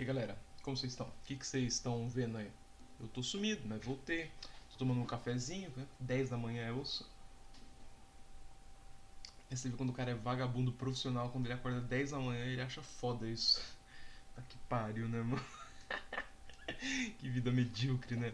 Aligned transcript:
E 0.00 0.04
galera, 0.06 0.34
como 0.62 0.74
vocês 0.74 0.92
estão? 0.94 1.06
O 1.06 1.12
que, 1.24 1.36
que 1.36 1.46
vocês 1.46 1.74
estão 1.74 2.08
vendo 2.08 2.38
aí? 2.38 2.50
Eu 2.98 3.06
tô 3.08 3.22
sumido, 3.22 3.68
mas 3.68 3.84
voltei. 3.84 4.30
Tô 4.72 4.78
tomando 4.78 4.98
um 4.98 5.04
cafezinho, 5.04 5.70
né? 5.76 5.86
10 6.00 6.30
da 6.30 6.38
manhã 6.38 6.72
ouço. 6.72 7.06
Aí 9.50 9.56
você 9.58 9.68
vê 9.68 9.76
quando 9.76 9.90
o 9.90 9.92
cara 9.92 10.12
é 10.12 10.14
vagabundo 10.14 10.72
profissional, 10.72 11.28
quando 11.28 11.44
ele 11.44 11.52
acorda 11.52 11.82
10 11.82 12.12
da 12.12 12.18
manhã, 12.18 12.46
ele 12.46 12.62
acha 12.62 12.80
foda 12.80 13.28
isso. 13.28 13.60
Tá 14.34 14.40
que 14.40 14.56
pariu, 14.70 15.06
né, 15.06 15.20
mano? 15.20 15.44
que 17.20 17.28
vida 17.28 17.52
medíocre, 17.52 18.16
né? 18.16 18.32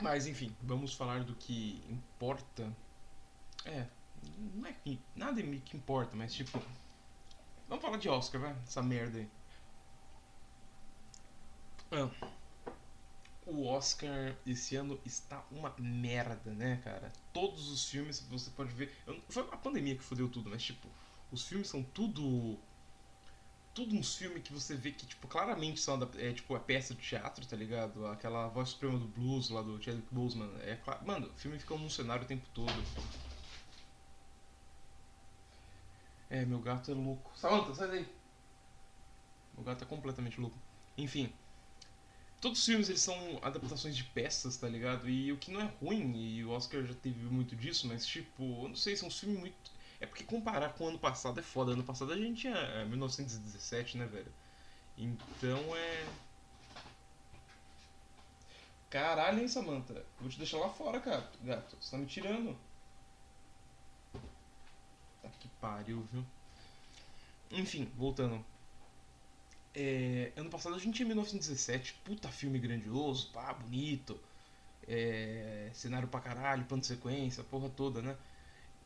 Mas 0.00 0.28
enfim, 0.28 0.54
vamos 0.62 0.94
falar 0.94 1.24
do 1.24 1.34
que 1.34 1.82
importa. 1.90 2.72
É, 3.64 3.88
não 4.54 4.68
é 4.68 4.72
que 4.72 5.00
nada 5.16 5.42
me 5.42 5.58
que 5.58 5.76
importa, 5.76 6.14
mas 6.14 6.32
tipo, 6.32 6.62
vamos 7.68 7.82
falar 7.82 7.96
de 7.96 8.08
Oscar, 8.08 8.40
vai, 8.40 8.56
essa 8.64 8.80
merda 8.80 9.18
aí. 9.18 9.28
Ah, 11.96 12.10
o 13.46 13.66
Oscar 13.66 14.34
esse 14.46 14.74
ano 14.74 14.98
está 15.04 15.44
uma 15.50 15.72
merda, 15.78 16.52
né, 16.52 16.80
cara? 16.82 17.12
Todos 17.32 17.68
os 17.70 17.88
filmes 17.88 18.20
você 18.20 18.50
pode 18.50 18.72
ver, 18.74 18.92
foi 19.28 19.42
a 19.52 19.56
pandemia 19.56 19.94
que 19.94 20.02
fodeu 20.02 20.28
tudo, 20.28 20.50
mas 20.50 20.62
tipo, 20.62 20.88
os 21.30 21.46
filmes 21.46 21.68
são 21.68 21.82
tudo 21.82 22.58
tudo 23.74 23.96
uns 23.96 24.16
filmes 24.16 24.42
que 24.42 24.52
você 24.52 24.76
vê 24.76 24.92
que, 24.92 25.04
tipo, 25.04 25.26
claramente 25.26 25.80
são 25.80 25.98
da, 25.98 26.08
é, 26.16 26.32
tipo, 26.32 26.54
a 26.54 26.60
peça 26.60 26.94
de 26.94 27.02
teatro, 27.02 27.44
tá 27.44 27.56
ligado? 27.56 28.06
Aquela 28.06 28.46
voz 28.46 28.68
suprema 28.68 28.96
do 28.98 29.06
blues 29.06 29.50
lá 29.50 29.62
do 29.62 29.82
Chadwick 29.82 30.14
Boseman. 30.14 30.48
É, 30.60 30.78
mano, 31.04 31.26
o 31.26 31.34
filme 31.34 31.58
fica 31.58 31.76
num 31.76 31.90
cenário 31.90 32.24
o 32.24 32.26
tempo 32.26 32.46
todo. 32.54 32.72
É, 36.30 36.44
meu 36.44 36.60
gato 36.60 36.90
é 36.92 36.94
louco. 36.94 37.36
Samantha, 37.36 37.74
sai 37.74 37.88
daí. 37.88 38.06
Meu 39.56 39.64
gato 39.64 39.82
é 39.82 39.86
completamente 39.86 40.40
louco. 40.40 40.56
Enfim. 40.96 41.32
Todos 42.44 42.58
os 42.58 42.66
filmes 42.66 42.90
eles 42.90 43.00
são 43.00 43.16
adaptações 43.40 43.96
de 43.96 44.04
peças, 44.04 44.58
tá 44.58 44.68
ligado? 44.68 45.08
E 45.08 45.32
o 45.32 45.38
que 45.38 45.50
não 45.50 45.62
é 45.62 45.72
ruim, 45.80 46.14
e 46.14 46.44
o 46.44 46.50
Oscar 46.50 46.84
já 46.84 46.92
teve 46.92 47.24
muito 47.24 47.56
disso, 47.56 47.88
mas 47.88 48.04
tipo, 48.04 48.42
eu 48.64 48.68
não 48.68 48.76
sei, 48.76 48.94
são 48.94 49.08
filmes 49.08 49.40
muito 49.40 49.72
é 49.98 50.06
porque 50.06 50.24
comparar 50.24 50.74
com 50.74 50.84
o 50.84 50.88
ano 50.88 50.98
passado 50.98 51.40
é 51.40 51.42
foda. 51.42 51.72
Ano 51.72 51.82
passado 51.82 52.12
a 52.12 52.16
gente 52.18 52.42
tinha 52.42 52.54
é, 52.54 52.84
1917, 52.84 53.96
né, 53.96 54.04
velho? 54.04 54.30
Então 54.98 55.74
é. 55.74 56.06
Caralho, 58.90 59.40
hein, 59.40 59.48
Samantha? 59.48 60.04
Vou 60.20 60.28
te 60.28 60.36
deixar 60.36 60.58
lá 60.58 60.68
fora, 60.68 61.00
cara, 61.00 61.26
gato. 61.42 61.78
Você 61.80 61.92
tá 61.92 61.96
me 61.96 62.04
tirando. 62.04 62.54
Tá 65.22 65.30
que 65.40 65.48
pariu, 65.62 66.06
viu? 66.12 66.22
Enfim, 67.50 67.90
voltando. 67.96 68.44
É, 69.74 70.32
ano 70.36 70.50
passado 70.50 70.74
a 70.76 70.78
gente 70.78 70.94
tinha 70.94 71.06
1917, 71.06 71.94
puta 72.04 72.28
filme 72.28 72.58
grandioso, 72.58 73.30
pá, 73.32 73.52
bonito. 73.52 74.18
É, 74.86 75.70
cenário 75.72 76.06
pra 76.08 76.20
caralho, 76.20 76.64
plano 76.64 76.82
de 76.82 76.86
sequência, 76.86 77.42
porra 77.44 77.70
toda, 77.70 78.02
né? 78.02 78.16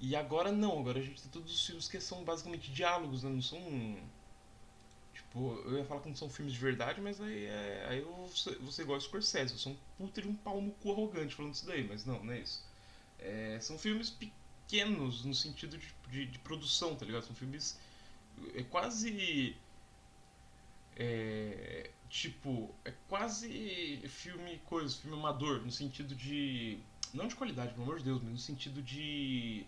E 0.00 0.14
agora 0.14 0.53
não, 0.53 0.78
agora 0.78 1.00
a 1.00 1.03
gente 1.03 1.20
tem 1.22 1.31
todos 1.31 1.53
os 1.53 1.66
filmes 1.66 1.89
que 1.89 2.00
são 2.00 2.25
basicamente 2.25 2.70
diálogos, 2.70 3.25
né? 3.25 3.31
Não 3.31 3.42
são. 3.42 3.61
Tipo, 5.12 5.55
eu 5.66 5.78
ia 5.78 5.84
falar 5.84 6.00
que 6.00 6.09
não 6.09 6.16
são 6.16 6.31
filmes 6.31 6.55
de 6.55 6.61
verdade, 6.61 7.00
mas 7.00 7.20
aí, 7.20 7.47
é, 7.47 7.86
aí 7.89 7.98
eu 7.98 8.31
você 8.61 8.83
igual 8.83 9.00
Scorsese, 9.00 9.53
eu 9.53 9.59
sou 9.59 9.72
um 9.72 9.77
puta 9.98 10.22
de 10.22 10.28
um 10.28 10.34
pau 10.34 10.62
no 10.62 10.70
cu 10.72 10.92
arrogante 10.92 11.34
falando 11.34 11.55
isso 11.55 11.66
daí, 11.66 11.86
mas 11.86 12.05
não, 12.05 12.22
não 12.25 12.33
é 12.33 12.39
isso. 12.41 12.64
É, 13.19 13.59
são 13.61 13.77
filmes 13.77 14.11
pequenos 14.11 15.25
no 15.25 15.34
sentido 15.34 15.77
de, 15.77 15.92
de, 16.09 16.27
de, 16.27 16.39
produção, 16.39 16.94
tá 16.94 17.05
ligado? 17.05 17.25
São 17.25 17.34
filmes. 17.34 17.78
É 18.55 18.62
quase. 18.62 19.56
É, 20.98 21.91
tipo, 22.08 22.74
é 22.84 22.92
quase 23.08 24.02
filme 24.08 24.58
coisa, 24.64 24.96
filme 24.96 25.16
amador, 25.16 25.60
no 25.60 25.70
sentido 25.70 26.14
de. 26.14 26.78
Não 27.14 27.26
de 27.26 27.34
qualidade, 27.34 27.72
pelo 27.72 27.84
amor 27.84 27.98
de 27.98 28.04
Deus, 28.04 28.20
mas 28.22 28.32
no 28.32 28.38
sentido 28.38 28.82
de 28.82 29.66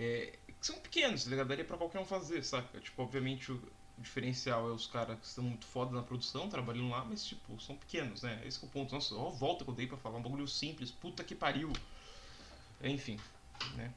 é, 0.00 0.38
que 0.58 0.66
são 0.66 0.80
pequenos, 0.80 1.24
tá 1.24 1.30
ligado? 1.30 1.48
Daria 1.48 1.64
pra 1.64 1.76
qualquer 1.76 2.00
um 2.00 2.06
fazer, 2.06 2.42
saca? 2.42 2.80
Tipo, 2.80 3.02
obviamente 3.02 3.52
o 3.52 3.60
diferencial 3.98 4.66
é 4.70 4.72
os 4.72 4.86
caras 4.86 5.18
que 5.20 5.26
estão 5.26 5.44
muito 5.44 5.66
foda 5.66 5.94
na 5.94 6.02
produção, 6.02 6.48
trabalhando 6.48 6.88
lá, 6.88 7.04
mas, 7.04 7.22
tipo, 7.22 7.60
são 7.60 7.76
pequenos, 7.76 8.22
né? 8.22 8.40
Esse 8.46 8.64
é 8.64 8.66
o 8.66 8.70
ponto. 8.70 8.94
Nossa, 8.94 9.14
ó, 9.14 9.28
volta 9.28 9.62
que 9.62 9.70
eu 9.70 9.74
dei 9.74 9.86
pra 9.86 9.98
falar 9.98 10.16
um 10.18 10.22
bagulho 10.22 10.48
simples, 10.48 10.90
puta 10.90 11.22
que 11.22 11.34
pariu. 11.34 11.70
Enfim, 12.82 13.20
né? 13.76 13.92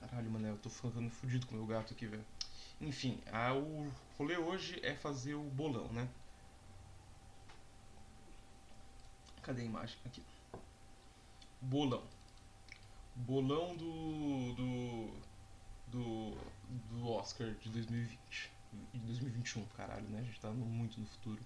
Caralho, 0.00 0.28
mano, 0.32 0.48
eu 0.48 0.56
tô 0.56 0.68
ficando 0.68 1.08
fudido 1.10 1.46
com 1.46 1.54
o 1.54 1.58
meu 1.58 1.66
gato 1.66 1.92
aqui, 1.92 2.06
velho. 2.06 2.24
Enfim, 2.80 3.20
a, 3.32 3.54
o 3.54 3.90
rolê 4.16 4.36
hoje 4.36 4.78
é 4.82 4.94
fazer 4.94 5.34
o 5.34 5.42
bolão, 5.42 5.88
né? 5.92 6.08
Cadê 9.42 9.62
a 9.62 9.64
imagem? 9.64 9.98
Aqui. 10.04 10.22
Bolão 11.60 12.06
bolão 13.18 13.76
do, 13.76 14.54
do, 14.54 15.10
do, 15.88 16.36
do 16.90 17.08
Oscar 17.08 17.50
de 17.54 17.68
2020 17.70 18.50
e 18.94 18.98
2021, 18.98 19.64
caralho, 19.76 20.06
né? 20.08 20.20
A 20.20 20.22
gente 20.22 20.40
tá 20.40 20.50
muito 20.50 21.00
no 21.00 21.06
futuro. 21.06 21.40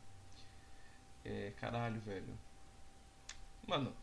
É, 1.24 1.52
caralho, 1.58 2.00
velho. 2.00 2.36
Mano, 3.66 3.94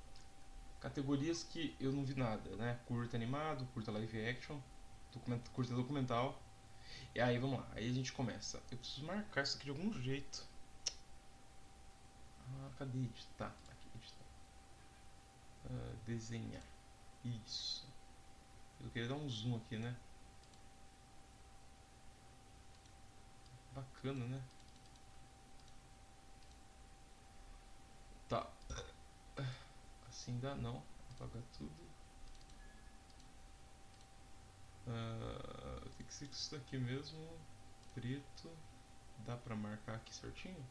categorias 0.80 1.44
que 1.44 1.76
eu 1.80 1.92
não 1.92 2.04
vi 2.04 2.16
nada, 2.16 2.50
né? 2.56 2.80
Curta 2.88 3.18
animado, 3.18 3.68
curta 3.74 3.92
live 3.92 4.26
action, 4.26 4.58
curta 5.54 5.74
documental. 5.74 6.42
E 7.16 7.22
aí, 7.22 7.38
vamos 7.38 7.60
lá. 7.60 7.68
Aí 7.74 7.90
a 7.90 7.94
gente 7.94 8.14
começa. 8.14 8.62
Eu 8.72 8.78
preciso 8.78 9.06
marcar 9.06 9.44
isso 9.44 9.58
aqui 9.58 9.66
de 9.66 9.72
algum 9.72 9.92
jeito. 9.94 10.48
Ah, 12.48 12.70
cadê 12.78 13.00
editar? 13.00 13.54
Aqui, 13.70 13.88
editar. 13.96 14.26
Uh, 15.66 15.96
desenhar. 16.06 16.64
Isso. 17.24 17.88
Eu 18.80 18.90
queria 18.92 19.10
dar 19.10 19.16
um 19.16 19.30
zoom 19.30 19.58
aqui, 19.58 19.78
né? 19.78 19.96
Bacana, 23.74 24.26
né? 24.26 24.42
Tá. 28.28 28.48
Assim 30.08 30.40
dá 30.40 30.56
não. 30.56 30.84
Apagar 31.16 31.44
tudo. 31.58 31.90
Uh, 34.88 35.59
ser 36.12 36.26
isso 36.26 36.52
daqui 36.52 36.78
mesmo. 36.78 37.20
Preto. 37.94 38.52
Dá 39.26 39.36
pra 39.38 39.56
marcar 39.56 39.96
aqui 39.96 40.14
certinho? 40.14 40.66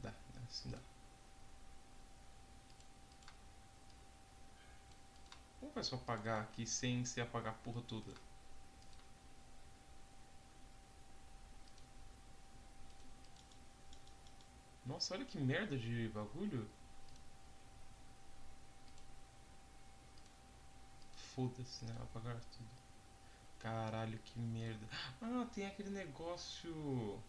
Dá, 0.00 0.12
assim 0.48 0.70
dá. 0.70 0.78
Como 5.60 5.72
faz 5.72 5.88
pra 5.88 5.98
apagar 5.98 6.42
aqui 6.42 6.66
sem 6.66 7.04
se 7.04 7.20
apagar 7.20 7.52
a 7.54 7.56
porra 7.58 7.82
toda? 7.82 8.12
Nossa, 14.86 15.14
olha 15.14 15.24
que 15.24 15.38
merda 15.38 15.78
de 15.78 16.08
bagulho. 16.08 16.68
Foda-se, 21.34 21.84
né? 21.86 21.96
Apagar 22.02 22.38
tudo. 22.56 22.81
Caralho, 23.62 24.18
que 24.18 24.40
merda. 24.40 24.84
Ah, 25.22 25.46
tem 25.54 25.66
aquele 25.66 25.90
negócio. 25.90 27.22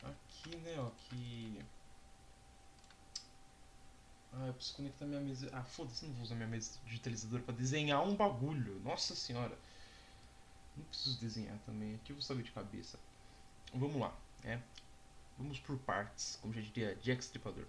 Aqui, 0.00 0.56
né, 0.58 0.76
ó, 0.78 0.88
que. 0.90 1.60
Ah, 4.32 4.46
eu 4.46 4.54
preciso 4.54 4.76
conectar 4.76 5.04
minha 5.04 5.20
mesa. 5.20 5.50
Ah, 5.52 5.64
foda-se, 5.64 6.06
não 6.06 6.14
vou 6.14 6.22
usar 6.22 6.36
minha 6.36 6.46
mesa 6.46 6.78
digitalizadora 6.84 7.42
pra 7.42 7.54
desenhar 7.54 8.06
um 8.06 8.14
bagulho. 8.14 8.78
Nossa 8.80 9.16
senhora. 9.16 9.58
Não 10.76 10.84
preciso 10.84 11.18
desenhar 11.18 11.58
também. 11.66 11.96
Aqui 11.96 12.12
eu 12.12 12.16
vou 12.16 12.22
saber 12.22 12.44
de 12.44 12.52
cabeça. 12.52 13.00
Vamos 13.74 13.96
lá, 13.96 14.16
né? 14.44 14.62
Vamos 15.36 15.58
por 15.58 15.76
partes, 15.78 16.38
como 16.40 16.54
já 16.54 16.60
diria 16.60 16.94
Jack 16.96 17.22
Stripador. 17.24 17.66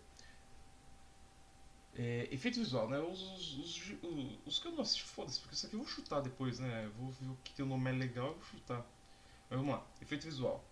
É, 2.02 2.30
efeito 2.32 2.60
visual, 2.60 2.88
né? 2.90 2.98
Os, 2.98 3.22
os, 3.22 3.58
os, 3.58 4.40
os, 4.46 4.60
que 4.60 4.68
eu 4.68 4.72
não 4.72 4.82
assisti, 4.84 5.04
foda-se, 5.04 5.38
porque 5.42 5.54
isso 5.54 5.66
aqui 5.68 5.76
eu 5.76 5.82
vou 5.82 5.88
chutar 5.90 6.22
depois, 6.22 6.58
né? 6.58 6.90
Vou 6.98 7.12
ver 7.12 7.28
o 7.28 7.38
que 7.44 7.52
tem 7.54 7.66
o 7.66 7.68
nome 7.68 7.92
legal 7.92 8.32
e 8.32 8.34
vou 8.36 8.44
chutar. 8.46 8.86
Mas 9.50 9.60
vamos 9.60 9.76
lá, 9.76 9.86
efeito 10.02 10.24
visual. 10.24 10.64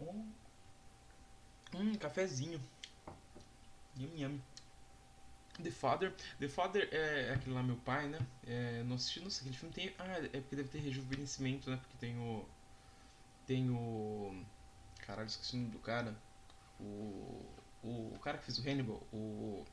Um, 0.00 0.32
um 1.74 1.94
cafezinho. 1.96 2.58
Yum, 3.98 4.16
yum. 4.16 4.40
The 5.62 5.70
Father. 5.70 6.14
The 6.40 6.48
Father 6.48 6.88
é, 6.90 7.26
é 7.28 7.34
aquele 7.34 7.54
lá, 7.54 7.62
meu 7.62 7.76
pai, 7.76 8.08
né? 8.08 8.18
É, 8.46 8.82
não 8.84 8.96
assisti, 8.96 9.20
não 9.20 9.28
sei, 9.28 9.42
aquele 9.42 9.56
filme 9.56 9.74
tem. 9.74 9.94
Ah, 9.98 10.18
é 10.32 10.40
porque 10.40 10.56
deve 10.56 10.70
ter 10.70 10.78
rejuvenescimento, 10.78 11.68
né? 11.68 11.76
Porque 11.76 11.98
tem 11.98 12.18
o. 12.18 12.48
Tem 13.46 13.68
o. 13.68 14.42
Caralho, 15.06 15.26
esqueci 15.26 15.56
o 15.56 15.58
nome 15.58 15.72
do 15.72 15.78
cara. 15.78 16.16
O. 16.80 17.44
O, 17.82 18.18
cara 18.22 18.38
que 18.38 18.44
fez 18.44 18.58
o 18.58 18.68
Hannibal. 18.68 19.02
O. 19.12 19.64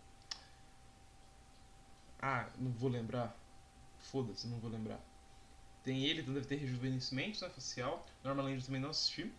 Ah, 2.21 2.49
não 2.57 2.71
vou 2.71 2.89
lembrar. 2.89 3.35
Foda-se, 3.99 4.47
não 4.47 4.59
vou 4.59 4.69
lembrar. 4.69 4.99
Tem 5.83 6.05
ele, 6.05 6.21
então 6.21 6.33
deve 6.33 6.47
ter 6.47 6.55
rejuvenescimento 6.55 7.41
né, 7.41 7.49
facial. 7.49 8.05
Normalmente 8.23 8.59
eu 8.59 8.65
também 8.65 8.81
não 8.81 8.89
assisti. 8.89 9.31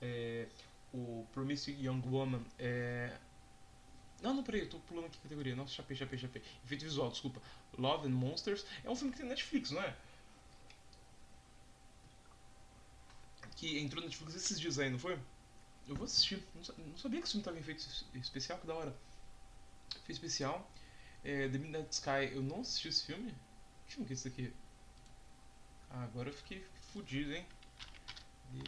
É, 0.00 0.46
o 0.92 1.26
Promising 1.32 1.76
Young 1.80 2.02
Woman 2.06 2.42
é. 2.58 3.16
Não, 4.22 4.32
não, 4.32 4.42
peraí, 4.42 4.62
eu 4.62 4.70
tô 4.70 4.78
pulando 4.80 5.06
aqui 5.06 5.18
a 5.18 5.22
categoria. 5.22 5.54
Nossa, 5.54 5.72
chapei, 5.72 5.96
chapei, 5.96 6.18
chapei. 6.18 6.42
Efeito 6.64 6.84
visual, 6.84 7.10
desculpa. 7.10 7.42
Love 7.76 8.06
and 8.06 8.12
Monsters. 8.12 8.64
É 8.82 8.90
um 8.90 8.96
filme 8.96 9.12
que 9.12 9.18
tem 9.18 9.28
Netflix, 9.28 9.70
não 9.70 9.82
é? 9.82 9.94
Que 13.56 13.78
entrou 13.78 14.00
no 14.00 14.08
Netflix 14.08 14.34
esses 14.34 14.58
dias 14.58 14.78
aí, 14.78 14.88
não 14.88 14.98
foi? 14.98 15.18
Eu 15.86 15.94
vou 15.94 16.04
assistir. 16.04 16.42
Não 16.54 16.96
sabia 16.96 17.20
que 17.20 17.26
esse 17.26 17.32
filme 17.32 17.44
tava 17.44 17.56
em 17.56 17.60
efeito 17.60 17.86
especial, 18.14 18.58
que 18.58 18.66
da 18.66 18.74
hora. 18.74 18.96
Efeito 19.90 20.12
especial. 20.12 20.70
É, 21.22 21.48
The 21.48 21.58
Midnight 21.58 21.92
Sky, 21.92 22.32
eu 22.32 22.42
não 22.42 22.60
assisti 22.60 22.88
esse 22.88 23.04
filme. 23.04 23.34
Que 23.86 23.94
filme 23.94 24.06
que 24.06 24.12
é 24.12 24.14
esse 24.14 24.28
aqui? 24.28 24.52
Ah, 25.90 26.04
agora 26.04 26.28
eu 26.28 26.34
fiquei 26.34 26.64
fudido, 26.92 27.32
hein? 27.32 27.46
The 28.52 28.58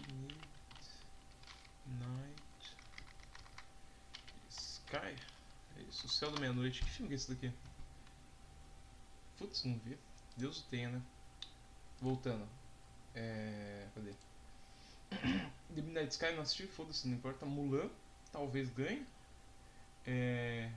Midnight 1.87 2.43
Sky. 4.51 5.17
É 5.77 5.83
isso, 5.89 6.07
O 6.07 6.11
Céu 6.11 6.31
da 6.31 6.41
Meia-Noite. 6.41 6.83
Que 6.83 6.91
filme 6.91 7.09
que 7.09 7.15
é 7.15 7.17
esse 7.17 7.29
daqui? 7.29 7.53
Putz, 9.39 9.65
não 9.65 9.79
vi. 9.79 9.99
Deus 10.37 10.61
o 10.61 10.65
tenha, 10.65 10.91
né? 10.91 11.03
Voltando. 12.01 12.47
É. 13.15 13.89
Cadê? 13.95 14.13
The 15.75 15.83
Midnight 15.83 16.13
Sky 16.13 16.33
não 16.33 16.43
assisti, 16.43 16.67
foda-se, 16.67 17.09
não 17.09 17.17
importa. 17.17 17.45
Mulan, 17.45 17.91
talvez 18.33 18.71
ganhe. 18.71 19.07
É. 20.07 20.71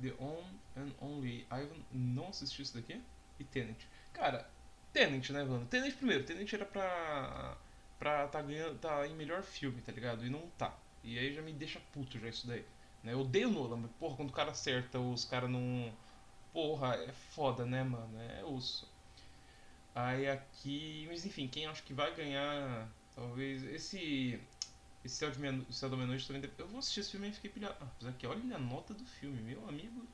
The 0.00 0.14
On 0.20 0.44
and 0.76 0.92
Only 1.00 1.44
Ivan, 1.50 1.82
não 1.92 2.28
assisti 2.28 2.62
isso 2.62 2.74
daqui. 2.74 3.00
E 3.38 3.44
Tenet. 3.44 3.86
Cara, 4.12 4.48
Tenet, 4.92 5.32
né, 5.32 5.44
mano? 5.44 5.66
Tenet 5.66 5.96
primeiro. 5.96 6.24
Tenet 6.24 6.54
era 6.54 6.64
pra. 6.64 7.56
pra 7.98 8.28
tá 8.28 8.40
ganhando. 8.42 8.78
tá 8.78 9.06
em 9.06 9.14
melhor 9.14 9.42
filme, 9.42 9.80
tá 9.82 9.92
ligado? 9.92 10.24
E 10.24 10.30
não 10.30 10.48
tá. 10.56 10.76
E 11.02 11.18
aí 11.18 11.32
já 11.32 11.42
me 11.42 11.52
deixa 11.52 11.80
puto 11.92 12.18
já 12.18 12.28
isso 12.28 12.46
daí. 12.46 12.64
Né? 13.02 13.12
Eu 13.12 13.20
odeio 13.20 13.50
Nolan, 13.50 13.76
mas 13.76 13.90
porra, 13.92 14.16
quando 14.16 14.30
o 14.30 14.32
cara 14.32 14.50
acerta, 14.50 14.98
os 14.98 15.24
caras 15.24 15.50
não. 15.50 15.92
Porra, 16.52 16.94
é 16.96 17.12
foda, 17.12 17.64
né, 17.66 17.82
mano? 17.82 18.20
É 18.20 18.44
osso. 18.44 18.88
Aí 19.94 20.28
aqui. 20.28 21.06
Mas 21.08 21.26
enfim, 21.26 21.48
quem 21.48 21.66
acho 21.66 21.82
que 21.82 21.92
vai 21.92 22.14
ganhar. 22.14 22.88
Talvez. 23.18 23.64
Esse. 23.64 24.40
Esse 25.04 25.16
Céu, 25.16 25.30
de 25.30 25.74
Céu 25.74 25.90
da 25.90 25.96
Meia-Noite 25.96 26.26
também. 26.26 26.40
Deve... 26.40 26.54
Eu 26.58 26.68
vou 26.68 26.78
assistir 26.78 27.00
esse 27.00 27.10
filme 27.10 27.28
e 27.28 27.32
fiquei 27.32 27.50
pilhado. 27.50 27.74
Ah, 27.80 27.84
apesar 27.84 28.12
que 28.12 28.26
olha 28.26 28.54
a 28.54 28.58
nota 28.58 28.94
do 28.94 29.04
filme, 29.04 29.42
meu 29.42 29.68
amigo. 29.68 30.06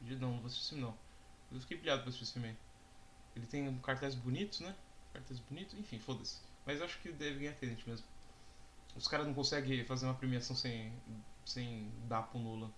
Não, 0.00 0.18
não 0.18 0.38
vou 0.38 0.46
assistir 0.46 0.62
esse 0.62 0.68
filme 0.70 0.84
não. 0.84 0.98
Eu 1.50 1.60
fiquei 1.60 1.76
pilhado 1.76 2.02
pra 2.02 2.08
assistir 2.08 2.24
esse 2.24 2.32
filme. 2.32 2.56
Ele 3.34 3.46
tem 3.46 3.78
cartazes 3.78 4.18
bonitos, 4.18 4.60
né? 4.60 4.74
Cartazes 5.12 5.42
bonitos, 5.48 5.78
enfim, 5.78 5.98
foda-se. 5.98 6.40
Mas 6.64 6.80
acho 6.80 6.98
que 7.00 7.10
deve 7.12 7.40
ganhar 7.40 7.54
Tenet 7.54 7.88
mesmo. 7.88 8.06
Os 8.94 9.08
caras 9.08 9.26
não 9.26 9.34
conseguem 9.34 9.84
fazer 9.84 10.06
uma 10.06 10.14
premiação 10.14 10.54
sem, 10.54 10.92
sem 11.44 11.90
dar 12.08 12.22
pro 12.22 12.38
Nolan. 12.38 12.70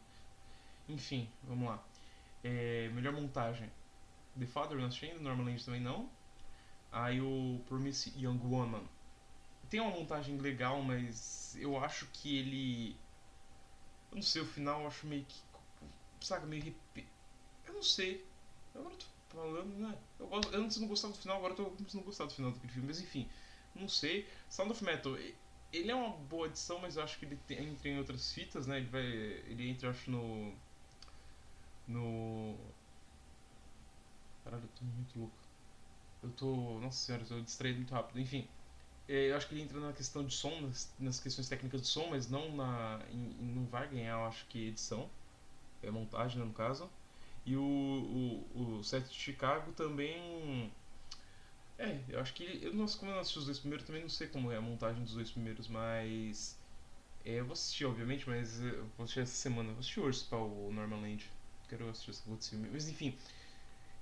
Enfim, 0.88 1.28
vamos 1.44 1.68
lá. 1.68 1.82
É, 2.42 2.88
melhor 2.94 3.12
montagem. 3.12 3.70
The 4.38 4.46
Father 4.46 4.78
não 4.78 4.86
assisti 4.86 5.06
ainda, 5.06 5.20
Normalmente 5.20 5.64
também 5.64 5.80
não. 5.80 6.08
Aí 6.90 7.20
o 7.20 7.60
Promise 7.66 8.12
Young 8.16 8.38
Woman. 8.38 8.84
Tem 9.70 9.80
uma 9.80 9.90
montagem 9.90 10.38
legal, 10.38 10.82
mas 10.82 11.56
eu 11.58 11.78
acho 11.78 12.06
que 12.06 12.38
ele. 12.38 12.96
Eu 14.10 14.16
não 14.16 14.22
sei, 14.22 14.42
o 14.42 14.46
final 14.46 14.82
eu 14.82 14.86
acho 14.86 15.06
meio 15.06 15.24
que. 15.24 15.40
Sabe, 16.20 16.46
meio. 16.46 16.64
Rep... 16.64 17.06
Eu 17.66 17.74
não 17.74 17.82
sei. 17.82 18.24
Agora 18.74 18.94
eu 18.94 18.98
tô 18.98 19.06
falando, 19.28 19.76
né? 19.76 19.98
Eu, 20.18 20.26
gosto, 20.26 20.52
eu 20.54 20.62
antes 20.62 20.78
não 20.78 20.88
gostava 20.88 21.12
do 21.12 21.18
final, 21.18 21.36
agora 21.36 21.52
eu 21.52 21.56
tô 21.56 21.64
começando 21.66 22.02
a 22.02 22.04
gostar 22.04 22.24
do 22.24 22.32
final 22.32 22.50
daquele 22.50 22.72
filme, 22.72 22.88
mas 22.88 23.00
enfim. 23.00 23.28
Não 23.74 23.88
sei. 23.88 24.26
Sound 24.48 24.72
of 24.72 24.82
Metal, 24.82 25.16
ele 25.72 25.90
é 25.90 25.94
uma 25.94 26.10
boa 26.16 26.46
edição, 26.46 26.78
mas 26.78 26.96
eu 26.96 27.02
acho 27.02 27.18
que 27.18 27.26
ele 27.26 27.38
entra 27.50 27.88
em 27.88 27.98
outras 27.98 28.32
fitas, 28.32 28.66
né? 28.66 28.78
Ele 28.78 28.86
vai. 28.86 29.02
Ele 29.02 29.68
entra, 29.68 29.90
acho, 29.90 30.10
no. 30.10 30.54
No. 31.86 32.56
Caralho, 34.44 34.62
eu 34.64 34.68
tô 34.68 34.84
muito 34.84 35.18
louco. 35.18 35.36
Eu 36.22 36.30
tô. 36.30 36.80
Nossa 36.80 36.98
senhora, 36.98 37.24
eu 37.24 37.28
tô 37.28 37.40
distraído 37.40 37.78
muito 37.78 37.92
rápido. 37.92 38.18
Enfim. 38.18 38.48
É, 39.08 39.30
eu 39.30 39.36
acho 39.36 39.48
que 39.48 39.54
ele 39.54 39.62
entra 39.62 39.80
na 39.80 39.92
questão 39.92 40.22
de 40.24 40.34
som, 40.34 40.60
nas, 40.60 40.92
nas 40.98 41.18
questões 41.18 41.48
técnicas 41.48 41.80
de 41.80 41.86
som, 41.86 42.08
mas 42.10 42.28
não 42.28 42.54
na. 42.54 43.00
Em, 43.10 43.34
não 43.40 43.64
vai 43.66 43.88
ganhar, 43.88 44.12
eu 44.18 44.26
acho 44.26 44.44
que 44.46 44.68
edição. 44.68 45.08
É 45.82 45.90
montagem, 45.90 46.38
né, 46.38 46.44
no 46.44 46.52
caso. 46.52 46.90
E 47.46 47.56
o, 47.56 47.62
o, 48.54 48.78
o 48.78 48.84
set 48.84 49.08
de 49.08 49.14
Chicago 49.14 49.72
também. 49.72 50.70
É, 51.78 52.00
eu 52.08 52.20
acho 52.20 52.34
que. 52.34 52.60
Eu 52.62 52.74
não, 52.74 52.86
como 52.86 53.10
eu 53.10 53.18
assisti 53.18 53.38
os 53.38 53.46
dois 53.46 53.58
primeiros, 53.58 53.86
também 53.86 54.02
não 54.02 54.08
sei 54.10 54.26
como 54.26 54.52
é 54.52 54.56
a 54.56 54.60
montagem 54.60 55.02
dos 55.02 55.14
dois 55.14 55.30
primeiros, 55.30 55.68
mas. 55.68 56.58
É, 57.24 57.40
eu 57.40 57.46
vou 57.46 57.54
assistir, 57.54 57.86
obviamente, 57.86 58.28
mas 58.28 58.60
eu 58.62 58.84
vou 58.96 59.04
assistir 59.04 59.20
essa 59.20 59.34
semana. 59.34 59.70
Eu 59.70 59.74
vou 59.74 59.80
assistir 59.80 60.00
hoje 60.00 60.24
para 60.24 60.38
o 60.38 60.70
Normal 60.72 61.00
Land. 61.00 61.30
Quero 61.68 61.88
assistir 61.88 62.10
esse 62.10 62.28
outro 62.28 62.46
filme. 62.46 62.68
Mas 62.70 62.88
enfim. 62.88 63.16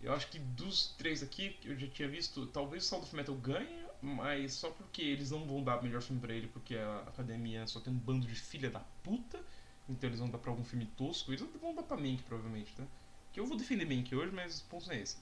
Eu 0.02 0.12
acho 0.12 0.28
que 0.28 0.38
dos 0.38 0.94
três 0.98 1.22
aqui, 1.22 1.50
que 1.60 1.68
eu 1.68 1.78
já 1.78 1.86
tinha 1.88 2.08
visto, 2.08 2.46
talvez 2.48 2.84
o 2.84 2.86
Sound 2.86 3.06
of 3.06 3.16
Metal 3.16 3.34
ganhe, 3.36 3.85
mas 4.14 4.54
só 4.54 4.70
porque 4.70 5.02
eles 5.02 5.30
não 5.30 5.46
vão 5.46 5.62
dar 5.62 5.82
melhor 5.82 6.00
filme 6.00 6.20
pra 6.20 6.32
ele, 6.32 6.46
porque 6.48 6.76
a 6.76 7.00
academia 7.08 7.66
só 7.66 7.80
tem 7.80 7.92
um 7.92 7.98
bando 7.98 8.26
de 8.26 8.34
filha 8.34 8.70
da 8.70 8.80
puta, 9.02 9.40
então 9.88 10.08
eles 10.08 10.20
vão 10.20 10.30
dar 10.30 10.38
pra 10.38 10.50
algum 10.50 10.64
filme 10.64 10.86
tosco, 10.96 11.32
eles 11.32 11.44
vão 11.60 11.74
dar 11.74 11.82
pra 11.82 11.96
Mank, 11.96 12.22
provavelmente, 12.22 12.72
né? 12.78 12.86
Que 13.32 13.40
eu 13.40 13.46
vou 13.46 13.56
defender 13.56 13.84
Mank 13.84 14.14
hoje, 14.14 14.32
mas 14.32 14.60
o 14.60 14.64
ponto 14.64 14.90
é 14.90 15.00
esse. 15.00 15.16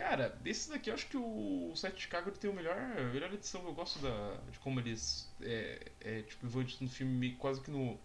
Cara, 0.00 0.30
desses 0.42 0.68
daqui 0.68 0.88
eu 0.88 0.94
acho 0.94 1.06
que 1.08 1.16
o 1.18 1.72
Set 1.76 1.94
de 1.94 2.00
Chicago 2.00 2.30
tem 2.30 2.50
o 2.50 2.54
melhor, 2.54 2.74
a 2.74 3.04
melhor 3.12 3.32
edição. 3.34 3.62
Eu 3.64 3.74
gosto 3.74 3.98
da, 3.98 4.34
de 4.50 4.58
como 4.58 4.80
eles 4.80 5.28
é, 5.42 5.92
é, 6.00 6.22
tipo, 6.22 6.48
vão 6.48 6.64
no 6.80 6.88
filme 6.88 7.34
quase 7.34 7.60
que 7.60 7.70
no, 7.70 7.98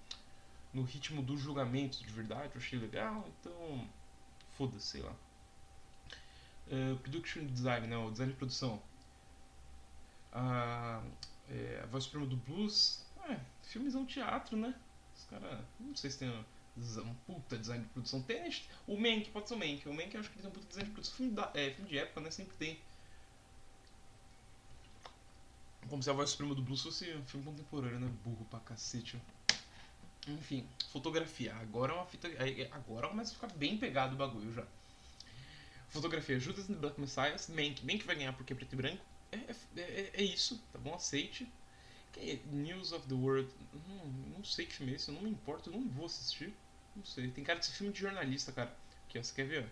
no 0.73 0.83
ritmo 0.83 1.21
do 1.21 1.37
julgamento 1.37 2.03
de 2.03 2.11
verdade. 2.11 2.51
Eu 2.53 2.59
achei 2.59 2.77
legal, 2.77 3.25
então. 3.39 3.87
Foda-se, 4.57 4.85
sei 4.85 5.01
lá. 5.01 5.15
Uh, 6.67 6.97
production 6.97 7.45
Design, 7.45 7.87
não, 7.87 8.11
design 8.11 8.33
de 8.33 8.37
produção. 8.37 8.81
A, 10.35 11.01
é, 11.49 11.79
a 11.81 11.85
voz 11.87 12.03
suprema 12.03 12.25
do 12.25 12.35
blues. 12.35 13.05
É, 13.29 13.39
filmes 13.63 13.95
é 13.95 13.97
um 13.97 14.05
teatro, 14.05 14.57
né? 14.57 14.75
Os 15.15 15.23
caras. 15.25 15.59
Não 15.79 15.95
sei 15.95 16.11
se 16.11 16.19
tem 16.19 16.29
um 16.29 17.15
puta 17.25 17.57
design 17.57 17.83
de 17.83 17.89
produção. 17.89 18.21
Tem 18.21 18.51
o 18.85 18.99
Mank, 18.99 19.29
pode 19.31 19.47
ser 19.47 19.55
o 19.55 19.57
Mank. 19.57 19.87
O 19.87 19.93
Mank 19.93 20.17
acho 20.17 20.29
que 20.29 20.37
tem 20.37 20.47
um 20.47 20.51
puta 20.51 20.67
design 20.67 20.89
de 20.89 20.93
produção. 20.93 21.15
Filme, 21.15 21.31
da, 21.31 21.49
é, 21.53 21.71
filme 21.71 21.89
de 21.89 21.97
época, 21.97 22.19
né? 22.19 22.29
Sempre 22.29 22.57
tem. 22.57 22.79
Como 25.87 26.03
se 26.03 26.09
a 26.09 26.13
voz 26.13 26.31
suprema 26.31 26.53
do 26.53 26.61
blues 26.61 26.81
fosse 26.81 27.13
um 27.13 27.23
filme 27.25 27.45
contemporâneo, 27.45 27.99
né? 27.99 28.11
Burro 28.23 28.45
pra 28.49 28.59
cacete. 28.59 29.21
Enfim, 30.27 30.67
fotografia. 30.91 31.55
Agora 31.55 31.93
é 31.93 31.95
uma 31.95 32.05
fita. 32.05 32.27
Agora 32.71 33.07
começa 33.07 33.31
a 33.31 33.35
ficar 33.35 33.53
bem 33.55 33.77
pegado 33.77 34.15
o 34.15 34.17
bagulho 34.17 34.51
já. 34.51 34.65
Fotografia, 35.89 36.39
Judas 36.39 36.69
and 36.69 36.73
the 36.73 36.79
Black 36.79 36.99
Messiah. 36.99 37.37
Mank. 37.49 37.85
Mank 37.85 38.03
vai 38.03 38.15
ganhar 38.15 38.33
porque 38.33 38.51
é 38.51 38.55
preto 38.55 38.73
e 38.73 38.75
branco. 38.75 39.05
É, 39.47 39.79
é, 39.79 39.81
é, 39.81 40.11
é 40.13 40.23
isso, 40.23 40.61
tá 40.71 40.79
bom? 40.79 40.93
Aceite. 40.93 41.51
É 42.17 42.39
News 42.51 42.91
of 42.91 43.07
the 43.07 43.13
World. 43.13 43.49
Não, 43.87 44.05
não 44.37 44.43
sei 44.43 44.65
que 44.65 44.73
filme 44.73 44.93
é 44.93 44.95
esse, 44.95 45.09
eu 45.09 45.15
não 45.15 45.23
me 45.23 45.29
importo, 45.29 45.69
eu 45.69 45.73
não 45.73 45.87
vou 45.89 46.05
assistir. 46.05 46.53
Não 46.95 47.03
sei. 47.03 47.29
Tem 47.29 47.43
cara 47.43 47.59
de 47.59 47.69
filme 47.69 47.91
de 47.91 47.99
jornalista, 47.99 48.51
cara. 48.51 48.75
Aqui, 49.07 49.19
ó, 49.19 49.23
você 49.23 49.33
quer 49.33 49.45
ver? 49.47 49.71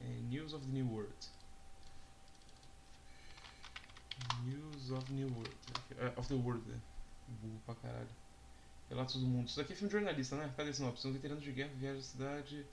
É 0.00 0.04
News 0.04 0.52
of 0.52 0.64
the 0.66 0.72
New 0.72 0.86
World. 0.86 1.14
News 4.44 4.90
of 4.90 5.12
New 5.12 5.28
World. 5.28 5.56
Uh, 5.92 6.20
of 6.20 6.28
the 6.28 6.34
World, 6.34 6.68
né? 6.68 6.78
Burro 7.40 7.60
pra 7.64 7.74
caralho. 7.76 8.08
Relatos 8.88 9.20
do 9.20 9.26
mundo. 9.26 9.48
Isso 9.48 9.56
daqui 9.56 9.72
é 9.72 9.76
filme 9.76 9.88
de 9.88 9.98
jornalista, 9.98 10.36
né? 10.36 10.52
Cadê 10.56 10.70
esse 10.70 10.82
nome? 10.82 10.98
São 10.98 11.12
veteranos 11.12 11.42
de 11.42 11.52
guerra, 11.52 11.72
viagem 11.74 12.00
à 12.00 12.02
cidade. 12.02 12.66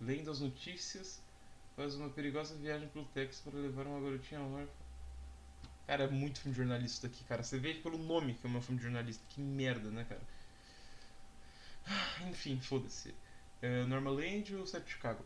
Lendo 0.00 0.30
as 0.30 0.40
notícias. 0.40 1.20
Faz 1.76 1.94
uma 1.94 2.08
perigosa 2.10 2.54
viagem 2.56 2.88
pelo 2.88 3.04
Texas 3.06 3.40
para 3.40 3.58
levar 3.58 3.86
uma 3.86 4.00
garotinha 4.00 4.40
ao 4.40 4.48
mar. 4.48 4.66
Cara, 5.88 6.04
é 6.04 6.08
muito 6.08 6.40
filme 6.40 6.52
de 6.52 6.58
jornalista 6.58 7.08
aqui, 7.08 7.24
cara. 7.24 7.42
Você 7.42 7.58
vê 7.58 7.74
pelo 7.74 7.98
nome 7.98 8.34
que 8.34 8.46
é 8.46 8.50
um 8.50 8.62
filme 8.62 8.78
de 8.78 8.84
jornalista. 8.84 9.24
Que 9.30 9.40
merda, 9.40 9.90
né, 9.90 10.04
cara? 10.04 10.20
Enfim, 12.28 12.60
foda-se. 12.60 13.14
É, 13.62 13.84
Normaland 13.84 14.44
ou 14.58 14.66
Set 14.66 14.88
Chicago? 14.88 15.24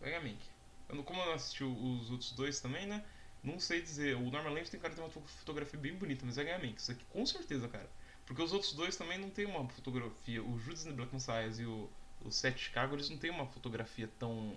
Ganhar 0.00 0.20
Mank. 0.22 0.40
Eu, 0.88 1.04
como 1.04 1.20
eu 1.20 1.26
não 1.26 1.34
assisti 1.34 1.62
os 1.62 2.10
outros 2.10 2.32
dois 2.32 2.60
também, 2.60 2.86
né? 2.86 3.04
Não 3.44 3.60
sei 3.60 3.80
dizer. 3.80 4.16
O 4.16 4.30
Normaland 4.30 4.64
tem 4.64 4.80
cara 4.80 4.94
de 4.94 5.00
uma 5.00 5.10
fotografia 5.10 5.78
bem 5.78 5.94
bonita, 5.94 6.26
mas 6.26 6.36
Mank. 6.58 6.80
Isso 6.80 6.90
aqui 6.92 7.04
com 7.10 7.24
certeza, 7.24 7.68
cara. 7.68 7.88
Porque 8.26 8.42
os 8.42 8.52
outros 8.52 8.72
dois 8.72 8.96
também 8.96 9.18
não 9.18 9.30
tem 9.30 9.46
uma 9.46 9.68
fotografia. 9.68 10.42
O 10.42 10.58
Judas 10.58 10.84
and 10.86 10.90
the 10.90 10.96
Black 10.96 11.14
Messiah 11.14 11.46
e 11.46 11.64
o, 11.66 11.88
o 12.22 12.30
Set 12.32 12.58
Chicago, 12.58 12.94
eles 12.96 13.08
não 13.08 13.18
tem 13.18 13.30
uma 13.30 13.46
fotografia 13.46 14.08
tão 14.18 14.56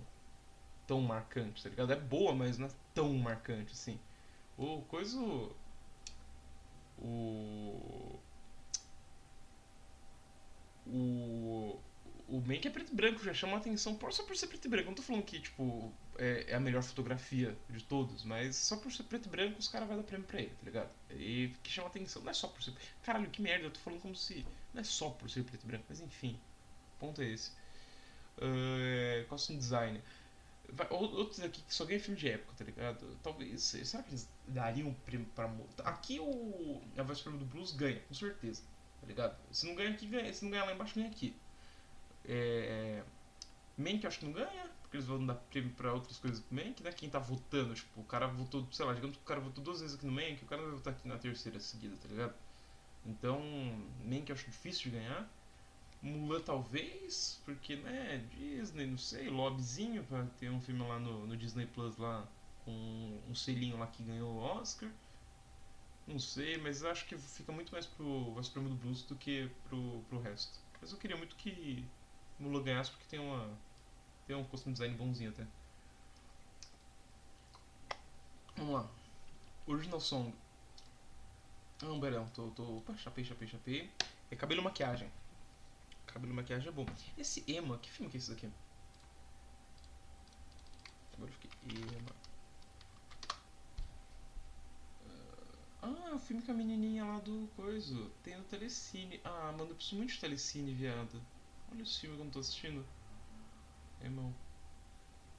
tão 0.86 1.00
marcante, 1.00 1.62
tá 1.62 1.68
ligado? 1.68 1.92
É 1.92 1.96
boa, 1.96 2.34
mas 2.34 2.58
não 2.58 2.66
é 2.66 2.70
tão 2.94 3.12
marcante 3.14 3.72
assim. 3.72 3.98
O 4.56 4.82
coisa. 4.82 5.18
O. 6.98 8.20
O. 10.86 11.80
o 12.28 12.40
Mank 12.46 12.66
é 12.66 12.70
preto 12.70 12.92
e 12.92 12.94
branco, 12.94 13.24
já 13.24 13.34
chama 13.34 13.56
atenção 13.56 13.98
só 14.10 14.22
por 14.22 14.36
ser 14.36 14.46
preto 14.46 14.66
e 14.66 14.68
branco. 14.68 14.88
Não 14.88 14.94
tô 14.94 15.02
falando 15.02 15.24
que, 15.24 15.40
tipo, 15.40 15.92
é, 16.18 16.46
é 16.48 16.54
a 16.54 16.60
melhor 16.60 16.82
fotografia 16.82 17.56
de 17.68 17.82
todos, 17.82 18.24
mas 18.24 18.56
só 18.56 18.76
por 18.76 18.92
ser 18.92 19.04
preto 19.04 19.26
e 19.26 19.30
branco 19.30 19.58
os 19.58 19.68
caras 19.68 19.88
vão 19.88 19.96
dar 19.96 20.04
prêmio 20.04 20.26
pra 20.26 20.40
ele, 20.40 20.50
tá 20.50 20.64
ligado? 20.64 20.90
E 21.10 21.52
que 21.62 21.70
chama 21.70 21.88
atenção, 21.88 22.22
não 22.22 22.30
é 22.30 22.34
só 22.34 22.48
por 22.48 22.62
ser. 22.62 22.74
Caralho, 23.02 23.30
que 23.30 23.42
merda, 23.42 23.66
eu 23.66 23.70
tô 23.70 23.80
falando 23.80 24.00
como 24.00 24.14
se. 24.14 24.46
Não 24.72 24.80
é 24.80 24.84
só 24.84 25.10
por 25.10 25.28
ser 25.30 25.44
preto 25.44 25.64
e 25.64 25.66
branco, 25.66 25.84
mas 25.88 26.00
enfim. 26.00 26.38
O 26.96 27.00
ponto 27.00 27.22
é 27.22 27.26
esse. 27.26 27.50
Uh, 28.38 29.26
costume 29.28 29.58
design. 29.58 30.00
Outros 30.90 31.40
aqui 31.40 31.62
que 31.62 31.74
só 31.74 31.84
ganham 31.84 32.00
filme 32.00 32.18
de 32.18 32.28
época, 32.28 32.52
tá 32.56 32.64
ligado? 32.64 33.18
Talvez. 33.22 33.62
Será 33.62 34.02
que 34.02 34.10
eles 34.10 34.28
dariam 34.48 34.88
um 34.88 34.94
prêmio 34.94 35.26
pra. 35.34 35.50
Aqui 35.84 36.18
o. 36.18 36.82
A 36.96 37.02
voz 37.02 37.20
prêmio 37.20 37.38
do 37.38 37.46
Blues 37.46 37.72
ganha, 37.72 38.00
com 38.00 38.14
certeza. 38.14 38.62
Tá 39.00 39.06
ligado? 39.06 39.36
Se 39.52 39.66
não 39.66 39.74
ganha 39.74 39.90
aqui, 39.90 40.06
ganha. 40.06 40.32
Se 40.32 40.44
não 40.44 40.50
ganhar 40.50 40.64
lá 40.64 40.72
embaixo, 40.72 40.94
ganha 40.94 41.08
aqui. 41.08 41.36
É. 42.24 43.02
Mank 43.76 44.06
acho 44.06 44.20
que 44.20 44.24
não 44.24 44.32
ganha, 44.32 44.70
porque 44.82 44.96
eles 44.96 45.06
vão 45.06 45.24
dar 45.26 45.34
prêmio 45.34 45.72
pra 45.72 45.92
outras 45.92 46.16
coisas 46.18 46.40
do 46.40 46.54
Mank, 46.54 46.82
né? 46.82 46.92
Quem 46.92 47.10
tá 47.10 47.18
votando, 47.18 47.74
tipo, 47.74 48.00
o 48.00 48.04
cara 48.04 48.26
votou, 48.28 48.66
sei 48.70 48.84
lá, 48.86 48.92
digamos 48.94 49.16
que 49.16 49.22
o 49.22 49.26
cara 49.26 49.40
votou 49.40 49.64
duas 49.64 49.80
vezes 49.80 49.96
aqui 49.96 50.06
no 50.06 50.12
Mank, 50.12 50.42
o 50.42 50.46
cara 50.46 50.62
vai 50.62 50.70
votar 50.70 50.92
aqui 50.92 51.08
na 51.08 51.18
terceira 51.18 51.58
seguida, 51.58 51.96
tá 51.96 52.08
ligado? 52.08 52.34
Então, 53.04 53.40
Mank 54.04 54.30
acho 54.30 54.48
difícil 54.48 54.84
de 54.84 54.90
ganhar. 54.90 55.28
Mulan 56.04 56.42
talvez, 56.42 57.40
porque 57.46 57.76
né, 57.76 58.18
Disney, 58.30 58.86
não 58.86 58.98
sei, 58.98 59.30
lobbyzinho 59.30 60.04
pra 60.04 60.22
ter 60.38 60.50
um 60.50 60.60
filme 60.60 60.86
lá 60.86 60.98
no, 60.98 61.26
no 61.26 61.34
Disney 61.34 61.66
Plus 61.66 61.96
lá 61.96 62.28
com 62.62 63.22
um 63.26 63.34
selinho 63.34 63.78
lá 63.78 63.86
que 63.86 64.02
ganhou 64.02 64.30
o 64.34 64.38
Oscar. 64.38 64.90
Não 66.06 66.18
sei, 66.18 66.58
mas 66.58 66.84
acho 66.84 67.06
que 67.06 67.16
fica 67.16 67.50
muito 67.52 67.72
mais 67.72 67.86
pro 67.86 68.34
Prêmio 68.52 68.68
do 68.68 68.76
Blues 68.76 69.02
do 69.04 69.16
que 69.16 69.50
pro, 69.66 70.04
pro 70.10 70.20
resto. 70.20 70.58
Mas 70.78 70.92
eu 70.92 70.98
queria 70.98 71.16
muito 71.16 71.34
que 71.36 71.82
Mulan 72.38 72.62
ganhasse 72.62 72.90
porque 72.90 73.06
tem 73.08 73.18
uma. 73.18 73.48
Tem 74.26 74.36
um 74.36 74.44
costume 74.44 74.74
design 74.74 74.94
bonzinho 74.94 75.30
até. 75.30 75.46
Vamos 78.56 78.74
lá. 78.74 78.90
Original 79.66 80.00
Song. 80.00 80.34
Ah, 81.82 81.86
um 81.86 81.98
belão, 81.98 82.28
tô, 82.34 82.48
tô. 82.50 82.76
Opa, 82.76 82.94
chapei, 82.98 83.24
chapei, 83.24 83.48
chapei. 83.48 83.90
É 84.30 84.36
cabelo 84.36 84.60
e 84.60 84.64
maquiagem. 84.64 85.10
Cabelo 86.14 86.32
e 86.32 86.36
maquiagem 86.36 86.68
é 86.68 86.70
bom. 86.70 86.86
Esse 87.18 87.44
Emma, 87.48 87.76
que 87.78 87.90
filme 87.90 88.08
que 88.08 88.16
é 88.16 88.18
esse 88.18 88.30
daqui? 88.30 88.48
Agora 91.12 91.28
eu 91.28 91.34
fiquei. 91.34 91.50
Emma. 91.72 92.14
Ah, 95.82 96.14
o 96.14 96.18
filme 96.20 96.40
com 96.40 96.52
a 96.52 96.54
menininha 96.54 97.04
lá 97.04 97.18
do 97.18 97.48
coisa. 97.56 98.08
Tem 98.22 98.36
no 98.36 98.44
Telecine. 98.44 99.20
Ah, 99.24 99.52
mano, 99.58 99.72
eu 99.72 99.74
preciso 99.74 99.96
muito 99.96 100.12
de 100.12 100.20
Telecine, 100.20 100.72
viado. 100.72 101.20
Olha 101.72 101.82
o 101.82 101.86
filme 101.86 102.14
que 102.14 102.20
eu 102.20 102.24
não 102.24 102.30
tô 102.30 102.38
assistindo. 102.38 102.86
Irmão. 104.00 104.32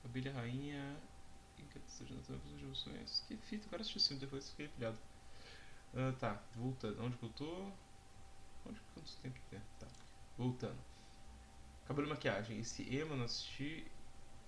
Abelha 0.04 0.34
Rainha. 0.34 0.98
Que 1.56 3.38
fita, 3.38 3.66
eu 3.66 3.70
quero 3.70 3.82
assistir 3.82 3.98
o 3.98 4.02
filme 4.02 4.20
depois 4.20 4.50
fiquei 4.50 4.68
pilhado. 4.68 4.98
Ah, 5.94 6.14
tá, 6.20 6.44
voltando. 6.54 7.02
Onde 7.02 7.16
que 7.16 7.24
eu 7.24 7.30
tô? 7.30 7.72
Onde 8.66 8.78
que 8.78 8.86
quanto 8.94 9.16
tempo 9.22 9.40
que 9.50 9.56
é? 9.56 9.62
Tá. 9.80 9.88
Voltando. 10.38 10.78
Cabelo 11.86 12.08
e 12.08 12.10
maquiagem. 12.10 12.60
Esse 12.60 12.94
eu 12.94 13.08
não 13.16 13.26
assisti. 13.26 13.86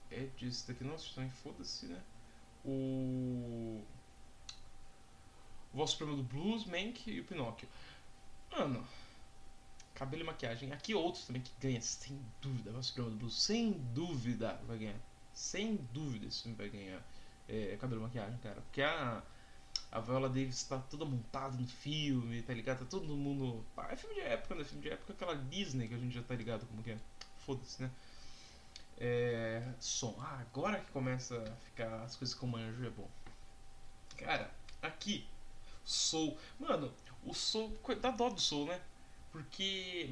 É 0.09 0.27
disso 0.37 0.67
daqui 0.67 0.83
não 0.83 0.95
assisti 0.95 1.15
também. 1.15 1.29
Foda-se, 1.29 1.85
né? 1.87 2.01
O. 2.65 3.81
O 5.73 5.77
Voz 5.77 5.91
Supremo 5.91 6.15
do 6.15 6.23
Blues, 6.23 6.65
Mank 6.65 7.09
e 7.09 7.19
o 7.19 7.25
Pinóquio. 7.25 7.67
Mano. 8.51 8.85
Cabelo 9.93 10.23
e 10.23 10.25
maquiagem. 10.25 10.71
Aqui 10.71 10.93
outros 10.93 11.25
também 11.25 11.41
que 11.41 11.51
ganha, 11.59 11.81
sem 11.81 12.19
dúvida. 12.41 12.71
Voz 12.71 12.87
Supremo 12.87 13.09
do 13.11 13.17
Blues, 13.17 13.41
sem 13.41 13.73
dúvida 13.93 14.59
vai 14.67 14.77
ganhar. 14.77 14.99
Sem 15.33 15.75
dúvida 15.93 16.27
esse 16.27 16.43
filme 16.43 16.57
vai 16.57 16.69
ganhar. 16.69 17.01
É, 17.47 17.77
cabelo 17.79 18.01
e 18.01 18.03
maquiagem, 18.03 18.37
cara. 18.39 18.61
Porque 18.61 18.81
a 18.81 19.23
a 19.91 19.99
Viola 19.99 20.27
Davis 20.27 20.63
tá 20.63 20.77
toda 20.77 21.05
montada 21.05 21.57
no 21.57 21.67
filme, 21.67 22.41
tá 22.41 22.53
ligado? 22.53 22.79
Tá 22.79 22.85
todo 22.85 23.15
mundo. 23.15 23.65
Ah, 23.77 23.87
é 23.91 23.95
filme 23.95 24.15
de 24.15 24.21
época, 24.21 24.55
né? 24.55 24.63
Filme 24.63 24.83
de 24.83 24.89
época 24.89 25.13
aquela 25.13 25.35
Disney 25.35 25.87
que 25.87 25.93
a 25.93 25.97
gente 25.97 26.13
já 26.13 26.23
tá 26.23 26.35
ligado 26.35 26.65
como 26.67 26.83
que 26.83 26.91
é. 26.91 26.97
Foda-se, 27.45 27.81
né? 27.81 27.89
É. 28.97 29.63
Som. 29.79 30.15
Ah, 30.19 30.39
agora 30.41 30.79
que 30.79 30.91
começa 30.91 31.37
a 31.41 31.55
ficar 31.65 32.03
as 32.03 32.15
coisas 32.15 32.35
com 32.35 32.55
anjo 32.55 32.85
é 32.85 32.89
bom. 32.89 33.09
Cara, 34.17 34.51
aqui. 34.81 35.25
Soul. 35.85 36.37
Mano, 36.59 36.93
o 37.23 37.33
Soul. 37.33 37.71
Dá 38.01 38.11
dó 38.11 38.29
do 38.29 38.41
Soul, 38.41 38.67
né? 38.67 38.81
Porque. 39.31 40.09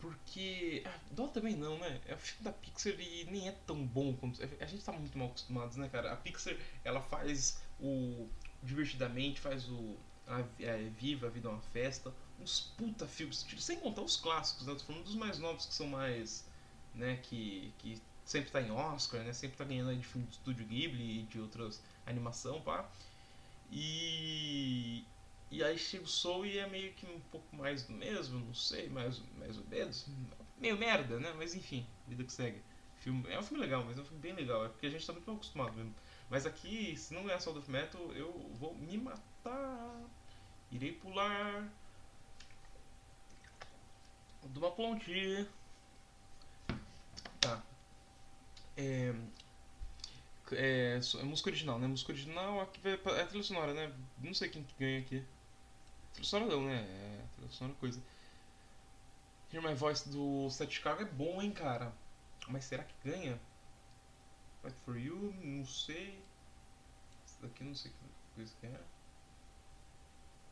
Porque. 0.00 0.82
Ah, 0.84 0.98
dó 1.12 1.28
também 1.28 1.54
não, 1.54 1.78
né? 1.78 2.00
É 2.06 2.14
o 2.14 2.18
filme 2.18 2.42
da 2.42 2.52
Pixar 2.52 2.98
e 2.98 3.24
nem 3.30 3.48
é 3.48 3.52
tão 3.66 3.86
bom 3.86 4.14
quanto. 4.16 4.42
A 4.42 4.66
gente 4.66 4.84
tá 4.84 4.90
muito 4.90 5.16
mal 5.16 5.28
acostumados, 5.28 5.76
né, 5.76 5.88
cara? 5.88 6.12
A 6.12 6.16
Pixar, 6.16 6.56
ela 6.82 7.00
faz 7.00 7.60
o 7.80 8.28
Divertidamente, 8.62 9.40
faz 9.40 9.68
o 9.68 9.96
a, 10.26 10.38
a 10.38 10.90
Viva, 10.96 11.26
A 11.26 11.30
Vida 11.30 11.48
é 11.48 11.50
uma 11.50 11.60
Festa, 11.60 12.14
uns 12.40 12.72
puta 12.76 13.06
filmes, 13.06 13.42
tipo, 13.42 13.60
sem 13.60 13.78
contar 13.80 14.02
os 14.02 14.16
clássicos, 14.16 14.66
né? 14.66 14.74
Tô 14.74 14.84
falando 14.84 15.04
dos 15.04 15.16
mais 15.16 15.38
novos 15.38 15.66
que 15.66 15.74
são 15.74 15.88
mais, 15.88 16.46
né, 16.94 17.18
que, 17.22 17.72
que 17.78 18.00
sempre 18.24 18.50
tá 18.50 18.62
em 18.62 18.70
Oscar, 18.70 19.22
né? 19.22 19.32
Sempre 19.32 19.56
tá 19.56 19.64
ganhando 19.64 19.90
aí 19.90 19.96
de 19.96 20.06
filme 20.06 20.26
do 20.26 20.32
Estúdio 20.32 20.66
Ghibli 20.66 21.20
e 21.20 21.22
de 21.24 21.40
outras 21.40 21.82
animação, 22.06 22.60
pá. 22.62 22.88
E 23.72 25.04
e 25.50 25.64
aí 25.64 25.76
chega 25.76 26.04
o 26.04 26.06
Soul 26.06 26.46
e 26.46 26.58
é 26.58 26.68
meio 26.68 26.92
que 26.92 27.04
um 27.06 27.20
pouco 27.32 27.56
mais 27.56 27.82
do 27.82 27.92
mesmo, 27.92 28.38
não 28.38 28.54
sei, 28.54 28.88
mais, 28.88 29.20
mais 29.36 29.58
ou 29.58 29.64
menos. 29.66 30.06
Meio 30.58 30.78
merda, 30.78 31.18
né? 31.18 31.32
Mas 31.36 31.54
enfim, 31.54 31.84
vida 32.06 32.22
que 32.22 32.32
segue. 32.32 32.62
Filme, 32.98 33.28
é 33.28 33.38
um 33.38 33.42
filme 33.42 33.62
legal, 33.62 33.84
mas 33.84 33.98
é 33.98 34.02
um 34.02 34.04
filme 34.04 34.20
bem 34.20 34.32
legal. 34.34 34.64
É 34.64 34.68
porque 34.68 34.86
a 34.86 34.90
gente 34.90 35.04
tá 35.04 35.12
muito 35.12 35.26
mal 35.26 35.36
acostumado 35.36 35.72
mesmo. 35.74 35.94
Mas 36.30 36.46
aqui, 36.46 36.96
se 36.96 37.12
não 37.12 37.24
ganhar 37.24 37.40
Soul 37.40 37.58
of 37.58 37.68
Metal, 37.68 38.00
eu 38.12 38.32
vou 38.54 38.72
me 38.76 38.96
matar. 38.96 40.00
Irei 40.70 40.92
pular. 40.92 41.68
De 44.44 44.58
uma 44.58 44.70
pontinha. 44.70 45.46
Tá. 47.40 47.60
É, 48.76 49.12
é, 50.52 51.00
é, 51.18 51.22
música 51.24 51.50
original, 51.50 51.80
né? 51.80 51.88
Música 51.88 52.12
original 52.12 52.60
aqui 52.60 52.80
é 52.86 53.24
trilha 53.26 53.42
sonora, 53.42 53.74
né? 53.74 53.92
Não 54.18 54.32
sei 54.32 54.48
quem 54.48 54.62
que 54.62 54.74
ganha 54.78 55.00
aqui. 55.00 55.24
Trilha 56.12 56.28
sonora 56.28 56.52
não, 56.52 56.64
né? 56.64 56.76
É 56.76 57.24
trilha 57.34 57.50
sonora 57.50 57.76
coisa. 57.80 58.00
Hear 59.52 59.62
My 59.64 59.74
Voice 59.74 60.08
do 60.08 60.48
Set 60.48 60.72
Chicago 60.72 61.02
é 61.02 61.06
bom, 61.06 61.42
hein, 61.42 61.50
cara? 61.50 61.92
Mas 62.46 62.64
será 62.64 62.84
que 62.84 62.94
ganha? 63.04 63.38
Fight 64.62 64.76
for 64.84 64.96
You, 64.96 65.34
não 65.42 65.64
sei. 65.64 66.22
Esse 67.26 67.40
daqui 67.40 67.64
não 67.64 67.74
sei 67.74 67.90
que 67.90 67.98
coisa 68.34 68.54
que 68.60 68.66
é. 68.66 68.80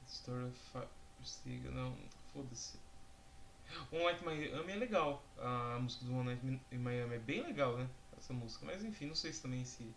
Story 0.06 0.44
of 0.44 0.88
Stiga, 1.24 1.70
não, 1.70 1.96
foda-se. 2.32 2.78
One 3.92 4.04
Night 4.04 4.24
Miami 4.24 4.72
é 4.72 4.76
legal. 4.76 5.22
A 5.38 5.78
música 5.78 6.04
do 6.04 6.14
One 6.14 6.34
Night 6.34 6.62
in 6.72 6.78
Miami 6.78 7.16
é 7.16 7.18
bem 7.18 7.42
legal, 7.42 7.76
né? 7.76 7.88
Essa 8.16 8.32
música. 8.32 8.64
Mas 8.64 8.82
enfim, 8.82 9.06
não 9.06 9.14
sei 9.14 9.32
se 9.32 9.42
também 9.42 9.64
se, 9.64 9.94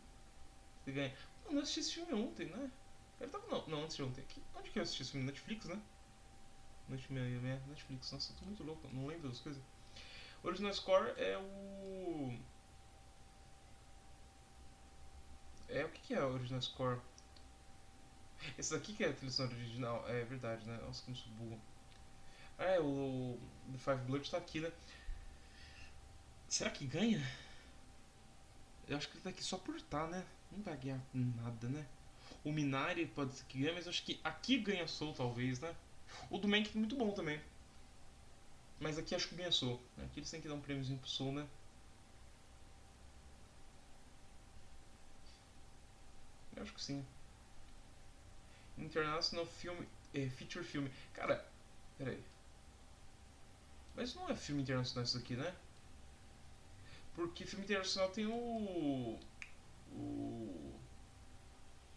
se 0.83 0.91
ganha. 0.91 1.15
Mano, 1.45 1.59
eu 1.59 1.63
assisti 1.63 1.79
esse 1.79 1.93
filme 1.93 2.13
ontem, 2.13 2.47
né? 2.47 2.71
Ele 3.19 3.29
tava. 3.29 3.47
Não, 3.47 3.67
não, 3.67 3.83
antes 3.83 3.95
de 3.95 4.03
ontem. 4.03 4.21
Aqui. 4.21 4.41
Onde 4.55 4.69
que 4.69 4.79
eu 4.79 4.83
assisti 4.83 5.03
esse 5.03 5.11
filme? 5.11 5.25
Netflix, 5.25 5.65
né? 5.65 5.81
Netflix. 6.89 8.11
Nossa, 8.11 8.33
eu 8.33 8.37
tô 8.37 8.45
muito 8.45 8.63
louco, 8.63 8.87
não 8.91 9.07
lembro 9.07 9.29
das 9.29 9.39
coisas. 9.39 9.61
O 10.43 10.47
original 10.47 10.73
score 10.73 11.13
é 11.17 11.37
o. 11.37 12.37
É, 15.71 15.85
o 15.85 15.89
que, 15.89 16.01
que 16.01 16.13
é 16.13 16.21
o 16.21 16.33
original 16.33 16.61
score? 16.61 16.99
Esse 18.57 18.73
daqui 18.73 18.93
que 18.93 19.03
é 19.03 19.09
a 19.09 19.13
trilha 19.13 19.31
sonora 19.31 19.55
original, 19.55 20.09
é 20.09 20.23
verdade, 20.25 20.65
né? 20.65 20.77
Nossa, 20.85 21.03
como 21.03 21.15
sou 21.15 21.31
burro. 21.33 21.59
Ah, 22.57 22.65
é, 22.65 22.79
o 22.79 23.39
The 23.71 23.77
Five 23.77 24.01
Blood 24.05 24.29
tá 24.29 24.37
aqui, 24.37 24.59
né? 24.59 24.71
Será 26.47 26.69
que 26.69 26.85
ganha? 26.85 27.25
Eu 28.87 28.97
acho 28.97 29.07
que 29.07 29.15
ele 29.15 29.23
tá 29.23 29.29
aqui 29.29 29.43
só 29.43 29.57
por 29.57 29.81
tá, 29.83 30.07
né? 30.07 30.25
Não 30.51 30.61
vai 30.61 30.75
ganhar 30.75 30.99
nada, 31.13 31.69
né? 31.69 31.85
O 32.43 32.51
Minari 32.51 33.05
pode 33.05 33.33
ser 33.33 33.45
que 33.45 33.59
ganhe, 33.59 33.73
mas 33.73 33.85
eu 33.85 33.91
acho 33.91 34.03
que 34.03 34.19
aqui 34.23 34.57
ganha 34.57 34.85
Soul, 34.87 35.13
talvez, 35.13 35.59
né? 35.61 35.73
O 36.29 36.37
do 36.37 36.47
Mank 36.47 36.69
é 36.75 36.77
muito 36.77 36.97
bom 36.97 37.11
também. 37.11 37.39
Mas 38.79 38.97
aqui 38.97 39.15
acho 39.15 39.29
que 39.29 39.35
ganha 39.35 39.51
Soul. 39.51 39.81
Aqui 40.03 40.19
eles 40.19 40.29
têm 40.29 40.41
que 40.41 40.47
dar 40.47 40.55
um 40.55 40.59
prêmiozinho 40.59 40.99
pro 40.99 41.07
Soul, 41.07 41.31
né? 41.31 41.47
Acho 46.61 46.73
que 46.73 46.81
sim. 46.81 47.05
International 48.77 49.45
Film. 49.45 49.77
É, 50.13 50.29
feature 50.29 50.65
filme. 50.65 50.91
Cara, 51.13 51.45
peraí. 51.97 52.21
Mas 53.95 54.15
não 54.15 54.29
é 54.29 54.35
filme 54.35 54.61
internacional 54.61 55.03
isso 55.03 55.17
aqui, 55.17 55.35
né? 55.35 55.53
Porque 57.15 57.45
filme 57.45 57.65
internacional 57.65 58.09
tem 58.11 58.25
o. 58.25 59.19
O. 59.91 60.79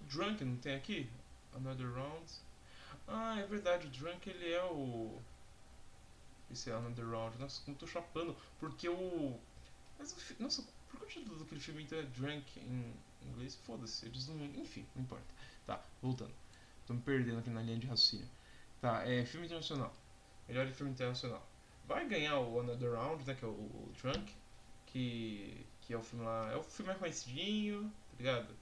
Drunk, 0.02 0.44
não 0.44 0.56
tem 0.56 0.74
aqui? 0.74 1.08
Another 1.54 1.90
Round. 1.92 2.32
Ah, 3.06 3.38
é 3.38 3.46
verdade, 3.46 3.86
o 3.86 3.90
Drunk 3.90 4.28
ele 4.28 4.52
é 4.52 4.64
o. 4.64 5.20
esse 6.50 6.70
Another 6.70 7.08
Round. 7.08 7.38
Nossa, 7.38 7.62
como 7.62 7.76
eu 7.76 7.80
tô 7.80 7.86
chapando. 7.86 8.36
Porque 8.58 8.88
o. 8.88 9.38
Mas 9.98 10.14
Nossa, 10.38 10.62
por 10.90 11.00
que 11.00 11.04
o 11.04 11.08
título 11.08 11.38
daquele 11.38 11.60
filme 11.60 11.84
então 11.84 11.98
é 11.98 12.02
Drunk 12.02 12.60
em 12.60 12.92
inglês? 13.30 13.56
Foda-se, 13.56 14.06
eles 14.06 14.28
não. 14.28 14.44
Enfim, 14.44 14.86
não 14.94 15.02
importa. 15.02 15.26
Tá, 15.66 15.82
voltando. 16.02 16.32
Tô 16.86 16.94
me 16.94 17.00
perdendo 17.00 17.38
aqui 17.38 17.50
na 17.50 17.62
linha 17.62 17.78
de 17.78 17.86
raciocínio. 17.86 18.28
Tá, 18.80 19.06
é 19.08 19.24
filme 19.24 19.46
internacional. 19.46 19.94
Melhor 20.48 20.66
filme 20.72 20.92
internacional. 20.92 21.46
Vai 21.86 22.06
ganhar 22.06 22.38
o 22.38 22.60
Another 22.60 22.92
Round, 22.92 23.24
né? 23.26 23.34
Que 23.34 23.44
é 23.44 23.48
o, 23.48 23.52
o 23.52 23.92
Drunk. 24.00 24.34
Que. 24.86 25.66
Que 25.80 25.94
é 25.94 25.96
o 25.96 26.02
filme 26.02 26.24
lá. 26.24 26.50
É 26.52 26.56
o 26.56 26.62
filme 26.62 26.88
mais 26.88 26.98
conhecidinho, 26.98 27.90
tá 28.10 28.16
ligado? 28.18 28.54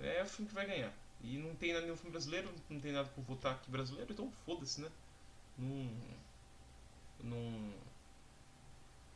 É 0.00 0.22
o 0.22 0.26
filme 0.26 0.48
que 0.48 0.54
vai 0.54 0.66
ganhar. 0.66 0.92
E 1.20 1.38
não 1.38 1.54
tem 1.56 1.72
nada 1.72 1.84
nenhum 1.84 1.96
filme 1.96 2.12
brasileiro, 2.12 2.48
não 2.70 2.80
tem 2.80 2.92
nada 2.92 3.08
por 3.08 3.22
votar 3.24 3.54
aqui 3.54 3.70
brasileiro, 3.70 4.12
então 4.12 4.30
foda-se, 4.46 4.80
né? 4.80 4.90
Não. 5.56 5.90
Não. 7.24 7.74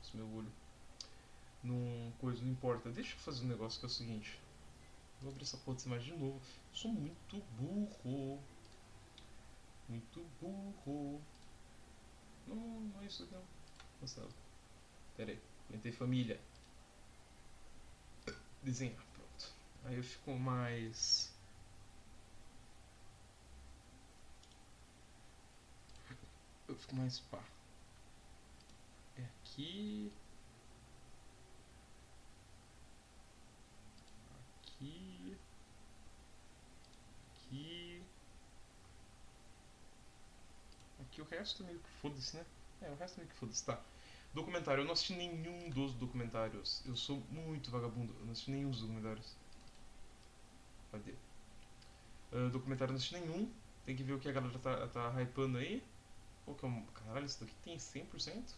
Esse 0.03 0.17
meu 0.17 0.27
olho. 0.35 0.53
Não. 1.63 2.13
Coisa, 2.21 2.43
não 2.43 2.51
importa. 2.51 2.91
Deixa 2.91 3.15
eu 3.15 3.19
fazer 3.21 3.45
um 3.45 3.49
negócio 3.49 3.79
que 3.79 3.87
é 3.87 3.89
o 3.89 3.91
seguinte. 3.91 4.39
Vou 5.23 5.31
abrir 5.31 5.45
essa 5.45 5.57
porra 5.59 5.77
dessa 5.77 5.87
imagem 5.89 6.15
de 6.15 6.21
novo. 6.21 6.37
Eu 6.37 6.75
sou 6.75 6.93
muito 6.93 7.41
burro. 7.57 8.43
Muito 9.89 10.25
burro. 10.41 11.23
Não, 12.47 12.57
não 12.57 13.01
é 13.01 13.07
isso 13.07 13.29
não. 13.31 13.45
Pera 15.17 15.31
aí. 15.31 15.41
Tentei 15.71 15.93
família. 15.93 16.41
Desenhar, 18.65 19.05
pronto. 19.13 19.55
Aí 19.85 19.97
eu 19.97 20.03
fico 20.03 20.33
mais. 20.33 21.33
Eu 26.67 26.75
fico 26.75 26.97
mais 26.97 27.21
pá. 27.21 27.45
É. 29.17 29.23
Aqui. 29.23 30.13
Aqui. 41.01 41.21
O 41.21 41.25
resto 41.25 41.65
meio 41.65 41.79
que 41.79 41.91
foda-se, 42.01 42.37
né? 42.37 42.45
É, 42.81 42.91
o 42.91 42.97
resto 42.97 43.19
meio 43.19 43.29
que 43.29 43.37
foda-se, 43.37 43.65
tá. 43.65 43.81
Documentário, 44.35 44.81
eu 44.81 44.87
não 44.87 44.93
assisti 44.93 45.15
nenhum 45.15 45.69
dos 45.71 45.93
documentários. 45.95 46.83
Eu 46.87 46.97
sou 46.97 47.23
muito 47.31 47.71
vagabundo, 47.71 48.15
eu 48.19 48.25
não 48.25 48.33
assisti 48.33 48.51
nenhum 48.51 48.71
dos 48.71 48.81
documentários. 48.81 49.37
Cadê? 50.91 51.15
Ah, 52.33 52.49
documentário 52.49 52.93
não 52.93 52.99
assisti 52.99 53.15
nenhum. 53.19 53.53
Tem 53.85 53.95
que 53.95 54.03
ver 54.03 54.15
o 54.15 54.19
que 54.19 54.29
a 54.29 54.33
galera 54.33 54.59
tá, 54.59 54.89
tá 54.89 55.23
hypando 55.23 55.59
aí. 55.59 55.83
Qual 56.45 56.57
que 56.57 56.65
é 56.65 56.69
um. 56.69 56.85
Caralho, 56.87 57.27
isso 57.27 57.41
daqui 57.41 57.55
tem 57.63 57.77
100%? 57.77 58.55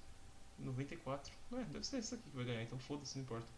94%. 0.63 1.31
Não 1.51 1.59
é, 1.61 1.65
deve 1.65 1.85
ser 1.85 1.99
esse 1.99 2.15
aqui 2.15 2.31
que 2.31 2.37
vai 2.37 2.45
ganhar, 2.45 2.63
então 2.63 2.79
foda-se, 2.79 3.17
não 3.17 3.25
importa. 3.25 3.49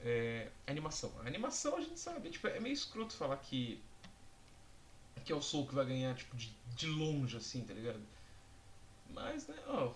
É, 0.00 0.50
animação. 0.66 1.12
A 1.20 1.26
animação 1.26 1.76
a 1.76 1.80
gente 1.80 1.98
sabe, 1.98 2.30
tipo, 2.30 2.46
é 2.46 2.60
meio 2.60 2.74
escroto 2.74 3.14
falar 3.14 3.36
que. 3.38 3.82
Que 5.24 5.32
é 5.32 5.36
o 5.36 5.42
Soul 5.42 5.66
que 5.66 5.74
vai 5.74 5.86
ganhar, 5.86 6.14
tipo, 6.14 6.36
de, 6.36 6.54
de 6.76 6.86
longe, 6.86 7.36
assim, 7.36 7.62
tá 7.64 7.72
ligado? 7.72 8.00
Mas, 9.10 9.46
né, 9.46 9.56
ó. 9.66 9.92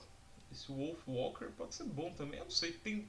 Esse 0.50 0.72
Wolf 0.72 1.06
Walker 1.06 1.50
pode 1.56 1.74
ser 1.74 1.84
bom 1.84 2.12
também, 2.14 2.38
eu 2.38 2.46
não 2.46 2.50
sei. 2.50 2.72
Tem, 2.72 3.06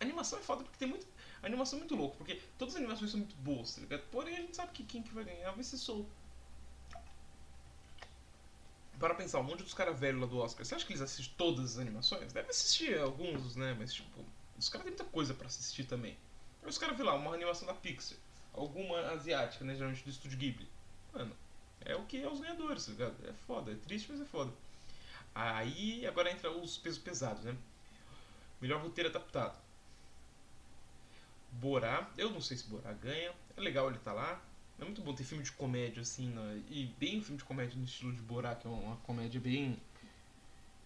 animação 0.00 0.38
é 0.38 0.42
foda 0.42 0.64
porque 0.64 0.78
tem 0.78 0.88
muito. 0.88 1.06
A 1.42 1.46
animação 1.46 1.78
é 1.78 1.80
muito 1.80 1.94
louca, 1.94 2.16
porque 2.16 2.40
todas 2.58 2.74
as 2.74 2.80
animações 2.80 3.10
são 3.10 3.20
muito 3.20 3.36
boas, 3.36 3.74
tá 3.74 3.80
ligado? 3.80 4.02
Porém 4.10 4.36
a 4.36 4.40
gente 4.40 4.56
sabe 4.56 4.72
que 4.72 4.82
quem 4.82 5.02
que 5.02 5.14
vai 5.14 5.24
ganhar 5.24 5.52
vai 5.52 5.62
ser 5.62 5.76
Soul. 5.76 6.08
Para 8.98 9.14
pensar, 9.14 9.40
um 9.40 9.44
monte 9.44 9.62
dos 9.62 9.74
caras 9.74 9.98
velhos 9.98 10.20
lá 10.20 10.26
do 10.26 10.38
Oscar, 10.38 10.64
você 10.64 10.74
acha 10.74 10.86
que 10.86 10.92
eles 10.92 11.02
assistem 11.02 11.34
todas 11.36 11.72
as 11.72 11.78
animações? 11.78 12.32
Deve 12.32 12.50
assistir 12.50 12.98
alguns, 12.98 13.56
né? 13.56 13.74
Mas, 13.78 13.92
tipo, 13.92 14.24
os 14.56 14.68
caras 14.68 14.84
têm 14.84 14.92
muita 14.92 15.04
coisa 15.12 15.34
pra 15.34 15.46
assistir 15.46 15.84
também. 15.84 16.16
Os 16.64 16.78
caras 16.78 16.96
vê 16.96 17.02
lá, 17.02 17.14
uma 17.14 17.34
animação 17.34 17.66
da 17.66 17.74
Pixar, 17.74 18.16
alguma 18.52 19.00
asiática, 19.10 19.64
né? 19.64 19.74
Geralmente 19.74 20.04
do 20.04 20.10
estúdio 20.10 20.38
Ghibli. 20.38 20.68
Mano, 21.12 21.34
é 21.84 21.96
o 21.96 22.04
que 22.04 22.22
é 22.22 22.28
os 22.28 22.40
ganhadores, 22.40 22.86
tá? 22.86 23.10
É 23.28 23.32
foda, 23.46 23.72
é 23.72 23.74
triste, 23.74 24.10
mas 24.10 24.20
é 24.20 24.24
foda. 24.24 24.52
Aí 25.34 26.06
agora 26.06 26.30
entra 26.30 26.50
os 26.50 26.76
pesos 26.78 26.98
pesados, 26.98 27.44
né? 27.44 27.56
Melhor 28.60 28.80
roteiro 28.82 29.10
adaptado. 29.10 29.58
Borá, 31.52 32.10
eu 32.16 32.30
não 32.30 32.40
sei 32.40 32.56
se 32.56 32.66
Borá 32.66 32.92
ganha. 32.92 33.32
É 33.56 33.60
legal 33.60 33.88
ele 33.88 33.98
tá 33.98 34.12
lá. 34.12 34.40
É 34.78 34.84
muito 34.84 35.00
bom 35.02 35.14
ter 35.14 35.24
filme 35.24 35.44
de 35.44 35.52
comédia 35.52 36.02
assim, 36.02 36.28
né? 36.28 36.62
e 36.68 36.86
bem 36.98 37.22
filme 37.22 37.38
de 37.38 37.44
comédia 37.44 37.76
no 37.76 37.84
estilo 37.84 38.12
de 38.12 38.22
Borá, 38.22 38.54
que 38.54 38.66
é 38.66 38.70
uma 38.70 38.96
comédia 38.98 39.40
bem 39.40 39.78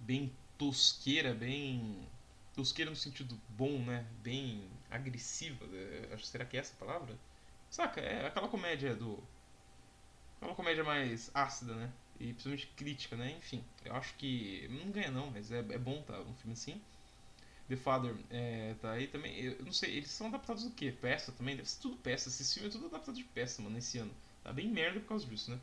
bem 0.01 0.31
tosqueira, 0.59 1.35
bem 1.35 2.07
tosqueira 2.55 2.91
no 2.91 2.97
sentido 2.97 3.39
bom, 3.49 3.79
né? 3.85 4.07
Bem 4.23 4.69
agressiva. 4.91 5.65
é, 5.73 6.17
será 6.19 6.45
que 6.45 6.57
é 6.57 6.61
essa 6.61 6.75
a 6.75 6.77
palavra? 6.77 7.17
Saca? 7.71 8.01
É 8.01 8.27
aquela 8.27 8.49
comédia 8.49 8.95
do 8.95 9.23
é 10.47 10.51
uma 10.51 10.57
comédia 10.57 10.85
mais 10.85 11.31
ácida, 11.35 11.75
né? 11.75 11.93
E 12.19 12.33
principalmente 12.33 12.67
crítica, 12.69 13.17
né? 13.17 13.37
Enfim, 13.39 13.63
eu 13.85 13.95
acho 13.95 14.15
que. 14.15 14.69
Não 14.69 14.91
ganha 14.91 15.11
não, 15.11 15.31
mas 15.31 15.51
é, 15.53 15.59
é 15.59 15.79
bom, 15.79 16.03
tá? 16.03 16.19
Um 16.21 16.35
filme 16.35 16.53
assim. 16.53 16.81
The 17.69 17.77
Father 17.77 18.15
é, 18.31 18.75
tá 18.81 18.93
aí 18.93 19.09
também. 19.09 19.39
Eu 19.39 19.65
não 19.65 19.73
sei, 19.73 19.97
eles 19.97 20.11
são 20.11 20.29
adaptados 20.29 20.65
do 20.65 20.71
quê? 20.71 20.93
Peça 20.93 21.33
também? 21.33 21.57
Deve 21.57 21.69
ser 21.69 21.81
tudo 21.81 21.97
peça. 21.97 22.29
Esse 22.29 22.55
filme 22.55 22.69
é 22.69 22.73
tudo 22.73 22.87
adaptado 22.87 23.17
de 23.17 23.25
peça, 23.25 23.61
mano, 23.61 23.77
esse 23.77 23.99
ano. 23.99 24.13
Tá 24.43 24.53
bem 24.53 24.69
merda 24.69 25.01
por 25.01 25.09
causa 25.09 25.27
disso, 25.27 25.51
né? 25.51 25.59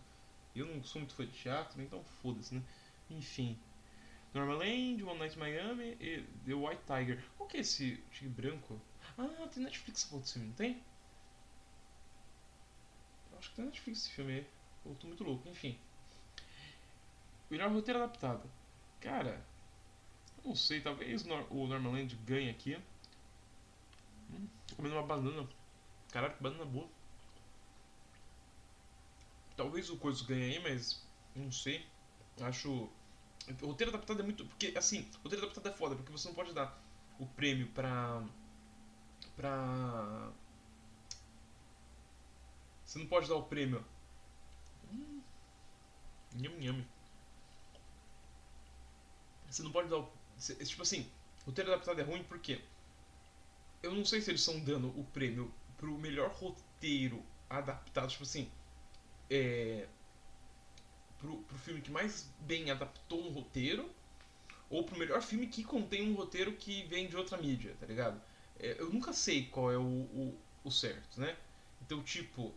Eu 0.55 0.65
não 0.65 0.83
sou 0.83 0.99
muito 1.01 1.15
fã 1.15 1.25
de 1.25 1.31
teatro, 1.31 1.81
então 1.81 2.03
foda-se, 2.21 2.53
né? 2.53 2.61
Enfim. 3.09 3.57
Normaland, 4.33 5.01
One 5.01 5.19
Night 5.19 5.35
in 5.35 5.39
Miami 5.39 5.97
e 5.99 6.23
The 6.45 6.53
White 6.53 6.81
Tiger. 6.85 7.23
Qual 7.37 7.47
que 7.47 7.57
é 7.57 7.59
esse 7.61 7.97
tigre 8.11 8.29
branco? 8.29 8.79
Ah, 9.17 9.47
tem 9.47 9.63
Netflix 9.63 10.03
desse 10.03 10.33
filme, 10.33 10.49
não 10.49 10.55
tem? 10.55 10.81
Eu 13.31 13.37
acho 13.39 13.49
que 13.49 13.55
tem 13.55 13.65
Netflix 13.65 13.99
esse 13.99 14.09
filme 14.09 14.33
aí. 14.33 14.47
Tô 14.83 15.07
muito 15.07 15.23
louco, 15.23 15.47
enfim. 15.49 15.77
Melhor 17.49 17.71
roteiro 17.71 18.01
adaptado. 18.01 18.49
Cara, 18.99 19.45
não 20.43 20.55
sei, 20.55 20.81
talvez 20.81 21.25
o 21.25 21.67
Normaland 21.67 22.07
ganhe 22.25 22.49
aqui. 22.49 22.77
Hum, 24.29 24.47
tô 24.67 24.75
comendo 24.75 24.95
uma 24.95 25.03
banana. 25.03 25.47
Que 26.11 26.43
banana 26.43 26.65
boa. 26.65 26.87
Talvez 29.55 29.89
o 29.89 29.97
Coisa 29.97 30.25
ganhe 30.25 30.57
aí, 30.57 30.59
mas 30.63 31.05
não 31.35 31.51
sei. 31.51 31.85
Acho. 32.41 32.89
O 33.61 33.65
roteiro 33.65 33.91
adaptado 33.91 34.19
é 34.19 34.23
muito. 34.23 34.45
Porque, 34.45 34.73
assim, 34.75 35.09
o 35.19 35.23
roteiro 35.23 35.45
adaptado 35.45 35.69
é 35.69 35.77
foda, 35.77 35.95
porque 35.95 36.11
você 36.11 36.27
não 36.27 36.35
pode 36.35 36.53
dar 36.53 36.81
o 37.19 37.25
prêmio 37.25 37.67
pra. 37.69 38.23
pra. 39.35 40.31
Você 42.85 42.99
não 42.99 43.07
pode 43.07 43.27
dar 43.27 43.35
o 43.35 43.43
prêmio. 43.43 43.83
Hum. 44.93 45.23
Nham, 46.35 46.57
nham. 46.59 46.85
Você 49.49 49.63
não 49.63 49.71
pode 49.71 49.89
dar 49.89 49.99
o. 49.99 50.11
cê- 50.37 50.55
Tipo 50.55 50.81
assim, 50.81 51.09
roteiro 51.45 51.71
adaptado 51.71 51.99
é 51.99 52.03
ruim 52.03 52.23
porque. 52.23 52.59
Eu 53.83 53.93
não 53.93 54.03
sei 54.05 54.21
se 54.21 54.31
eles 54.31 54.41
estão 54.41 54.59
dando 54.59 54.87
o 54.99 55.03
prêmio 55.05 55.53
pro 55.77 55.97
melhor 55.97 56.31
roteiro 56.31 57.23
adaptado. 57.49 58.09
Tipo 58.09 58.23
assim. 58.23 58.49
É. 59.29 59.87
Pro, 61.17 61.37
pro 61.43 61.57
filme 61.57 61.81
que 61.81 61.91
mais 61.91 62.29
bem 62.39 62.69
adaptou 62.69 63.23
um 63.25 63.29
roteiro. 63.31 63.89
Ou 64.69 64.83
pro 64.85 64.97
melhor 64.99 65.21
filme 65.21 65.47
que 65.47 65.63
contém 65.63 66.09
um 66.11 66.15
roteiro 66.15 66.53
que 66.53 66.83
vem 66.85 67.07
de 67.07 67.17
outra 67.17 67.37
mídia, 67.37 67.75
tá 67.79 67.85
ligado? 67.87 68.21
É, 68.59 68.77
eu 68.79 68.91
nunca 68.91 69.13
sei 69.13 69.45
qual 69.47 69.71
é 69.71 69.77
o, 69.77 69.81
o, 69.83 70.39
o 70.63 70.71
certo, 70.71 71.21
né? 71.21 71.37
Então, 71.81 72.03
tipo. 72.03 72.53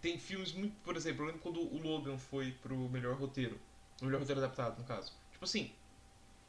Tem 0.00 0.18
filmes 0.18 0.52
muito. 0.52 0.74
Por 0.82 0.96
exemplo, 0.96 1.22
eu 1.22 1.26
lembro 1.26 1.40
quando 1.42 1.60
o 1.60 1.78
Logan 1.80 2.18
foi 2.18 2.52
pro 2.52 2.76
melhor 2.88 3.16
roteiro. 3.16 3.58
O 4.00 4.04
melhor 4.06 4.20
roteiro 4.20 4.40
adaptado, 4.40 4.78
no 4.78 4.84
caso. 4.84 5.12
Tipo 5.32 5.44
assim, 5.44 5.72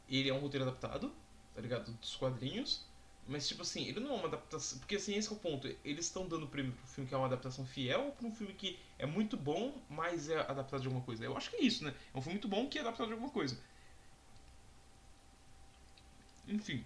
ele 0.08 0.28
é 0.28 0.34
um 0.34 0.38
roteiro 0.38 0.66
adaptado, 0.66 1.12
tá 1.54 1.60
ligado? 1.60 1.92
Dos 1.92 2.16
quadrinhos. 2.16 2.84
Mas, 3.28 3.48
tipo 3.48 3.62
assim, 3.62 3.86
ele 3.86 3.98
não 4.00 4.10
é 4.10 4.14
uma 4.14 4.28
adaptação. 4.28 4.78
Porque, 4.78 4.96
assim, 4.96 5.14
esse 5.16 5.28
é 5.28 5.32
o 5.32 5.36
ponto. 5.36 5.66
Eles 5.84 6.06
estão 6.06 6.28
dando 6.28 6.46
prêmio 6.46 6.72
pro 6.72 6.86
filme 6.86 7.08
que 7.08 7.14
é 7.14 7.18
uma 7.18 7.26
adaptação 7.26 7.66
fiel 7.66 8.04
ou 8.06 8.12
pra 8.12 8.26
um 8.26 8.32
filme 8.32 8.54
que 8.54 8.78
é 8.98 9.06
muito 9.06 9.36
bom, 9.36 9.74
mas 9.88 10.28
é 10.28 10.38
adaptado 10.40 10.80
de 10.80 10.86
alguma 10.86 11.04
coisa? 11.04 11.24
Eu 11.24 11.36
acho 11.36 11.50
que 11.50 11.56
é 11.56 11.62
isso, 11.62 11.84
né? 11.84 11.92
É 12.14 12.18
um 12.18 12.22
filme 12.22 12.34
muito 12.34 12.48
bom 12.48 12.68
que 12.68 12.78
é 12.78 12.82
adaptado 12.82 13.08
de 13.08 13.14
alguma 13.14 13.30
coisa. 13.30 13.58
Enfim. 16.48 16.84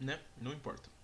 Né? 0.00 0.20
Não 0.40 0.52
importa. 0.52 0.95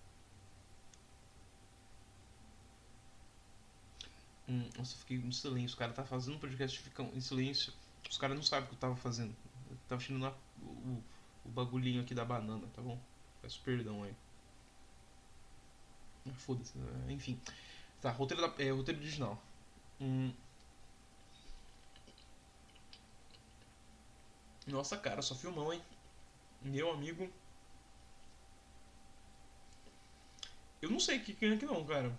Hum, 4.47 4.69
nossa, 4.77 4.93
eu 4.95 4.99
fiquei 4.99 5.17
em 5.17 5.31
silêncio. 5.31 5.75
O 5.75 5.79
cara 5.79 5.93
tá 5.93 6.03
fazendo 6.03 6.35
um 6.35 6.39
podcast 6.39 6.79
e 6.79 6.83
fica 6.83 7.03
em 7.03 7.21
silêncio. 7.21 7.73
Os 8.09 8.17
caras 8.17 8.35
não 8.35 8.43
sabem 8.43 8.65
o 8.65 8.67
que 8.69 8.75
eu 8.75 8.79
tava 8.79 8.95
fazendo. 8.95 9.35
Eu 9.69 9.77
tava 9.87 10.01
tirando 10.01 10.33
o, 10.61 11.03
o 11.45 11.49
bagulhinho 11.49 12.01
aqui 12.01 12.13
da 12.13 12.25
banana, 12.25 12.67
tá 12.73 12.81
bom? 12.81 12.99
Peço 13.41 13.61
perdão 13.63 14.03
aí. 14.03 14.13
Ah, 16.27 16.33
Foda-se. 16.37 16.77
né? 16.77 17.13
Enfim. 17.13 17.39
Tá, 18.01 18.11
roteiro, 18.11 18.41
da, 18.43 18.63
é, 18.63 18.71
roteiro 18.71 18.99
original. 19.01 19.41
Hum. 20.01 20.33
Nossa, 24.67 24.97
cara, 24.97 25.21
só 25.21 25.35
filmão, 25.35 25.71
hein? 25.73 25.81
Meu 26.61 26.91
amigo. 26.91 27.29
Eu 30.81 30.91
não 30.91 30.99
sei 30.99 31.19
que 31.19 31.33
ganha 31.33 31.55
aqui 31.55 31.65
não, 31.65 31.83
cara. 31.85 32.15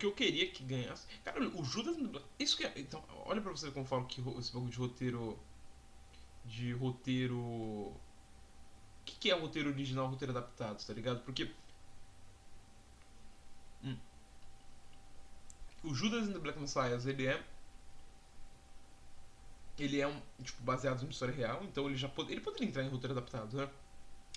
Que 0.00 0.06
eu 0.06 0.12
queria 0.12 0.50
que 0.50 0.64
ganhasse. 0.64 1.06
Cara, 1.22 1.46
o 1.46 1.62
Judas. 1.62 1.94
Isso 2.38 2.56
que 2.56 2.64
é. 2.64 2.72
Então, 2.76 3.04
olha 3.26 3.42
pra 3.42 3.50
você 3.50 3.70
como 3.70 3.84
falo 3.84 4.06
que 4.06 4.22
esse 4.38 4.50
bagulho 4.50 4.72
de 4.72 4.78
roteiro. 4.78 5.38
De 6.46 6.72
roteiro. 6.72 7.38
O 7.38 8.00
que, 9.04 9.14
que 9.16 9.30
é 9.30 9.34
roteiro 9.34 9.68
original 9.68 10.06
roteiro 10.06 10.32
adaptado, 10.32 10.82
tá 10.82 10.94
ligado? 10.94 11.20
Porque. 11.22 11.52
Hum. 13.84 13.96
O 15.84 15.94
Judas 15.94 16.28
and 16.28 16.32
the 16.32 16.38
Black 16.38 16.58
Messiah, 16.58 16.98
ele 17.06 17.26
é 17.26 17.44
ele 19.78 20.00
é 20.00 20.06
um, 20.06 20.20
tipo, 20.42 20.62
baseado 20.62 21.02
em 21.04 21.08
história 21.08 21.34
real, 21.34 21.62
então 21.64 21.86
ele 21.86 21.96
já 21.96 22.10
ele 22.28 22.40
poderia 22.40 22.68
entrar 22.68 22.84
em 22.84 22.88
roteiro 22.88 23.12
adaptado, 23.12 23.56
né? 23.56 23.70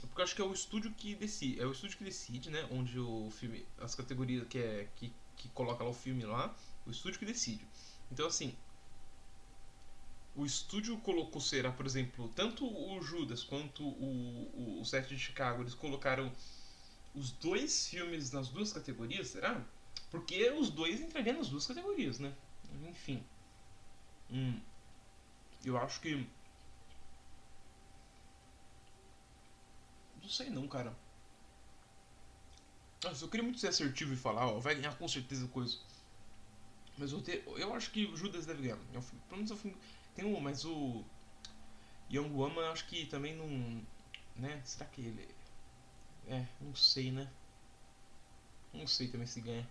Porque 0.02 0.22
eu 0.22 0.24
acho 0.24 0.36
que 0.36 0.42
é 0.42 0.46
o 0.46 0.54
estúdio 0.54 0.94
que 0.94 1.16
decide, 1.16 1.60
é 1.60 1.66
o 1.66 1.72
estúdio 1.72 1.98
que 1.98 2.04
decide, 2.04 2.50
né, 2.50 2.68
onde 2.72 3.00
o 3.00 3.30
filme, 3.32 3.66
as 3.80 3.96
categorias 3.96 4.48
que 4.48 4.58
é 4.58 4.88
que, 4.96 5.14
que 5.38 5.50
coloca 5.50 5.84
lá 5.84 5.90
o 5.90 5.94
filme 5.94 6.26
lá, 6.26 6.56
o 6.86 6.92
estúdio 6.92 7.20
que 7.20 7.26
decide. 7.26 7.66
Então 8.12 8.28
assim, 8.28 8.56
o 10.36 10.46
estúdio 10.46 10.98
colocou 11.00 11.40
será, 11.42 11.72
por 11.72 11.86
exemplo, 11.86 12.28
tanto 12.36 12.66
o 12.66 13.02
Judas 13.02 13.44
quanto 13.44 13.84
o, 13.84 14.80
o, 14.80 14.82
o 14.82 15.08
de 15.08 15.18
Chicago, 15.18 15.62
eles 15.62 15.76
colocaram 15.76 16.32
os 17.14 17.32
dois 17.32 17.88
filmes 17.88 18.32
nas 18.32 18.50
duas 18.50 18.74
categorias, 18.74 19.28
será? 19.28 19.64
Porque 20.10 20.50
os 20.52 20.70
dois 20.70 21.02
entrariam 21.02 21.38
nas 21.38 21.50
duas 21.50 21.66
categorias, 21.66 22.20
né? 22.20 22.34
Enfim. 22.90 23.24
Hum. 24.32 24.60
Eu 25.64 25.78
acho 25.78 26.00
que. 26.02 26.28
Não 30.22 30.30
sei 30.30 30.50
não, 30.50 30.68
cara. 30.68 30.96
Nossa, 33.04 33.26
eu 33.26 33.30
queria 33.30 33.44
muito 33.44 33.60
ser 33.60 33.68
assertivo 33.68 34.14
e 34.14 34.18
falar, 34.18 34.48
ó, 34.48 34.60
vai 34.60 34.76
ganhar 34.76 34.98
com 34.98 35.08
certeza 35.08 35.48
coisa. 35.50 35.78
Mas 36.98 37.12
eu, 37.12 37.22
te, 37.22 37.44
eu 37.46 37.74
acho 37.74 37.92
que 37.92 38.06
o 38.06 38.16
Judas 38.16 38.46
deve 38.46 38.62
ganhar. 38.62 38.78
É 38.94 39.02
filme, 39.02 39.22
pelo 39.28 39.38
menos 39.38 39.52
é 39.52 39.54
um 39.54 39.58
filme. 39.58 39.78
Tem 40.16 40.26
um, 40.26 40.40
mas 40.40 40.64
o. 40.64 41.04
Young 42.12 42.30
Woman 42.32 42.70
acho 42.70 42.86
que 42.88 43.06
também 43.08 43.36
não. 43.36 43.84
Né? 44.36 44.62
Será 44.64 44.86
que 44.86 45.02
ele. 45.02 45.36
É, 46.28 46.46
não 46.62 46.74
sei, 46.76 47.12
né? 47.12 47.30
Não 48.74 48.88
sei 48.88 49.08
também 49.08 49.28
se 49.28 49.42
ganha. 49.42 49.68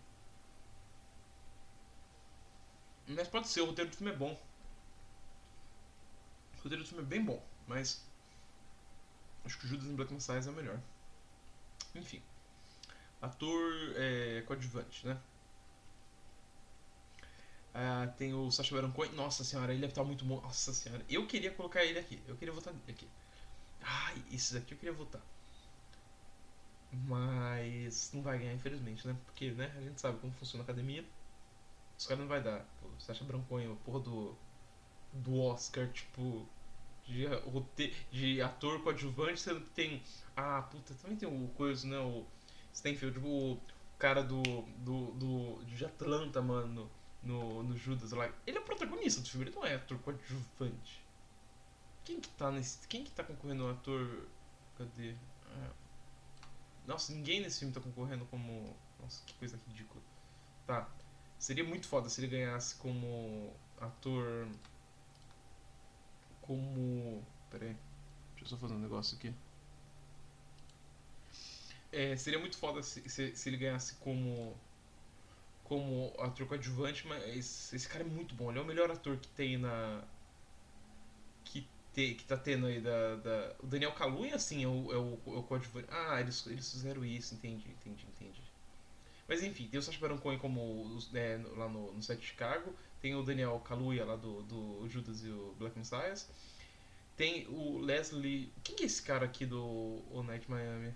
Mas 3.07 3.29
pode 3.29 3.49
ser, 3.49 3.61
o 3.61 3.67
roteiro 3.67 3.91
do 3.91 3.97
filme 3.97 4.13
é 4.13 4.17
bom. 4.17 4.39
O 6.55 6.63
roteiro 6.63 6.83
do 6.83 6.89
filme 6.89 7.03
é 7.03 7.07
bem 7.07 7.25
bom, 7.25 7.43
mas 7.67 8.05
acho 9.45 9.59
que 9.59 9.67
o 9.67 9.69
Judas 9.69 9.87
em 9.87 9.97
Black 9.97 10.13
Messiah 10.13 10.45
é 10.45 10.51
o 10.51 10.53
melhor. 10.53 10.81
Enfim. 11.95 12.23
Ator 13.23 13.73
é, 13.97 14.43
coadjuvante, 14.47 15.07
né? 15.07 15.19
Ah, 17.75 18.07
tem 18.19 18.33
o 18.35 18.51
Sacha 18.51 18.75
Baron 18.75 18.93
Cohen. 18.93 19.13
Nossa 19.13 19.45
senhora, 19.45 19.73
ele 19.73 19.81
deve 19.81 19.93
estar 19.93 20.05
muito 20.05 20.25
bom. 20.25 20.41
Nossa 20.41 20.73
senhora. 20.73 21.05
Eu 21.09 21.27
queria 21.27 21.51
colocar 21.53 21.85
ele 21.85 21.99
aqui. 21.99 22.23
Eu 22.27 22.37
queria 22.37 22.53
votar 22.53 22.75
aqui. 22.89 23.09
Ai, 23.83 24.23
esse 24.33 24.55
daqui 24.55 24.75
eu 24.75 24.79
queria 24.79 24.95
votar. 24.95 25.23
Mas 26.93 28.11
não 28.13 28.23
vai 28.23 28.39
ganhar, 28.39 28.53
infelizmente, 28.53 29.07
né? 29.07 29.17
Porque, 29.25 29.51
né, 29.53 29.73
a 29.77 29.81
gente 29.81 30.01
sabe 30.01 30.19
como 30.19 30.33
funciona 30.35 30.63
a 30.63 30.65
academia. 30.65 31.05
Os 31.99 32.07
caras 32.07 32.21
não 32.21 32.29
vai 32.29 32.43
dar. 32.43 32.67
O 32.83 33.01
Sacha 33.01 33.25
Baron 33.25 33.45
Cohen, 33.45 33.71
o 33.71 33.77
porra 33.77 34.01
do 34.01 34.37
do 35.13 35.41
Oscar, 35.41 35.89
tipo, 35.93 36.47
de, 37.07 37.27
de 38.13 38.43
ator 38.43 38.83
coadjuvante, 38.83 39.41
sendo 39.41 39.61
que 39.63 39.71
tem. 39.71 40.03
Ah, 40.37 40.63
puta, 40.63 40.95
também 40.95 41.17
tem 41.17 41.29
o 41.29 41.49
coisa, 41.51 41.87
né? 41.89 41.99
O 41.99 42.27
Stanfield, 42.73 43.19
o 43.19 43.59
cara 43.99 44.23
do. 44.23 44.43
do, 44.79 45.13
do 45.13 45.65
de 45.65 45.85
Atlanta, 45.85 46.41
mano, 46.41 46.91
no, 47.23 47.63
no 47.63 47.77
Judas 47.77 48.13
lá. 48.13 48.31
Ele 48.47 48.59
é 48.59 48.61
o 48.61 48.65
protagonista 48.65 49.21
do 49.21 49.29
filme, 49.29 49.47
ele 49.47 49.55
não 49.55 49.65
é 49.65 49.75
ator 49.75 49.99
coadjuvante. 49.99 51.03
Quem 52.05 52.21
que 52.21 52.29
tá 52.31 52.51
nesse. 52.51 52.87
Quem 52.89 53.05
que 53.05 53.11
tá 53.13 53.23
concorrendo 53.23 53.65
ao 53.65 53.71
ator. 53.71 54.27
Cadê? 54.77 55.15
Ah. 55.47 55.71
Nossa, 56.87 57.13
ninguém 57.13 57.41
nesse 57.41 57.61
filme 57.61 57.73
tá 57.73 57.81
concorrendo 57.81 58.25
como. 58.27 58.77
Nossa, 59.01 59.23
que 59.25 59.35
coisa 59.35 59.59
ridícula. 59.69 60.03
Tá. 60.67 60.89
Seria 61.39 61.65
muito 61.65 61.87
foda 61.89 62.09
se 62.09 62.21
ele 62.21 62.29
ganhasse 62.29 62.77
como 62.77 63.53
ator 63.81 64.49
como. 66.41 67.23
Pera 67.51 67.67
aí. 67.67 67.77
Deixa 68.33 68.45
eu 68.45 68.49
só 68.49 68.57
fazer 68.57 68.75
um 68.75 68.79
negócio 68.79 69.17
aqui. 69.17 69.33
É, 71.93 72.17
seria 72.17 72.39
muito 72.39 72.57
foda 72.57 72.83
se, 72.83 73.07
se, 73.09 73.37
se, 73.37 73.49
ele 73.49 73.59
ganhasse 73.59 73.95
como. 73.97 74.57
Como 75.65 76.13
ator 76.19 76.47
coadjuvante, 76.47 77.07
mas 77.07 77.23
esse, 77.37 77.77
esse, 77.77 77.89
cara 77.89 78.03
é 78.03 78.07
muito 78.07 78.35
bom. 78.35 78.51
Ele 78.51 78.59
é 78.59 78.63
o 78.63 78.65
melhor 78.65 78.91
ator 78.91 79.17
que 79.17 79.29
tem 79.29 79.59
na. 79.59 80.03
Que, 81.45 81.67
te, 81.95 82.15
que 82.15 82.25
tá 82.25 82.37
tendo 82.37 82.67
aí 82.67 82.81
da. 82.81 83.17
da... 83.17 83.55
O 83.63 83.67
Daniel 83.67 83.93
Kaluuya, 83.93 84.35
assim, 84.37 84.65
é 84.65 84.69
o, 84.69 84.93
é 84.93 84.97
o, 84.97 85.35
é 85.35 85.39
o 85.39 85.43
coadjuvante. 85.43 85.87
Ah, 85.91 86.21
eles, 86.21 86.47
eles 86.47 86.71
fizeram 86.71 87.05
isso, 87.05 87.35
entendi, 87.35 87.69
entendi, 87.71 88.07
entendi. 88.07 88.43
Mas 89.29 89.43
enfim, 89.43 89.67
tem 89.69 89.79
o 89.79 89.83
Sacha 89.83 89.99
Baron 89.99 90.19
Cohen 90.19 90.39
como 90.39 90.99
é, 91.15 91.41
lá 91.57 91.69
no, 91.69 91.93
no 91.93 92.03
set 92.03 92.21
de 92.21 92.27
Chicago. 92.27 92.75
Tem 93.01 93.15
o 93.15 93.23
Daniel 93.23 93.59
Kaluuya 93.61 94.05
lá 94.05 94.17
do, 94.17 94.43
do 94.43 94.89
Judas 94.89 95.25
e 95.25 95.29
o 95.29 95.55
Black 95.59 95.77
Messiah. 95.79 96.15
Tem 97.17 97.47
o 97.49 97.79
Leslie. 97.79 98.53
Quem 98.65 98.77
que 98.77 98.83
é 98.83 98.87
esse 98.87 99.03
cara 99.03 99.25
aqui 99.25 99.47
do 99.47 99.63
O 100.11 100.23
Night 100.23 100.51
Miami? 100.51 100.95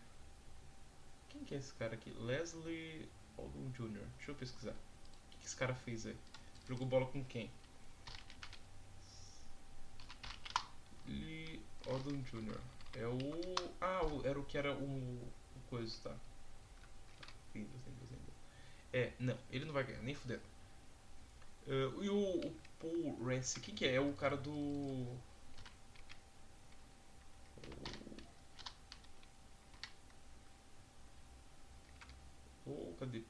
Que 1.47 1.55
é 1.55 1.59
esse 1.59 1.73
cara 1.75 1.95
aqui? 1.95 2.11
Leslie 2.11 3.09
Odom 3.37 3.71
Jr. 3.71 4.05
Deixa 4.17 4.33
eu 4.33 4.35
pesquisar. 4.35 4.73
O 4.73 5.39
que, 5.39 5.47
esse 5.47 5.55
cara 5.55 5.75
fez 5.75 6.05
aí? 6.05 6.17
Jogou 6.67 6.87
bola 6.89 7.07
com 7.07 7.25
quem? 7.25 7.49
Lee 11.07 11.61
Odom 11.87 12.21
Jr. 12.23 12.61
É 12.95 13.07
o. 13.07 13.19
Ah, 13.81 14.01
era 14.25 14.41
o 14.41 14.45
que 14.45 14.59
era 14.59 14.73
o. 14.75 14.85
o 14.85 15.61
coisa, 15.71 15.97
tá? 16.03 16.17
É, 18.93 19.13
não, 19.21 19.39
ele 19.51 19.65
não 19.65 19.73
vai 19.73 19.85
ganhar, 19.85 20.03
nem 20.03 20.15
fudendo. 20.15 20.43
Uh, 21.67 22.03
e 22.03 22.09
o, 22.09 22.47
o 22.47 22.57
Paul 22.81 23.25
Rance, 23.25 23.61
quem 23.61 23.75
que 23.75 23.85
é? 23.85 23.95
É 23.95 24.01
o 24.01 24.13
cara 24.15 24.37
do. 24.37 25.17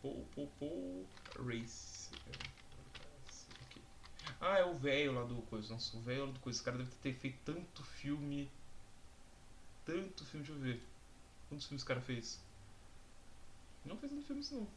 Paul, 0.02 0.26
Paul 0.59 1.07
Race. 1.38 2.11
Ah, 4.40 4.59
é 4.59 4.64
o 4.64 4.75
velho 4.75 5.12
lá 5.12 5.25
do 5.25 5.40
coisa. 5.42 5.72
Nossa, 5.72 5.96
o 5.96 6.01
velho 6.01 6.27
lá 6.27 6.33
do 6.33 6.40
coisa. 6.40 6.59
Esse 6.59 6.64
cara 6.64 6.79
deve 6.79 6.90
ter 6.96 7.14
feito 7.14 7.38
tanto 7.44 7.83
filme. 7.83 8.51
Tanto 9.85 10.25
filme, 10.25 10.46
deixa 10.46 10.61
eu 10.61 10.62
ver. 10.62 10.83
Quantos 11.49 11.66
filmes 11.66 11.81
esse 11.81 11.88
cara 11.88 12.01
fez? 12.01 12.40
Não 13.85 13.96
fez 13.96 14.12
tanto 14.12 14.27
filmes 14.27 14.51
não. 14.51 14.68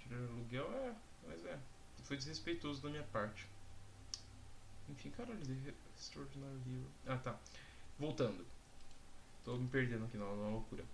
Tirar 0.00 0.18
aluguel 0.18 0.72
é, 0.72 0.94
mas 1.26 1.44
é. 1.44 1.58
Foi 2.04 2.16
desrespeitoso 2.16 2.82
da 2.82 2.90
minha 2.90 3.04
parte. 3.04 3.46
Enfim, 4.88 5.10
caralho, 5.10 5.40
Extraordinary 5.98 6.60
Hero. 6.66 6.90
Ah, 7.06 7.16
tá. 7.16 7.38
Voltando. 7.98 8.44
Tô 9.44 9.56
me 9.56 9.68
perdendo 9.68 10.04
aqui 10.06 10.16
na, 10.16 10.24
na 10.24 10.48
loucura. 10.48 10.84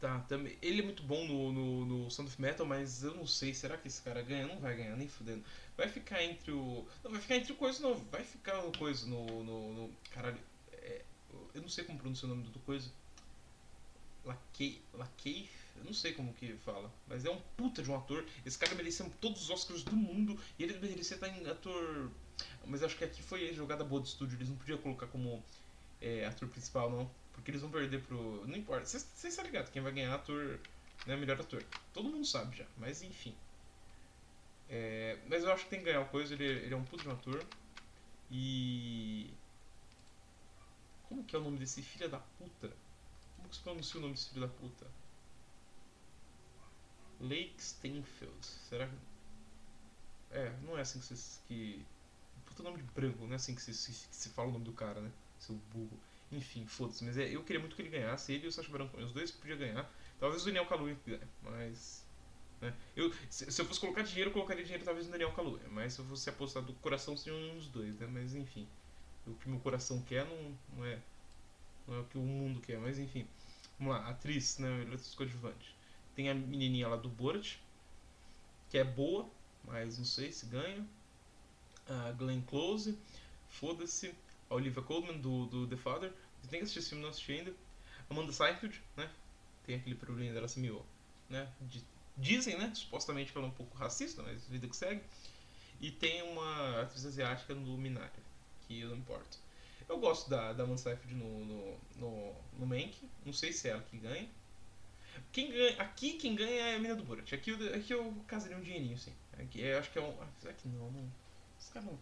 Tá, 0.00 0.20
também. 0.20 0.58
Ele 0.60 0.80
é 0.80 0.84
muito 0.84 1.02
bom 1.02 1.26
no, 1.26 1.52
no, 1.52 1.86
no 1.86 2.10
Sound 2.10 2.30
of 2.30 2.40
Metal, 2.40 2.66
mas 2.66 3.02
eu 3.02 3.14
não 3.14 3.26
sei, 3.26 3.54
será 3.54 3.76
que 3.76 3.88
esse 3.88 4.02
cara 4.02 4.22
ganha? 4.22 4.46
Não 4.46 4.58
vai 4.58 4.76
ganhar, 4.76 4.96
nem 4.96 5.08
fudendo. 5.08 5.44
Vai 5.76 5.88
ficar 5.88 6.22
entre 6.22 6.52
o. 6.52 6.86
Não, 7.02 7.10
vai 7.10 7.20
ficar 7.20 7.36
entre 7.36 7.52
o 7.52 7.56
coisa, 7.56 7.82
não. 7.82 7.94
Vai 8.10 8.24
ficar 8.24 8.62
no 8.62 8.76
coisa, 8.76 9.06
no. 9.06 9.44
no, 9.44 9.72
no 9.72 9.90
caralho. 10.10 10.38
É, 10.72 11.02
eu 11.54 11.62
não 11.62 11.68
sei 11.68 11.84
como 11.84 11.98
pronunciar 11.98 12.30
o 12.30 12.34
nome 12.34 12.48
do 12.48 12.58
coisa. 12.60 12.90
Lakeith. 14.24 14.82
Lakeith? 14.92 15.50
Eu 15.76 15.84
não 15.84 15.92
sei 15.92 16.12
como 16.12 16.32
que 16.34 16.54
fala, 16.58 16.92
mas 17.08 17.24
é 17.24 17.30
um 17.30 17.40
puta 17.56 17.82
de 17.82 17.90
um 17.90 17.96
ator. 17.96 18.24
Esse 18.44 18.58
cara 18.58 18.74
merecia 18.74 19.04
todos 19.20 19.42
os 19.42 19.50
Oscars 19.50 19.82
do 19.82 19.96
mundo 19.96 20.38
e 20.58 20.62
ele 20.62 20.78
merecia 20.78 21.16
estar 21.16 21.28
em 21.28 21.46
ator. 21.48 22.10
Mas 22.66 22.82
acho 22.82 22.96
que 22.96 23.04
aqui 23.04 23.22
foi 23.22 23.52
jogada 23.52 23.84
boa 23.84 24.00
do 24.00 24.06
estúdio, 24.06 24.36
eles 24.36 24.48
não 24.48 24.56
podiam 24.56 24.78
colocar 24.78 25.06
como 25.08 25.42
é, 26.00 26.26
ator 26.26 26.48
principal, 26.48 26.90
não. 26.90 27.10
Porque 27.34 27.50
eles 27.50 27.60
vão 27.60 27.70
perder 27.70 28.02
pro. 28.02 28.46
Não 28.46 28.56
importa, 28.56 28.86
vocês 28.86 29.06
estão 29.22 29.44
ligados, 29.44 29.70
quem 29.70 29.82
vai 29.82 29.92
ganhar 29.92 30.14
ator. 30.14 30.58
Né, 31.06 31.16
melhor 31.16 31.38
ator. 31.40 31.62
Todo 31.92 32.08
mundo 32.08 32.24
sabe 32.24 32.56
já, 32.56 32.64
mas 32.78 33.02
enfim. 33.02 33.34
É, 34.68 35.18
mas 35.28 35.44
eu 35.44 35.52
acho 35.52 35.64
que 35.64 35.70
tem 35.70 35.80
que 35.80 35.84
ganhar 35.84 36.00
uma 36.00 36.08
coisa, 36.08 36.32
ele, 36.34 36.44
ele 36.44 36.72
é 36.72 36.76
um 36.76 36.84
puta 36.84 37.02
de 37.02 37.08
um 37.08 37.12
ator. 37.12 37.44
E. 38.30 39.30
Como 41.08 41.24
que 41.24 41.36
é 41.36 41.38
o 41.38 41.42
nome 41.42 41.58
desse 41.58 41.82
filho 41.82 42.08
da 42.08 42.18
puta? 42.18 42.72
Como 43.36 43.48
que 43.48 43.56
se 43.56 43.62
pronuncia 43.62 43.98
o 43.98 44.02
nome 44.02 44.14
desse 44.14 44.30
filho 44.30 44.46
da 44.46 44.52
puta? 44.52 44.86
Lake 47.20 47.54
Steinfeld. 47.58 48.46
Será 48.46 48.86
que. 48.86 48.94
É, 50.30 50.50
não 50.62 50.78
é 50.78 50.80
assim 50.80 50.98
que 50.98 51.06
se. 51.06 51.40
Que... 51.46 51.84
Puta 52.46 52.62
nome 52.62 52.78
de 52.78 52.82
branco, 52.84 53.24
não 53.24 53.32
é 53.32 53.36
assim 53.36 53.54
que 53.54 53.62
se, 53.62 53.74
se, 53.74 54.08
que 54.08 54.16
se 54.16 54.28
fala 54.30 54.48
o 54.48 54.52
nome 54.52 54.64
do 54.64 54.72
cara, 54.72 55.00
né? 55.00 55.10
Seu 55.38 55.54
burro. 55.72 55.98
Enfim, 56.34 56.66
foda-se. 56.66 57.04
Mas 57.04 57.16
é, 57.16 57.28
eu 57.28 57.42
queria 57.44 57.60
muito 57.60 57.76
que 57.76 57.82
ele 57.82 57.90
ganhasse. 57.90 58.32
Ele 58.32 58.46
e 58.46 58.48
o 58.48 58.52
Sacha 58.52 58.70
Baron 58.70 58.88
Cohen, 58.88 59.04
os 59.04 59.12
dois 59.12 59.30
podiam 59.30 59.58
ganhar. 59.58 59.90
Talvez 60.18 60.42
o 60.42 60.46
Daniel 60.46 60.66
Kaluuya 60.66 60.96
ganhe, 61.06 61.20
mas. 61.42 62.04
Né? 62.60 62.74
Eu, 62.96 63.12
se, 63.30 63.50
se, 63.50 63.60
eu 63.60 63.64
fosse 63.66 63.80
colocar 63.80 64.02
dinheiro, 64.02 64.30
eu 64.30 64.32
colocaria 64.32 64.62
dinheiro 64.62 64.84
talvez 64.84 65.06
no 65.06 65.12
Daniel 65.12 65.32
Kaluuya. 65.32 65.68
Mas 65.70 65.94
se 65.94 66.00
eu 66.00 66.04
fosse 66.06 66.28
apostar 66.28 66.62
do 66.62 66.72
coração, 66.74 67.16
seria 67.16 67.38
um 67.38 67.54
dos 67.54 67.68
dois, 67.68 67.98
né? 67.98 68.06
Mas 68.06 68.34
enfim. 68.34 68.66
O 69.26 69.34
que 69.34 69.48
meu 69.48 69.60
coração 69.60 70.02
quer 70.02 70.26
não, 70.26 70.58
não 70.76 70.84
é. 70.84 70.98
Não 71.86 71.96
é 71.96 72.00
o 72.00 72.04
que 72.04 72.18
o 72.18 72.22
mundo 72.22 72.60
quer, 72.60 72.78
mas 72.78 72.98
enfim. 72.98 73.26
Vamos 73.78 73.94
lá, 73.94 74.08
atriz, 74.08 74.58
né? 74.58 74.68
Melhor 74.68 74.94
atriz 74.94 75.14
coadjuvante. 75.14 75.74
Tem 76.14 76.30
a 76.30 76.34
menininha 76.34 76.88
lá 76.88 76.96
do 76.96 77.08
Borat, 77.08 77.56
que 78.70 78.78
é 78.78 78.84
boa, 78.84 79.28
mas 79.64 79.98
não 79.98 80.04
sei 80.04 80.32
se 80.32 80.46
ganha. 80.46 80.86
A 81.86 82.12
Glenn 82.12 82.40
Close, 82.42 82.98
foda-se. 83.48 84.14
A 84.48 84.54
Olivia 84.54 84.82
Colman 84.82 85.18
do, 85.18 85.46
do 85.46 85.66
The 85.66 85.76
Father. 85.76 86.12
Você 86.44 86.50
tem 86.50 86.58
que 86.58 86.64
assistir 86.64 86.80
esse 86.80 86.88
filme, 86.90 87.02
não 87.02 87.10
assisti 87.10 87.32
ainda. 87.32 87.54
Amanda 88.10 88.32
Seyfried, 88.32 88.82
né? 88.96 89.10
Tem 89.64 89.76
aquele 89.76 89.94
problema 89.94 90.34
dela 90.34 90.46
se 90.46 90.60
miou, 90.60 90.84
né? 91.30 91.50
Dizem, 92.18 92.58
né? 92.58 92.70
Supostamente 92.74 93.32
que 93.32 93.38
ela 93.38 93.46
é 93.46 93.50
um 93.50 93.54
pouco 93.54 93.76
racista, 93.78 94.22
mas 94.22 94.46
vida 94.46 94.68
que 94.68 94.76
segue. 94.76 95.02
E 95.80 95.90
tem 95.90 96.22
uma 96.22 96.82
atriz 96.82 97.06
asiática 97.06 97.54
no 97.54 97.78
Minari, 97.78 98.10
que 98.66 98.80
eu 98.80 98.90
não 98.90 98.98
importo. 98.98 99.38
Eu 99.88 99.98
gosto 99.98 100.28
da, 100.28 100.52
da 100.52 100.64
Amanda 100.64 100.78
Seyfried 100.78 101.14
no, 101.14 101.44
no, 101.46 101.78
no, 101.96 102.34
no 102.58 102.66
Mank. 102.66 102.94
Não 103.24 103.32
sei 103.32 103.52
se 103.52 103.68
é 103.68 103.72
ela 103.72 103.82
que 103.82 103.96
ganha. 103.96 104.28
Quem 105.32 105.50
ganha, 105.50 105.80
aqui 105.80 106.14
quem 106.14 106.34
ganha 106.34 106.60
é 106.60 106.76
a 106.76 106.78
mina 106.78 106.94
do 106.94 107.04
Borat. 107.04 107.32
Aqui, 107.32 107.52
aqui 107.74 107.94
eu 107.94 108.14
casaria 108.26 108.56
um 108.56 108.62
dinheirinho, 108.62 108.96
assim. 108.96 109.12
Aqui, 109.38 109.62
eu 109.62 109.78
acho 109.78 109.90
que 109.90 109.98
é 109.98 110.02
um. 110.02 110.14
Ah, 110.20 110.52
que 110.52 110.68
não, 110.68 110.90
não. 110.90 111.10
Os 111.58 111.68
caras 111.70 111.88
não. 111.88 111.98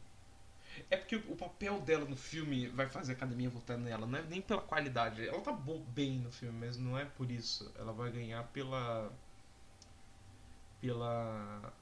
É 0.90 0.96
porque 0.96 1.16
o 1.16 1.37
papel 1.37 1.80
dela 1.80 2.04
no 2.04 2.16
filme 2.16 2.68
vai 2.68 2.88
fazer 2.88 3.12
a 3.12 3.16
academia 3.16 3.50
votar 3.50 3.78
nela. 3.78 4.06
Não 4.06 4.18
é 4.18 4.22
nem 4.22 4.40
pela 4.40 4.62
qualidade. 4.62 5.26
Ela 5.26 5.40
tá 5.40 5.52
bem 5.52 6.18
no 6.18 6.30
filme, 6.30 6.58
mas 6.66 6.76
não 6.76 6.98
é 6.98 7.04
por 7.04 7.30
isso. 7.30 7.72
Ela 7.76 7.92
vai 7.92 8.11
ganhar 8.11 8.42
pela. 8.48 9.12
pela. 10.80 11.72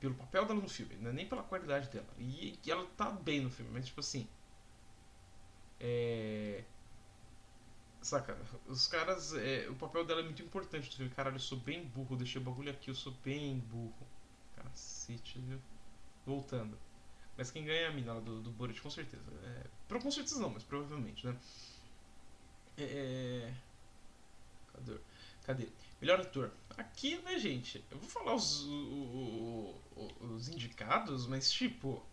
pelo 0.00 0.14
papel 0.14 0.46
dela 0.46 0.60
no 0.60 0.68
filme. 0.68 0.96
Não 0.96 1.10
é 1.10 1.12
nem 1.12 1.28
pela 1.28 1.42
qualidade 1.42 1.88
dela. 1.90 2.08
E, 2.18 2.58
e 2.64 2.70
ela 2.70 2.86
tá 2.96 3.10
bem 3.10 3.40
no 3.40 3.50
filme, 3.50 3.70
mas 3.72 3.86
tipo 3.86 4.00
assim. 4.00 4.28
É. 5.80 6.64
Saca? 8.00 8.36
Os 8.66 8.86
caras. 8.86 9.34
É, 9.34 9.68
o 9.68 9.74
papel 9.76 10.04
dela 10.04 10.20
é 10.20 10.24
muito 10.24 10.42
importante 10.42 10.90
no 10.90 10.96
filme. 10.96 11.12
Caralho, 11.14 11.36
eu 11.36 11.40
sou 11.40 11.58
bem 11.58 11.84
burro. 11.84 12.16
Deixei 12.16 12.40
o 12.40 12.44
bagulho 12.44 12.70
aqui, 12.70 12.90
eu 12.90 12.94
sou 12.94 13.12
bem 13.24 13.58
burro. 13.58 14.06
Cacete, 14.56 15.38
viu? 15.40 15.60
Voltando. 16.26 16.78
Mas 17.36 17.50
quem 17.50 17.64
ganha 17.64 17.80
é 17.80 17.86
a 17.86 17.92
mina 17.92 18.14
lá 18.14 18.20
do, 18.20 18.40
do 18.42 18.50
Borat, 18.50 18.78
com 18.80 18.90
certeza. 18.90 19.22
É, 19.44 19.98
com 19.98 20.10
certeza 20.10 20.40
não, 20.40 20.50
mas 20.50 20.62
provavelmente, 20.62 21.26
né? 21.26 21.36
É, 22.76 22.84
é... 22.84 23.54
Cadê? 24.72 24.98
Cadê? 25.44 25.68
Melhor 26.00 26.20
ator. 26.20 26.52
Aqui, 26.76 27.18
né, 27.18 27.38
gente? 27.38 27.84
Eu 27.90 27.98
vou 27.98 28.08
falar 28.08 28.34
os, 28.34 28.62
os, 28.62 29.76
os 30.20 30.48
indicados, 30.48 31.26
mas 31.26 31.50
tipo. 31.50 32.04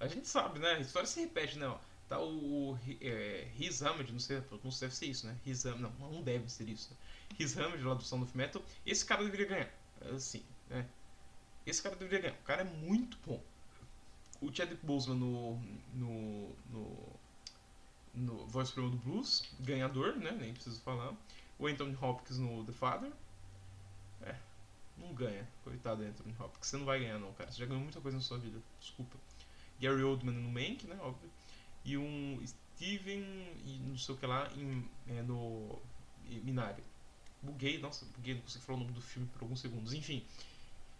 A 0.00 0.08
gente 0.08 0.26
sabe, 0.26 0.58
né? 0.58 0.74
A 0.74 0.80
história 0.80 1.06
se 1.06 1.20
repete, 1.20 1.58
né? 1.58 1.78
Tá 2.08 2.18
o, 2.18 2.72
o 2.72 2.78
é, 3.00 3.48
Riz 3.54 3.82
Ahmed, 3.82 4.10
não 4.12 4.18
sei, 4.18 4.42
não 4.50 4.70
deve 4.70 4.94
ser 4.94 5.06
isso, 5.06 5.26
né? 5.26 5.36
Riz 5.44 5.64
Ahmed, 5.64 5.82
não, 5.82 6.10
não 6.10 6.22
deve 6.22 6.50
ser 6.50 6.68
isso. 6.68 6.90
Né? 6.90 6.96
Riz 7.38 7.56
Ahmed 7.56 7.82
lá 7.82 7.94
do 7.94 8.02
Sound 8.02 8.24
of 8.24 8.36
Metal. 8.36 8.62
Esse 8.84 9.04
cara 9.04 9.22
deveria 9.22 9.46
ganhar. 9.46 9.70
Assim, 10.14 10.42
né? 10.68 10.86
Esse 11.64 11.82
cara 11.82 11.94
deveria 11.94 12.30
ganhar. 12.30 12.40
O 12.40 12.44
cara 12.44 12.62
é 12.62 12.64
muito 12.64 13.16
bom 13.24 13.42
o 14.42 14.52
Chadwick 14.52 14.84
Boseman 14.84 15.16
no, 15.16 15.56
no, 15.94 16.50
no, 16.70 17.20
no 18.14 18.46
Voz 18.46 18.68
Suprema 18.68 18.90
do 18.90 18.96
Blues, 18.96 19.48
ganhador, 19.60 20.16
né? 20.16 20.32
Nem 20.32 20.52
preciso 20.52 20.80
falar. 20.80 21.14
O 21.58 21.66
Anthony 21.66 21.96
Hopkins 22.00 22.38
no 22.38 22.64
The 22.64 22.72
Father. 22.72 23.12
É, 24.22 24.34
não 24.98 25.14
ganha. 25.14 25.48
Coitado 25.62 26.02
do 26.02 26.08
Anthony 26.08 26.34
Hopkins. 26.38 26.66
Você 26.66 26.76
não 26.76 26.84
vai 26.84 26.98
ganhar, 26.98 27.18
não, 27.20 27.32
cara. 27.34 27.50
Você 27.52 27.58
já 27.58 27.66
ganhou 27.66 27.82
muita 27.82 28.00
coisa 28.00 28.16
na 28.16 28.22
sua 28.22 28.38
vida. 28.38 28.60
Desculpa. 28.80 29.16
Gary 29.80 30.02
Oldman 30.02 30.34
no 30.34 30.50
Mank, 30.50 30.86
né? 30.86 30.98
Óbvio. 31.00 31.30
E 31.84 31.96
um 31.96 32.42
Steven 32.44 33.22
e 33.64 33.80
não 33.86 33.96
sei 33.96 34.14
o 34.14 34.18
que 34.18 34.26
lá 34.26 34.50
em, 34.56 34.88
é, 35.06 35.22
no 35.22 35.78
Minari. 36.26 36.82
Buguei, 37.40 37.78
nossa, 37.78 38.04
buguei, 38.06 38.34
não 38.34 38.42
consegui 38.42 38.64
falar 38.64 38.78
o 38.78 38.80
nome 38.82 38.92
do 38.92 39.00
filme 39.00 39.28
por 39.28 39.42
alguns 39.42 39.60
segundos. 39.60 39.92
Enfim. 39.92 40.24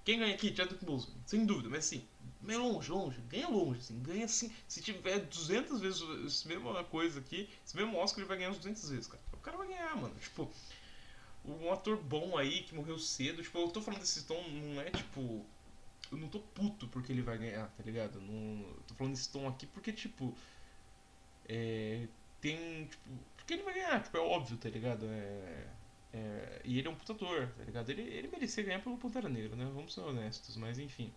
Quem 0.05 0.19
ganha 0.19 0.35
aqui? 0.35 0.55
Chadwick 0.55 0.85
Boseman, 0.85 1.17
sem 1.27 1.47
dúvida, 1.47 1.69
mas 1.69 1.87
assim, 1.87 2.05
meio 2.41 2.61
longe, 2.61 2.91
longe, 2.91 3.21
ganha 3.29 3.49
longe, 3.49 3.81
assim, 3.81 4.03
ganha 4.03 4.25
assim, 4.25 4.53
se 4.67 4.83
tiver 4.83 5.21
200 5.21 5.81
vezes 5.81 6.03
essa 6.27 6.49
mesma 6.49 6.83
coisa 6.85 7.21
aqui, 7.21 7.49
esse 7.65 7.77
mesmo 7.77 7.97
Oscar 7.97 8.21
ele 8.21 8.29
vai 8.29 8.37
ganhar 8.37 8.51
uns 8.51 8.59
200 8.59 8.91
vezes, 8.91 9.07
cara. 9.07 9.23
O 9.33 9.37
cara 9.37 9.57
vai 9.57 9.69
ganhar, 9.69 9.97
mano, 9.97 10.15
tipo, 10.17 10.51
um 11.45 11.73
ator 11.73 11.97
bom 11.97 12.37
aí 12.37 12.63
que 12.65 12.75
morreu 12.75 12.99
cedo, 12.99 13.43
tipo, 13.43 13.59
eu 13.59 13.69
tô 13.69 13.81
falando 13.81 14.01
desse 14.01 14.25
tom, 14.25 14.43
não 14.49 14.81
é 14.81 14.91
tipo, 14.91 15.45
eu 16.11 16.19
não 16.19 16.29
tô 16.29 16.41
puto 16.41 16.89
porque 16.89 17.13
ele 17.13 17.23
vai 17.23 17.39
ganhar, 17.39 17.69
tá 17.69 17.83
ligado? 17.85 18.21
Não, 18.21 18.65
tô 18.89 18.95
falando 18.95 19.15
desse 19.15 19.31
tom 19.31 19.47
aqui 19.47 19.67
porque, 19.67 19.93
tipo, 19.93 20.37
é, 21.49 22.09
tem, 22.41 22.87
tipo, 22.87 23.09
porque 23.37 23.55
ele 23.55 23.63
vai 23.63 23.75
ganhar, 23.75 24.03
tipo, 24.03 24.17
é 24.17 24.21
óbvio, 24.21 24.57
tá 24.57 24.69
ligado? 24.69 25.07
É 25.07 25.69
é, 26.13 26.61
e 26.65 26.79
ele 26.79 26.89
é 26.89 26.91
um 26.91 26.95
putador, 26.95 27.49
tá 27.57 27.65
ligado? 27.65 27.89
Ele, 27.91 28.03
ele 28.03 28.29
merecia 28.29 28.63
ganhar 28.63 28.81
pelo 28.81 28.99
Pantera 28.99 29.29
Negra, 29.29 29.57
né? 29.57 29.71
Vamos 29.73 29.95
ser 29.95 30.01
honestos, 30.01 30.57
mas 30.57 30.79
enfim. 30.79 31.13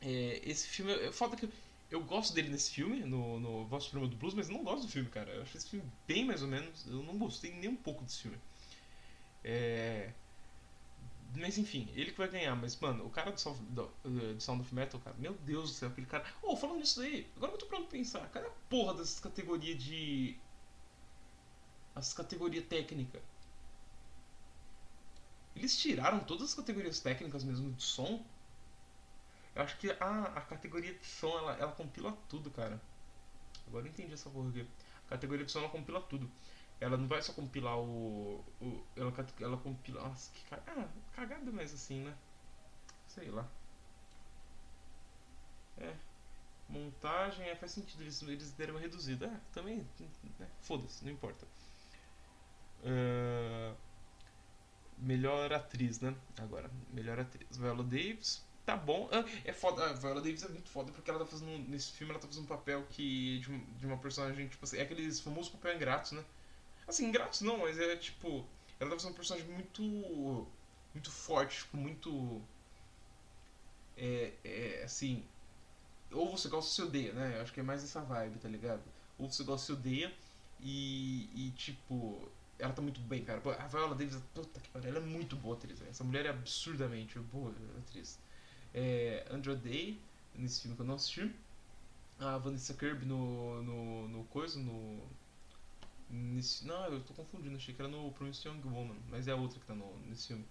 É, 0.00 0.40
esse 0.42 0.66
filme, 0.68 0.92
é 0.92 1.12
foda 1.12 1.36
que 1.36 1.48
eu, 1.90 2.02
gosto 2.02 2.34
dele 2.34 2.48
nesse 2.48 2.70
filme, 2.70 3.00
no, 3.00 3.38
no 3.38 3.66
Voz 3.66 3.88
do 3.88 4.08
Blues, 4.08 4.34
mas 4.34 4.48
não 4.48 4.64
gosto 4.64 4.86
do 4.86 4.92
filme, 4.92 5.08
cara. 5.10 5.30
Eu 5.30 5.42
acho 5.42 5.56
esse 5.56 5.68
filme 5.68 5.86
bem 6.06 6.24
mais 6.24 6.42
ou 6.42 6.48
menos. 6.48 6.86
Eu 6.86 7.02
não 7.02 7.18
gostei 7.18 7.52
nem 7.52 7.68
um 7.68 7.76
pouco 7.76 8.04
desse 8.04 8.22
filme. 8.22 8.38
É. 9.44 10.12
Mas 11.34 11.58
enfim, 11.58 11.88
ele 11.94 12.12
que 12.12 12.18
vai 12.18 12.28
ganhar, 12.28 12.56
mas 12.56 12.78
mano, 12.80 13.04
o 13.04 13.10
cara 13.10 13.30
do 13.30 13.38
Sound, 13.38 13.60
do, 13.68 13.90
do 14.02 14.40
Sound 14.40 14.62
of 14.62 14.74
Metal, 14.74 14.98
cara, 15.00 15.14
meu 15.18 15.34
Deus 15.34 15.70
do 15.70 15.76
céu, 15.76 15.88
aquele 15.90 16.06
cara. 16.06 16.24
Oh, 16.42 16.56
falando 16.56 16.78
nisso 16.78 17.02
aí, 17.02 17.26
agora 17.36 17.52
eu 17.52 17.58
tô 17.58 17.66
pronto 17.66 17.88
pensar, 17.88 18.26
cadê 18.30 18.46
a 18.46 18.50
porra 18.70 18.94
dessas 18.94 19.20
categorias 19.20 19.82
de 19.82 20.38
as 21.96 22.12
categorias 22.12 22.66
técnicas. 22.66 23.22
Eles 25.56 25.76
tiraram 25.78 26.20
todas 26.20 26.50
as 26.50 26.54
categorias 26.54 27.00
técnicas 27.00 27.42
mesmo 27.42 27.72
de 27.72 27.82
som. 27.82 28.22
Eu 29.54 29.62
acho 29.62 29.78
que 29.78 29.90
ah, 29.98 30.32
a 30.36 30.42
categoria 30.42 30.92
de 30.92 31.06
som 31.06 31.36
ela, 31.38 31.54
ela 31.54 31.72
compila 31.72 32.12
tudo, 32.28 32.50
cara. 32.50 32.78
Agora 33.66 33.86
eu 33.86 33.90
entendi 33.90 34.12
essa 34.12 34.28
porra 34.28 34.50
aqui. 34.50 34.68
A 35.06 35.08
categoria 35.08 35.46
de 35.46 35.50
som 35.50 35.60
ela 35.60 35.70
compila 35.70 36.02
tudo. 36.02 36.30
Ela 36.78 36.98
não 36.98 37.08
vai 37.08 37.22
só 37.22 37.32
compilar 37.32 37.78
o. 37.78 38.44
o 38.60 38.84
ela, 38.94 39.10
ela 39.40 39.56
compila. 39.56 40.02
Nossa, 40.02 40.30
que 40.32 40.44
cagada. 40.44 40.82
Ah, 40.82 41.16
cagada 41.16 41.50
mais 41.50 41.72
assim, 41.72 42.00
né? 42.00 42.14
Sei 43.08 43.30
lá. 43.30 43.48
É. 45.78 45.96
Montagem, 46.68 47.46
é, 47.46 47.54
faz 47.54 47.72
sentido 47.72 48.02
eles, 48.02 48.20
eles 48.22 48.52
deram 48.52 48.74
uma 48.74 48.80
reduzida. 48.80 49.26
É, 49.26 49.40
também. 49.54 49.86
É, 50.40 50.46
Foda-se, 50.60 51.02
não 51.02 51.12
importa. 51.12 51.46
Uh, 52.86 53.74
melhor 54.96 55.52
atriz, 55.52 56.00
né? 56.00 56.14
Agora, 56.38 56.70
melhor 56.92 57.18
atriz. 57.18 57.56
Viola 57.56 57.82
Davis, 57.82 58.44
tá 58.64 58.76
bom. 58.76 59.06
Uh, 59.06 59.28
é 59.44 59.52
foda. 59.52 59.90
A 59.90 59.92
Viola 59.92 60.20
Davis 60.20 60.44
é 60.44 60.48
muito 60.48 60.68
foda 60.70 60.92
porque 60.92 61.10
ela 61.10 61.18
tá 61.18 61.26
fazendo. 61.26 61.68
Nesse 61.68 61.90
filme 61.92 62.12
ela 62.12 62.20
tá 62.20 62.28
fazendo 62.28 62.44
um 62.44 62.48
papel 62.48 62.86
que. 62.90 63.40
de, 63.40 63.58
de 63.58 63.86
uma 63.86 63.98
personagem, 63.98 64.46
tipo 64.46 64.64
assim, 64.64 64.78
é 64.78 64.82
aqueles 64.82 65.20
famosos 65.20 65.50
papel 65.50 65.74
ingratos, 65.74 66.12
né? 66.12 66.24
Assim, 66.86 67.06
ingratos 67.06 67.40
não, 67.40 67.58
mas 67.58 67.78
é 67.78 67.96
tipo. 67.96 68.46
Ela 68.78 68.90
tá 68.90 68.96
fazendo 68.96 69.12
um 69.12 69.16
personagem 69.16 69.48
muito. 69.50 70.46
Muito 70.94 71.10
forte, 71.10 71.58
tipo, 71.58 71.76
muito. 71.76 72.40
É, 73.96 74.32
é 74.44 74.82
assim. 74.84 75.24
Ou 76.12 76.30
você 76.30 76.48
gosta 76.48 76.68
ou 76.68 76.74
se 76.74 76.82
odeia, 76.82 77.12
né? 77.12 77.36
Eu 77.36 77.42
acho 77.42 77.52
que 77.52 77.58
é 77.58 77.64
mais 77.64 77.82
essa 77.82 78.00
vibe, 78.00 78.38
tá 78.38 78.48
ligado? 78.48 78.82
Ou 79.18 79.28
você 79.30 79.42
gosta 79.42 79.72
ou 79.72 79.78
se 79.78 79.80
odeia 79.80 80.12
e, 80.60 81.28
e 81.34 81.50
tipo 81.56 82.30
ela 82.58 82.72
tá 82.72 82.82
muito 82.82 83.00
bem, 83.00 83.24
cara. 83.24 83.40
A 83.58 83.66
Viola 83.66 83.94
Davis, 83.94 84.18
puta 84.34 84.60
que 84.60 84.68
pariu, 84.70 84.88
ela 84.90 84.98
é 84.98 85.02
muito 85.02 85.36
boa 85.36 85.56
atriz. 85.56 85.80
Essa 85.82 86.04
mulher 86.04 86.26
é 86.26 86.30
absurdamente 86.30 87.18
boa 87.18 87.52
atriz. 87.78 88.18
É, 88.74 89.26
Andrew 89.30 89.56
Day, 89.56 90.00
nesse 90.34 90.62
filme 90.62 90.76
que 90.76 90.82
eu 90.82 90.86
não 90.86 90.94
assisti. 90.94 91.30
A 92.18 92.38
Vanessa 92.38 92.72
Kirby 92.74 93.04
no, 93.04 93.62
no, 93.62 94.08
no 94.08 94.24
coisa, 94.24 94.58
no... 94.58 95.02
Nesse, 96.08 96.66
não, 96.66 96.84
eu 96.86 97.00
tô 97.00 97.12
confundindo, 97.14 97.56
achei 97.56 97.74
que 97.74 97.82
era 97.82 97.90
no 97.90 98.10
Promised 98.12 98.46
Young 98.46 98.62
Woman, 98.64 98.96
mas 99.10 99.26
é 99.26 99.32
a 99.32 99.36
outra 99.36 99.58
que 99.58 99.66
tá 99.66 99.74
no, 99.74 99.98
nesse 100.06 100.28
filme. 100.28 100.44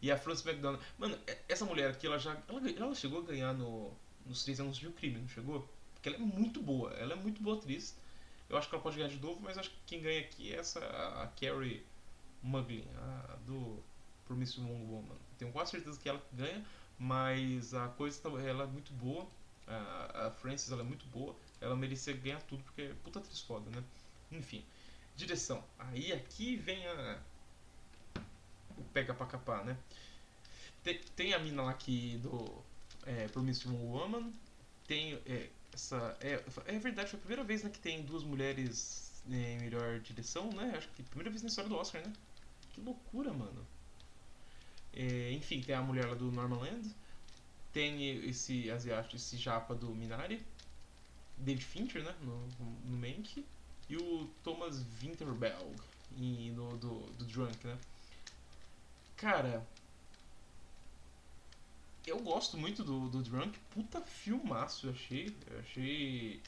E 0.00 0.10
a 0.10 0.16
Frances 0.16 0.46
McDonald. 0.46 0.82
Mano, 0.98 1.18
essa 1.48 1.64
mulher 1.64 1.90
aqui, 1.90 2.06
ela 2.06 2.18
já. 2.18 2.36
Ela, 2.48 2.70
ela 2.70 2.94
chegou 2.94 3.20
a 3.20 3.24
ganhar 3.24 3.52
no, 3.52 3.92
nos 4.26 4.42
Três 4.42 4.58
Anos 4.58 4.76
de 4.76 4.88
Crime, 4.90 5.18
não 5.18 5.28
chegou? 5.28 5.68
Porque 5.92 6.08
ela 6.08 6.16
é 6.16 6.20
muito 6.20 6.60
boa, 6.60 6.92
ela 6.94 7.12
é 7.12 7.16
muito 7.16 7.42
boa 7.42 7.56
atriz. 7.56 7.96
Eu 8.52 8.58
acho 8.58 8.68
que 8.68 8.74
ela 8.74 8.82
pode 8.82 8.96
ganhar 8.96 9.08
de 9.08 9.18
novo, 9.18 9.40
mas 9.42 9.58
acho 9.58 9.70
que 9.70 9.76
quem 9.86 10.02
ganha 10.02 10.20
aqui 10.20 10.52
é 10.54 10.58
essa 10.58 10.78
a 11.22 11.26
Carrie 11.40 11.84
Muglin, 12.42 12.86
a 12.98 13.36
do 13.46 13.82
Promising 14.26 14.62
Young 14.62 14.86
Woman. 14.86 15.16
Tenho 15.38 15.50
quase 15.52 15.70
certeza 15.72 15.98
que 15.98 16.08
ela 16.08 16.22
ganha, 16.32 16.64
Mas 16.98 17.74
a 17.74 17.88
coisa 17.88 18.20
tá- 18.20 18.28
ela 18.42 18.64
é 18.64 18.66
muito 18.66 18.92
boa. 18.92 19.26
A, 19.66 20.30
Frances 20.30 20.70
ela 20.70 20.82
é 20.82 20.84
muito 20.84 21.04
boa. 21.06 21.34
Ela 21.60 21.74
merecia 21.74 22.12
ganhar 22.14 22.40
tudo 22.42 22.62
porque 22.64 22.82
é 22.82 22.94
puta 23.02 23.18
atriz 23.18 23.40
foda, 23.40 23.68
né? 23.70 23.82
Enfim. 24.30 24.64
Direção. 25.16 25.64
Aí 25.78 26.12
aqui 26.12 26.56
vem 26.56 26.86
a. 26.86 27.18
O 28.76 28.82
pega 28.92 29.14
pra 29.14 29.26
capar, 29.26 29.64
né? 29.64 29.76
Tem, 30.82 30.98
tem 31.16 31.34
a 31.34 31.38
mina 31.38 31.62
lá 31.62 31.74
que 31.74 32.18
do. 32.18 32.62
É, 33.06 33.28
Promising 33.28 33.70
Woman. 33.70 34.32
Tem 34.86 35.14
é, 35.26 35.48
essa. 35.72 36.16
É, 36.20 36.42
é 36.66 36.78
verdade, 36.78 37.10
foi 37.10 37.18
a 37.18 37.20
primeira 37.20 37.44
vez 37.44 37.62
né, 37.62 37.70
que 37.70 37.78
tem 37.78 38.02
duas 38.02 38.22
mulheres 38.22 39.12
em 39.28 39.58
melhor 39.58 40.00
direção, 40.00 40.50
né? 40.52 40.74
Acho 40.76 40.88
que 40.90 41.02
é 41.02 41.04
a 41.04 41.08
primeira 41.08 41.30
vez 41.30 41.42
na 41.42 41.48
história 41.48 41.68
do 41.68 41.76
Oscar, 41.76 42.02
né? 42.02 42.12
Que 42.72 42.80
loucura, 42.80 43.32
mano. 43.32 43.66
É, 44.92 45.32
enfim, 45.32 45.60
tem 45.60 45.74
a 45.74 45.82
mulher 45.82 46.06
lá 46.06 46.14
do 46.14 46.30
Normanland. 46.30 46.88
Tem 47.72 48.26
esse 48.28 48.70
asiático, 48.70 49.16
esse 49.16 49.36
japa 49.36 49.74
do 49.74 49.94
Minari. 49.94 50.44
David 51.38 51.64
Fincher, 51.64 52.04
né? 52.04 52.14
No, 52.20 52.46
no 52.84 52.96
Mank. 52.96 53.44
E 53.88 53.96
o 53.96 54.30
Thomas 54.42 54.82
Winterberg 55.00 55.76
e 56.16 56.50
no, 56.50 56.76
do, 56.76 57.00
do 57.12 57.24
Drunk, 57.24 57.66
né? 57.66 57.78
Cara. 59.16 59.66
Eu 62.06 62.18
gosto 62.20 62.56
muito 62.56 62.84
do, 62.84 63.08
do 63.08 63.22
Drunk. 63.22 63.58
Puta 63.70 64.00
filmaço, 64.00 64.86
eu 64.86 64.92
achei. 64.92 65.36
Eu 65.50 65.58
achei. 65.60 66.40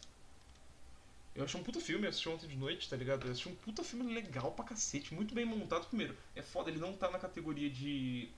Eu 1.35 1.45
achei 1.45 1.61
um 1.61 1.65
puta 1.65 1.81
filme, 1.81 2.05
eu 2.07 2.11
assisti 2.11 2.29
ontem 2.29 2.47
de 2.49 2.57
noite, 2.57 2.89
tá 2.89 2.97
ligado? 2.97 3.27
Eu 3.27 3.33
achei 3.33 3.51
um 3.51 3.57
puta 3.57 3.83
filme 3.83 4.13
legal 4.13 4.53
pra 4.53 4.65
cacete, 4.65 5.13
muito 5.15 5.35
bem 5.35 5.45
montado. 5.45 5.87
Primeiro, 5.89 6.17
é 6.35 6.43
foda, 6.43 6.71
ele 6.71 6.79
não 6.79 6.97
tá 6.97 7.11
na 7.11 7.19
categoria 7.19 7.69
de. 7.71 8.29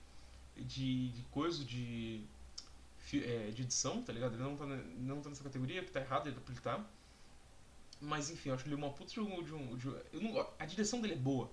de, 0.57 1.11
de 1.11 1.23
coisa, 1.33 1.65
de. 1.65 2.23
é, 3.15 3.51
de 3.53 3.63
edição, 3.63 4.03
tá 4.03 4.13
ligado? 4.13 4.35
Ele 4.35 4.43
não 4.45 4.57
tá, 4.57 4.67
não 4.67 5.23
tá 5.23 5.31
nessa 5.31 5.45
categoria, 5.45 5.85
que 5.85 5.91
tá 5.93 6.01
errado, 6.01 6.29
ele 6.29 6.39
ele 6.49 6.61
tá. 6.61 6.85
Mas 8.01 8.31
enfim, 8.31 8.51
eu 8.51 8.55
acho 8.55 8.67
ele 8.67 8.75
uma 8.75 8.91
puta 8.93 9.13
de 9.13 9.21
um. 9.21 9.43
De 9.43 9.55
um, 9.55 9.77
de 9.77 9.89
um- 9.89 9.99
eu 10.13 10.21
não, 10.21 10.47
a 10.59 10.67
direção 10.67 11.01
dele 11.01 11.15
é 11.15 11.17
boa, 11.17 11.51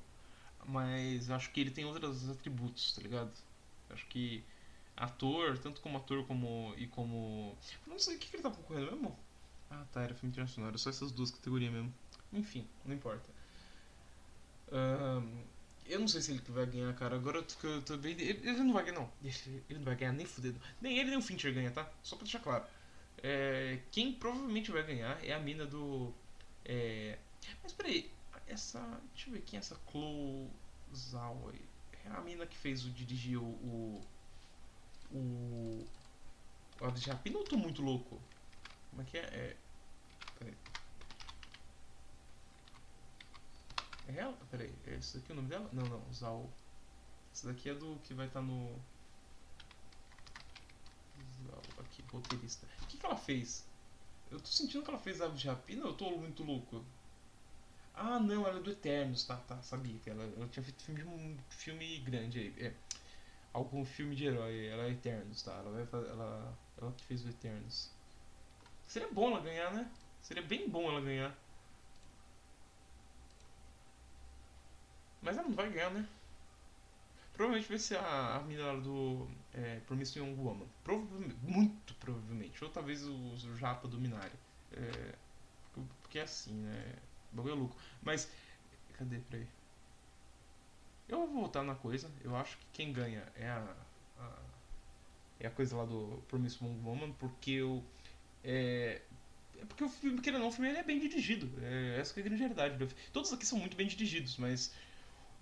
mas 0.68 1.30
eu 1.30 1.36
acho 1.36 1.52
que 1.52 1.62
ele 1.62 1.72
tem 1.72 1.86
outros 1.86 2.30
atributos, 2.30 2.94
tá 2.94 3.02
ligado? 3.02 3.32
Eu 3.90 3.96
acho 3.96 4.08
que 4.08 4.44
ator, 4.96 5.58
tanto 5.58 5.82
como 5.82 5.98
ator 5.98 6.26
como 6.26 6.74
e 6.78 6.88
como. 6.88 7.58
Não 7.88 8.00
sei 8.00 8.16
o 8.16 8.20
que, 8.20 8.30
que 8.30 8.36
ele 8.38 8.44
tá 8.44 8.52
concorrendo 8.52 8.92
mesmo. 8.92 9.18
Ah 9.70 9.86
tá, 9.92 10.02
era 10.02 10.14
filme 10.14 10.32
internacional, 10.32 10.70
era 10.70 10.78
só 10.78 10.90
essas 10.90 11.12
duas 11.12 11.32
categorias 11.32 11.72
mesmo. 11.72 11.94
Enfim, 12.32 12.68
não 12.86 12.94
importa. 12.94 13.30
Ahn, 14.72 15.44
eu 15.86 16.00
não 16.00 16.08
sei 16.08 16.22
se 16.22 16.32
ele 16.32 16.42
que 16.42 16.52
vai 16.52 16.66
ganhar, 16.66 16.94
cara. 16.96 17.16
Agora 17.16 17.44
tô, 17.44 17.68
eu 17.68 17.82
tô 17.82 17.98
bem. 17.98 18.14
Ele, 18.14 18.48
ele 18.48 18.64
não 18.64 18.74
vai 18.74 18.84
ganhar, 18.84 19.00
não. 19.00 19.12
Ele 19.24 19.64
ele 19.70 19.80
não 19.80 19.86
vai 19.86 19.96
ganhar 19.96 20.14
nem 20.14 20.26
fudendo. 20.26 20.60
Nem 20.82 20.98
ele 20.98 21.10
nem 21.10 21.20
o 21.20 21.22
Fincher 21.22 21.54
ganha, 21.54 21.72
tá? 21.72 21.90
Só 22.02 22.16
pra 22.16 22.24
deixar 22.24 22.40
claro. 22.40 22.66
É, 23.22 23.80
quem 23.92 24.14
provavelmente 24.14 24.72
vai 24.72 24.84
ganhar 24.84 25.24
é 25.24 25.34
a 25.34 25.40
mina 25.40 25.66
do. 25.66 26.14
É... 26.66 27.18
Mas 27.62 27.74
peraí, 27.74 28.12
essa. 28.48 28.80
Deixa 29.14 29.30
eu 29.30 29.34
ver 29.34 29.42
quem 29.42 29.58
é 29.58 29.60
essa 29.60 29.80
Chloe 29.90 30.50
Zhao. 30.96 31.52
É 32.06 32.10
a 32.10 32.22
mina 32.22 32.46
que 32.46 32.58
fez 32.58 32.86
o. 32.86 32.90
dirigiu 32.90 33.42
o. 33.42 34.02
O. 35.14 35.86
O 36.82 36.92
de 36.92 37.10
Rapina 37.10 37.38
ou 37.38 37.44
eu 37.44 37.50
tô 37.50 37.58
muito 37.58 37.82
louco? 37.82 38.20
Como 38.90 39.02
é 39.02 39.06
que 39.06 39.18
é? 39.18 39.22
É. 39.22 39.58
É 44.08 44.18
ela? 44.18 44.38
Peraí, 44.52 44.74
é 44.86 44.96
esse 44.96 45.18
daqui 45.18 45.32
o 45.32 45.36
nome 45.36 45.50
dela? 45.50 45.70
Não, 45.72 45.84
não, 45.84 46.14
Zhao. 46.14 46.50
Esse 47.34 47.46
daqui 47.46 47.70
é 47.70 47.74
do 47.74 48.00
que 48.00 48.14
vai 48.14 48.28
estar 48.28 48.42
no. 48.42 48.80
Zhao, 51.44 51.62
aqui, 51.80 52.04
roteirista. 52.12 52.68
O 52.82 52.88
que, 52.88 52.98
que 52.98 53.06
ela 53.06 53.16
fez? 53.16 53.66
Eu 54.32 54.40
tô 54.40 54.48
sentindo 54.48 54.84
que 54.84 54.90
ela 54.90 55.00
fez 55.00 55.22
Ave 55.22 55.38
de 55.38 55.48
Rapina 55.48 55.84
ou 55.84 55.92
eu 55.92 55.98
tô 55.98 56.18
muito 56.18 56.44
louco? 56.44 56.84
Ah, 57.94 58.20
não, 58.20 58.48
ela 58.48 58.60
é 58.60 58.62
do 58.62 58.72
Eternos, 58.72 59.24
tá, 59.26 59.38
tá, 59.38 59.62
sabia 59.62 60.00
que 60.00 60.10
ela, 60.10 60.24
ela 60.24 60.48
tinha 60.48 60.64
feito 60.64 60.84
filme, 60.84 61.04
um 61.04 61.38
filme 61.50 62.00
grande 62.00 62.40
aí. 62.40 62.56
É, 62.58 62.74
algum 63.54 63.86
filme 63.86 64.16
de 64.16 64.26
herói, 64.26 64.68
ela 64.68 64.86
é 64.86 64.92
Eternos, 64.92 65.44
tá? 65.44 65.54
Ela, 65.54 65.72
vai, 65.72 65.86
fa- 65.86 65.98
ela, 66.00 66.60
ela 66.78 66.92
que 66.94 67.06
fez 67.06 67.26
o 67.26 67.30
Eternos. 67.30 67.92
Seria 68.88 69.10
bom 69.12 69.32
ela 69.32 69.42
ganhar, 69.42 69.74
né? 69.74 69.92
Seria 70.22 70.44
bem 70.44 70.70
bom 70.70 70.90
ela 70.92 71.02
ganhar. 71.02 71.38
Mas 75.22 75.38
ela 75.38 75.48
não 75.48 75.56
vai 75.56 75.72
ganhar, 75.72 75.90
né? 75.92 76.08
Provavelmente 77.34 77.68
vai 77.70 77.80
ser 77.80 77.98
a, 77.98 78.36
a 78.36 78.42
menina 78.44 78.80
do 78.80 79.28
é, 79.54 79.80
Promising 79.82 80.20
Young 80.20 80.36
Woman. 80.36 80.68
Provavelmente, 80.84 81.36
muito 81.42 81.96
provavelmente. 81.96 82.64
Ou 82.64 82.70
talvez 82.70 83.04
o, 83.08 83.14
o 83.34 83.56
Japa 83.58 83.88
do 83.88 84.00
Minari. 84.00 84.38
É, 84.72 85.16
porque 86.02 86.20
é 86.20 86.24
assim, 86.24 86.54
né? 86.54 86.96
O 87.32 87.38
bagulho 87.38 87.54
é 87.54 87.58
louco. 87.58 87.78
Mas, 88.02 88.32
cadê? 88.94 89.20
Peraí. 89.20 89.48
Eu 91.08 91.20
vou 91.20 91.42
voltar 91.42 91.64
na 91.64 91.76
coisa. 91.76 92.10
Eu 92.24 92.36
acho 92.36 92.58
que 92.58 92.66
quem 92.74 92.94
ganha 92.94 93.24
é 93.36 93.48
a. 93.48 93.76
a 94.20 94.40
é 95.40 95.48
a 95.48 95.52
coisa 95.52 95.76
lá 95.76 95.86
do 95.86 96.24
Young 96.32 96.82
Woman. 96.84 97.12
Porque 97.14 97.52
eu. 97.52 97.84
É, 98.44 99.02
é 99.62 99.66
porque 99.66 99.84
o 99.84 99.90
filme, 99.90 100.22
querendo 100.22 100.42
ou 100.42 100.44
não, 100.44 100.50
o 100.50 100.52
filme 100.52 100.70
é 100.70 100.84
bem 100.84 101.00
dirigido. 101.00 101.50
É, 101.62 102.00
essa 102.00 102.18
é 102.18 102.22
a 102.22 102.24
grande 102.24 102.40
realidade. 102.40 102.96
Todos 103.12 103.32
aqui 103.34 103.46
são 103.46 103.60
muito 103.60 103.76
bem 103.76 103.88
dirigidos, 103.88 104.38
mas 104.38 104.74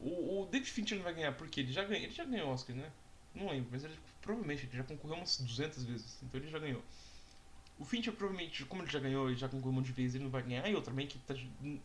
o, 0.01 0.41
o 0.41 0.45
David 0.47 0.69
Fincher 0.69 0.97
não 0.97 1.03
vai 1.03 1.13
ganhar 1.13 1.33
porque 1.33 1.59
ele 1.59 1.71
já 1.71 1.83
ganhou, 1.83 2.03
ele 2.03 2.13
já 2.13 2.25
ganhou 2.25 2.49
Oscar, 2.49 2.75
né? 2.75 2.91
Não 3.33 3.49
lembro, 3.49 3.69
mas 3.71 3.83
ele 3.83 3.97
provavelmente 4.21 4.65
ele 4.65 4.77
já 4.77 4.83
concorreu 4.83 5.17
umas 5.17 5.39
200 5.39 5.83
vezes, 5.85 6.17
então 6.21 6.39
ele 6.39 6.49
já 6.49 6.59
ganhou. 6.59 6.83
O 7.79 7.85
Fincher 7.85 8.13
provavelmente, 8.13 8.65
como 8.65 8.83
ele 8.83 8.91
já 8.91 8.99
ganhou 8.99 9.31
e 9.31 9.35
já 9.35 9.47
concorreu 9.47 9.71
um 9.71 9.75
monte 9.75 9.87
de 9.87 9.93
vezes, 9.93 10.15
ele 10.15 10.25
não 10.25 10.31
vai 10.31 10.43
ganhar. 10.43 10.67
E 10.67 10.75
outra 10.75 10.91
também 10.91 11.07
que 11.07 11.17
tá, 11.19 11.33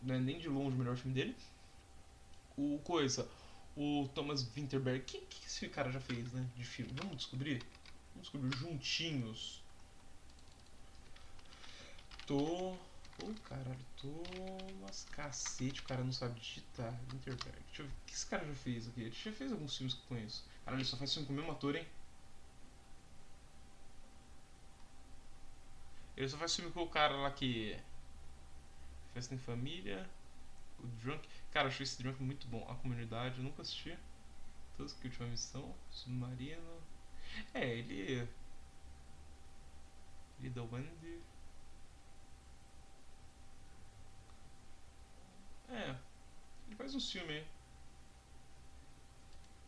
não 0.03 0.15
é 0.15 0.19
nem 0.19 0.37
de 0.37 0.49
longe 0.49 0.75
o 0.75 0.79
melhor 0.79 0.97
filme 0.97 1.13
dele. 1.13 1.35
O 2.57 2.79
coisa, 2.83 3.27
o 3.77 4.09
Thomas 4.15 4.41
Winterberg, 4.41 5.01
o 5.01 5.05
que, 5.05 5.19
que 5.19 5.45
esse 5.45 5.69
cara 5.69 5.91
já 5.91 5.99
fez, 5.99 6.33
né? 6.33 6.49
De 6.55 6.63
filme? 6.63 6.91
Vamos 6.95 7.17
descobrir? 7.17 7.63
Vamos 8.09 8.23
descobrir 8.23 8.57
juntinhos. 8.57 9.61
Tô. 12.25 12.75
Ô 13.23 13.33
caralho, 13.47 13.85
Thomas 13.95 15.05
cacete, 15.11 15.81
o 15.81 15.83
cara 15.83 16.03
não 16.03 16.11
sabe 16.11 16.39
digitar. 16.39 16.91
Winterberg. 17.11 17.59
Deixa 17.67 17.83
eu 17.83 17.85
ver. 17.85 17.91
O 17.91 18.05
que 18.07 18.13
esse 18.13 18.25
cara 18.25 18.45
já 18.45 18.55
fez 18.55 18.87
aqui? 18.87 19.01
Ele 19.01 19.11
já 19.11 19.31
fez 19.31 19.51
alguns 19.51 19.77
filmes 19.77 19.93
que 19.93 20.01
eu 20.01 20.07
conheço. 20.07 20.43
Caralho, 20.65 20.81
ele 20.81 20.89
só 20.89 20.97
faz 20.97 21.13
filme 21.13 21.27
com 21.27 21.33
o 21.33 21.35
mesmo 21.35 21.51
ator, 21.51 21.75
hein? 21.75 21.87
Ele 26.15 26.27
só 26.27 26.37
faz 26.37 26.55
filme 26.55 26.71
com 26.71 26.81
o 26.81 26.89
cara 26.89 27.15
lá 27.15 27.29
que. 27.29 27.77
Festa 29.13 29.35
em 29.35 29.37
Família. 29.37 30.09
O 30.79 30.87
Drunk. 30.87 31.27
Cara, 31.57 31.69
achei 31.69 31.83
esse 31.85 31.97
Drunk 32.03 32.21
muito 32.21 32.45
bom. 32.45 32.69
A 32.69 32.75
comunidade, 32.75 33.39
eu 33.39 33.43
nunca 33.43 33.63
assisti. 33.63 33.97
Tusk, 34.77 35.03
Última 35.03 35.27
Missão. 35.27 35.73
Submarino. 35.89 36.83
É, 37.51 37.67
ele. 37.67 38.27
Ele 40.39 40.49
da 40.51 40.63
Wendy. 40.63 41.19
É. 45.69 45.95
Ele 46.67 46.75
faz 46.77 46.93
uns 46.95 47.11
filmes 47.11 47.31
aí. 47.37 47.47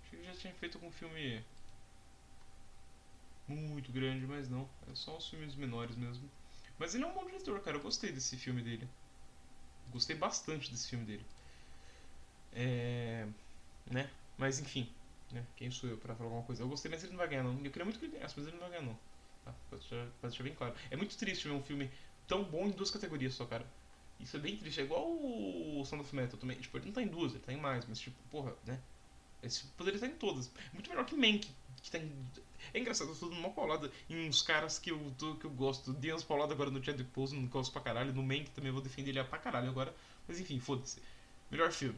Achei 0.04 0.10
que 0.10 0.16
ele 0.18 0.34
já 0.34 0.40
tinha 0.40 0.54
feito 0.56 0.78
algum 0.78 0.92
filme. 0.92 1.44
Muito 3.48 3.92
grande, 3.92 4.26
mas 4.26 4.48
não. 4.50 4.70
É 4.90 4.96
só 4.96 5.18
uns 5.18 5.28
filmes 5.30 5.56
menores 5.56 5.96
mesmo. 5.98 6.30
Mas 6.78 6.96
ele 6.96 7.04
é 7.04 7.08
um 7.08 7.14
bom 7.14 7.26
diretor, 7.26 7.60
cara. 7.62 7.78
Eu 7.78 7.82
gostei 7.82 8.12
desse 8.12 8.38
filme 8.38 8.62
dele. 8.62 8.88
Gostei 9.92 10.16
bastante 10.16 10.72
desse 10.72 10.88
filme 10.88 11.06
dele. 11.06 11.26
É. 12.54 13.28
Né? 13.90 14.10
Mas 14.38 14.60
enfim. 14.60 14.90
Né? 15.32 15.46
Quem 15.56 15.70
sou 15.70 15.90
eu 15.90 15.98
pra 15.98 16.16
falar 16.16 16.30
alguma 16.30 16.46
coisa? 16.46 16.64
Eu 16.64 16.68
gostei, 16.68 16.90
mas 16.90 17.04
ele 17.04 17.12
não 17.12 17.20
vai 17.20 17.28
ganhar, 17.28 17.44
não. 17.44 17.54
Eu 17.54 17.72
queria 17.72 17.86
muito 17.86 18.00
que 18.00 18.06
ele 18.06 18.14
ganhasse, 18.14 18.36
mas 18.38 18.48
ele 18.48 18.56
não 18.56 18.62
vai 18.62 18.72
ganhar, 18.72 18.84
não. 18.84 18.98
Tá? 19.46 19.54
Pra 19.70 19.78
deixar, 19.78 20.08
pra 20.20 20.30
deixar 20.30 20.44
bem 20.44 20.56
claro. 20.56 20.74
É 20.90 20.96
muito 20.96 21.18
triste 21.18 21.48
ver 21.48 21.54
um 21.54 21.62
filme 21.62 21.90
tão 22.28 22.44
bom 22.44 22.66
em 22.66 22.72
duas 22.72 22.92
categorias 22.92 23.34
só, 23.34 23.46
cara. 23.46 23.66
Isso 24.20 24.36
é 24.36 24.40
bem 24.40 24.58
triste. 24.58 24.82
É 24.82 24.84
igual 24.84 25.08
o 25.08 25.84
Sound 25.86 26.04
of 26.04 26.16
Metal 26.16 26.40
também. 26.40 26.58
Tipo, 26.58 26.78
ele 26.78 26.88
não 26.88 26.94
tá 26.94 27.02
em 27.02 27.08
duas, 27.08 27.34
ele 27.34 27.44
tá 27.44 27.54
em 27.54 27.58
mais, 27.58 27.86
mas 27.86 28.00
tipo, 28.00 28.18
porra, 28.30 28.54
né? 28.66 28.80
Esse 29.42 29.66
poderia 29.78 29.98
estar 29.98 30.08
em 30.08 30.16
todas. 30.16 30.52
Muito 30.74 30.90
melhor 30.90 31.06
que 31.06 31.16
Mank, 31.16 31.50
que 31.82 31.92
tá 31.92 31.98
em. 31.98 32.12
É 32.74 32.80
engraçado, 32.80 33.10
eu 33.10 33.16
tô 33.16 33.30
dando 33.30 33.40
uma 33.40 33.52
paulada 33.52 33.90
em 34.10 34.28
uns 34.28 34.42
caras 34.42 34.78
que 34.78 34.92
eu, 34.92 35.14
tô, 35.18 35.36
que 35.36 35.46
eu 35.46 35.52
gosto. 35.52 35.94
Dei 35.94 36.12
umas 36.12 36.24
pauladas 36.24 36.54
agora 36.54 36.70
no 36.70 36.84
Chadwick 36.84 37.10
Boseman, 37.12 37.44
não 37.44 37.50
gosto 37.50 37.72
pra 37.72 37.82
caralho. 37.82 38.14
No 38.14 38.22
Mank 38.22 38.50
também 38.52 38.72
vou 38.72 38.82
defender 38.82 39.12
ele 39.12 39.24
pra 39.24 39.40
caralho 39.40 39.70
agora. 39.70 39.96
Mas 40.28 40.40
enfim, 40.40 40.60
foda-se. 40.60 41.02
Melhor 41.50 41.72
filme: 41.72 41.98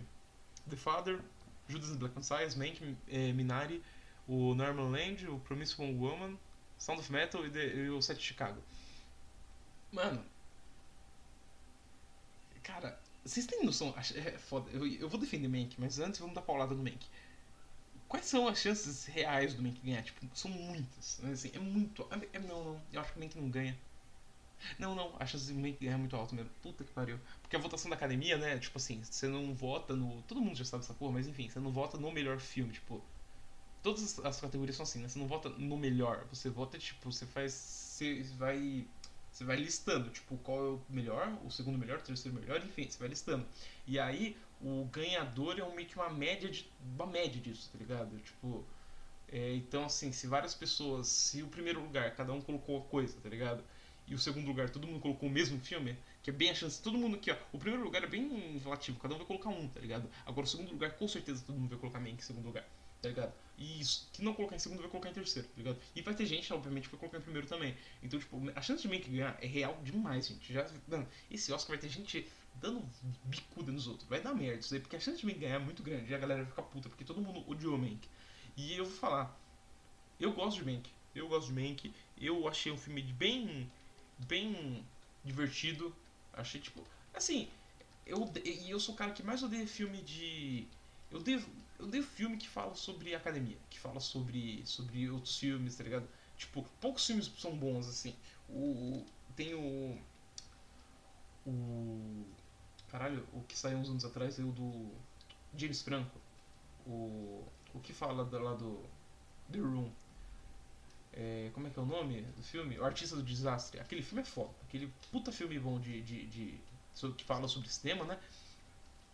The 0.70 0.78
Father, 0.78 1.20
Judas 1.68 1.95
Black 1.95 2.16
Messiah, 2.16 2.47
Mank, 2.57 2.82
eh, 3.07 3.34
Minari, 3.34 3.84
o 4.28 4.53
Norman 4.55 4.89
Land, 4.91 5.28
o 5.28 5.39
Promising 5.39 5.97
Woman, 5.99 6.38
Sound 6.78 7.01
of 7.01 7.12
Metal 7.12 7.45
e, 7.45 7.49
The- 7.51 7.76
e 7.76 7.89
o 7.89 8.01
Set 8.01 8.18
de 8.18 8.24
Chicago. 8.24 8.62
Mano. 9.91 10.24
Cara, 12.64 12.99
vocês 13.24 13.45
têm 13.45 13.64
noção? 13.66 13.93
É 14.16 14.38
foda. 14.38 14.70
Eu, 14.72 14.86
eu 14.88 15.09
vou 15.09 15.20
defender 15.20 15.47
Mank, 15.47 15.76
mas 15.80 15.99
antes 15.99 16.20
vamos 16.20 16.36
dar 16.36 16.41
paulada 16.41 16.74
no 16.76 16.84
Mank. 16.84 17.07
Quais 18.07 18.26
são 18.26 18.47
as 18.47 18.59
chances 18.59 19.05
reais 19.05 19.53
do 19.55 19.62
Mank 19.64 19.80
ganhar? 19.82 20.03
Tipo, 20.03 20.28
são 20.36 20.51
muitas. 20.51 21.20
Mas, 21.24 21.32
assim, 21.39 21.51
é 21.55 21.59
muito. 21.59 22.07
É, 22.34 22.39
não, 22.39 22.64
não. 22.74 22.82
Eu 22.91 23.01
acho 23.01 23.14
que 23.14 23.20
o 23.20 23.22
Mank 23.24 23.38
não 23.39 23.49
ganha. 23.49 23.80
Não, 24.78 24.95
não, 24.95 25.16
a 25.20 25.26
chance 25.26 25.45
de 25.45 25.53
Mank 25.53 25.78
ganhar 25.80 25.93
é 25.93 25.97
muito 25.97 26.16
alta 26.16 26.36
mesmo. 26.36 26.51
Puta 26.62 26.84
que 26.84 26.91
pariu. 26.91 27.20
Porque 27.41 27.55
a 27.55 27.59
votação 27.59 27.89
da 27.89 27.95
academia, 27.95 28.38
né? 28.38 28.57
Tipo 28.57 28.78
assim, 28.78 29.01
você 29.03 29.28
não 29.28 29.53
vota 29.53 29.95
no. 29.95 30.22
Todo 30.24 30.41
mundo 30.41 30.55
já 30.55 30.66
sabe 30.66 30.84
essa 30.84 30.93
porra, 30.93 31.14
mas 31.14 31.28
enfim, 31.28 31.49
você 31.49 31.59
não 31.59 31.72
vota 31.72 31.97
no 31.97 32.12
melhor 32.12 32.39
filme. 32.39 32.72
Tipo, 32.74 33.01
todas 33.82 34.20
as 34.20 34.39
categorias 34.39 34.76
são 34.76 34.84
assim, 34.84 34.99
né? 34.99 35.07
Você 35.07 35.20
não 35.20 35.28
vota 35.28 35.49
no 35.49 35.78
melhor. 35.78 36.26
Você 36.32 36.49
vota, 36.49 36.78
tipo, 36.78 37.12
você 37.12 37.26
faz. 37.26 37.53
Você 37.53 38.24
vai. 38.38 38.86
Você 39.32 39.45
vai 39.45 39.55
listando, 39.55 40.09
tipo, 40.09 40.38
qual 40.39 40.57
é 40.57 40.70
o 40.72 40.82
melhor, 40.89 41.38
o 41.45 41.49
segundo 41.49 41.78
melhor, 41.78 41.99
o 41.99 42.01
terceiro 42.01 42.38
melhor, 42.38 42.57
enfim, 42.57 42.89
você 42.89 42.99
vai 42.99 43.07
listando. 43.07 43.45
E 43.88 43.97
aí, 43.97 44.36
o 44.62 44.84
ganhador 44.91 45.57
é 45.57 45.74
meio 45.74 45.88
que 45.88 45.95
uma 45.95 46.09
média 46.09 46.49
de. 46.49 46.70
Uma 46.95 47.05
média 47.05 47.39
disso, 47.41 47.70
tá 47.72 47.80
ligado? 47.80 48.18
Tipo. 48.20 48.66
É, 49.32 49.53
então, 49.55 49.86
assim, 49.86 50.12
se 50.12 50.28
várias 50.28 50.53
pessoas. 50.53 51.07
Se 51.07 51.41
o 51.41 51.47
primeiro 51.47 51.82
lugar, 51.82 52.14
cada 52.16 52.34
um 52.34 52.41
colocou 52.41 52.80
a 52.80 52.82
coisa, 52.84 53.18
tá 53.22 53.30
ligado? 53.30 53.64
E 54.12 54.14
o 54.14 54.20
segundo 54.20 54.45
lugar, 54.45 54.70
todo 54.70 54.86
mundo 54.86 54.99
colocou 54.99 55.30
o 55.30 55.32
mesmo 55.32 55.57
filme, 55.62 55.97
que 56.22 56.30
é 56.30 56.34
bem 56.34 56.49
a 56.49 56.53
chance. 56.53 56.82
Todo 56.82 56.97
mundo 56.97 57.16
aqui, 57.16 57.32
ó. 57.32 57.38
O 57.53 57.57
primeiro 57.57 57.82
lugar 57.82 58.03
é 58.03 58.07
bem 58.07 58.57
relativo, 58.62 58.99
cada 58.99 59.16
um 59.16 59.18
vai 59.18 59.26
colocar 59.26 59.47
um, 59.47 59.70
tá 59.70 59.80
ligado? 59.80 60.09
Agora, 60.26 60.45
o 60.45 60.49
segundo 60.49 60.70
lugar, 60.70 60.91
com 60.97 61.07
certeza 61.07 61.41
todo 61.47 61.55
mundo 61.55 61.70
vai 61.70 61.80
colocar 61.80 61.97
Mank 61.97 62.16
em 62.16 62.20
segundo 62.20 62.43
lugar, 62.43 62.68
tá 63.01 63.07
ligado? 63.07 63.34
E 63.57 63.80
isso, 63.80 64.09
que 64.12 64.22
não 64.22 64.34
colocar 64.34 64.57
em 64.57 64.59
segundo 64.59 64.82
vai 64.82 64.89
colocar 64.89 65.09
em 65.09 65.14
terceiro, 65.14 65.47
tá 65.47 65.53
ligado? 65.55 65.80
E 65.95 66.01
vai 66.01 66.14
ter 66.14 66.26
gente, 66.26 66.51
obviamente, 66.51 66.89
que 66.89 66.91
vai 66.91 66.99
colocar 66.99 67.20
em 67.20 67.22
primeiro 67.22 67.47
também. 67.47 67.74
Então, 68.03 68.20
tipo, 68.20 68.38
a 68.53 68.62
chance 68.62 68.82
de 68.82 68.89
Mank 68.89 69.09
ganhar 69.09 69.38
é 69.41 69.47
real 69.47 69.80
demais, 69.82 70.28
gente. 70.28 70.51
Já, 70.51 70.70
mano, 70.89 71.07
esse 71.30 71.53
Oscar 71.53 71.70
vai 71.70 71.78
ter 71.78 71.88
gente 71.88 72.28
dando 72.55 72.84
bicuda 73.24 73.72
nos 73.72 73.88
outros. 73.88 74.09
Vai 74.09 74.20
dar 74.20 74.34
merda 74.34 74.59
isso 74.59 74.74
aí, 74.74 74.82
porque 74.82 74.97
a 74.97 74.99
chance 74.99 75.22
de 75.22 75.26
Mank 75.26 75.39
ganhar 75.39 75.55
é 75.55 75.59
muito 75.59 75.82
grande. 75.82 76.12
E 76.12 76.14
a 76.14 76.18
galera 76.18 76.41
vai 76.41 76.49
ficar 76.49 76.64
puta, 76.64 76.89
porque 76.89 77.05
todo 77.05 77.22
mundo 77.22 77.49
odiou 77.49 77.78
Mank. 77.78 78.09
E 78.57 78.74
eu 78.74 78.84
vou 78.84 78.93
falar, 78.93 79.39
eu 80.20 80.34
gosto 80.34 80.57
de 80.57 80.70
Mank. 80.70 80.91
Eu 81.16 81.30
gosto 81.30 81.53
de 81.53 81.62
Mank. 81.62 81.93
Eu 82.18 82.45
achei 82.49 82.74
um 82.74 82.78
filme 82.78 83.01
bem 83.01 83.72
bem 84.28 84.86
divertido. 85.24 85.95
Achei 86.34 86.61
tipo, 86.61 86.84
assim, 87.13 87.47
eu 88.05 88.32
e 88.43 88.69
eu 88.69 88.80
sou 88.80 88.95
o 88.95 88.97
cara 88.97 89.11
que 89.11 89.24
mais 89.24 89.43
odeia 89.43 89.67
filme 89.67 90.01
de 90.01 90.67
eu 91.11 91.22
devo 91.22 91.49
eu 91.80 91.86
odeio 91.88 92.03
filme 92.03 92.38
que 92.38 92.47
fala 92.47 92.76
sobre 92.76 93.15
academia, 93.15 93.57
que 93.69 93.80
fala 93.80 93.99
sobre 93.99 94.63
sobre 94.65 95.09
outros 95.09 95.38
filmes, 95.38 95.76
tá 95.76 95.84
ligado? 95.84 96.07
Tipo, 96.38 96.63
poucos 96.80 97.05
filmes 97.05 97.32
são 97.38 97.55
bons 97.55 97.88
assim. 97.88 98.15
O 98.49 99.05
tem 99.36 99.53
o 99.53 99.97
o 101.45 102.26
caralho, 102.89 103.26
o 103.34 103.41
que 103.43 103.57
saiu 103.57 103.80
uns 103.80 103.89
anos 103.89 104.05
atrás 104.05 104.39
é 104.39 104.43
o 104.43 104.51
do 104.51 104.91
James 105.55 105.82
Franco. 105.82 106.19
O 106.86 107.43
o 107.74 107.80
que 107.80 107.93
fala 107.93 108.24
lá 108.24 108.53
do 108.53 108.84
The 109.51 109.59
Room. 109.59 109.89
É, 111.14 111.49
como 111.53 111.68
é 111.68 111.70
que 111.70 111.78
é 111.78 111.82
o 111.82 111.86
nome 111.86 112.22
do 112.22 112.43
filme? 112.43 112.80
O 112.80 112.86
Artista 112.86 113.16
do 113.16 113.24
Desastre. 113.24 113.80
Aquele 113.80 114.01
filme 114.01 114.22
é 114.22 114.26
foda. 114.26 114.53
Aquele 114.64 114.91
puta 115.12 115.32
filme 115.32 115.59
bom 115.59 115.80
de, 115.80 116.01
de, 116.01 116.26
de, 116.26 116.51
de 116.95 117.14
que 117.18 117.24
fala 117.24 117.47
sobre 117.47 117.70
cinema, 117.70 118.05
né? 118.05 118.20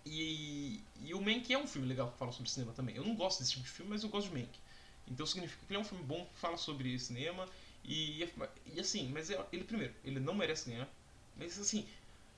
E, 0.05 0.81
e 1.01 1.13
o 1.13 1.21
Mank 1.21 1.51
é 1.51 1.57
um 1.57 1.67
filme 1.67 1.87
legal 1.87 2.11
que 2.11 2.17
fala 2.17 2.31
sobre 2.31 2.49
cinema 2.49 2.71
também. 2.73 2.95
Eu 2.95 3.03
não 3.03 3.15
gosto 3.15 3.39
desse 3.39 3.51
tipo 3.51 3.63
de 3.63 3.71
filme, 3.71 3.91
mas 3.91 4.03
eu 4.03 4.09
gosto 4.09 4.29
de 4.29 4.39
Mank. 4.39 4.59
Então 5.07 5.25
significa 5.25 5.65
que 5.65 5.73
ele 5.73 5.77
é 5.77 5.81
um 5.81 5.85
filme 5.85 6.03
bom 6.03 6.25
que 6.25 6.39
fala 6.39 6.57
sobre 6.57 6.97
cinema. 6.99 7.47
E, 7.83 8.27
e 8.73 8.79
assim, 8.79 9.09
mas 9.09 9.29
é, 9.29 9.45
ele 9.51 9.63
primeiro, 9.63 9.93
ele 10.03 10.19
não 10.19 10.35
merece 10.35 10.69
ganhar. 10.69 10.87
Mas 11.35 11.57
assim, 11.59 11.87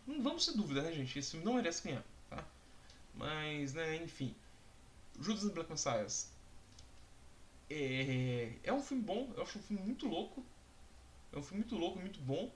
não 0.08 0.22
vamos 0.22 0.46
ter 0.46 0.54
dúvida, 0.54 0.82
né, 0.82 0.92
gente? 0.92 1.18
Esse 1.18 1.32
filme 1.32 1.46
não 1.46 1.54
merece 1.54 1.84
ganhar, 1.84 2.04
tá? 2.30 2.46
Mas, 3.14 3.74
né, 3.74 3.98
enfim. 3.98 4.34
Judas 5.20 5.44
and 5.44 5.50
Black 5.50 5.70
Messiahs 5.70 6.32
é, 7.70 8.54
é 8.64 8.74
um 8.74 8.82
filme 8.82 9.04
bom, 9.04 9.32
eu 9.36 9.44
acho 9.44 9.60
um 9.60 9.62
filme 9.62 9.84
muito 9.84 10.08
louco. 10.08 10.44
É 11.32 11.38
um 11.38 11.44
filme 11.44 11.64
muito 11.64 11.76
louco, 11.76 12.00
muito 12.00 12.20
bom. 12.22 12.52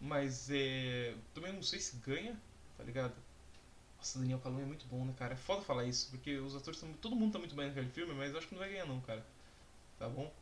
Mas 0.00 0.50
é. 0.50 1.14
Também 1.34 1.52
não 1.52 1.62
sei 1.62 1.80
se 1.80 1.96
ganha, 1.96 2.38
tá 2.76 2.84
ligado? 2.84 3.14
Nossa, 3.98 4.18
Daniel 4.18 4.38
Calum 4.38 4.60
é 4.60 4.64
muito 4.64 4.86
bom, 4.86 5.04
né, 5.04 5.14
cara? 5.18 5.34
É 5.34 5.36
foda 5.36 5.62
falar 5.62 5.84
isso, 5.84 6.10
porque 6.10 6.36
os 6.38 6.54
atores 6.54 6.80
estão. 6.80 6.92
Todo 6.94 7.16
mundo 7.16 7.32
tá 7.32 7.38
muito 7.38 7.54
bem 7.54 7.68
naquele 7.68 7.88
filme, 7.88 8.14
mas 8.14 8.32
eu 8.32 8.38
acho 8.38 8.48
que 8.48 8.54
não 8.54 8.60
vai 8.60 8.70
ganhar, 8.70 8.86
não, 8.86 9.00
cara. 9.00 9.24
Tá 9.98 10.08
bom? 10.08 10.32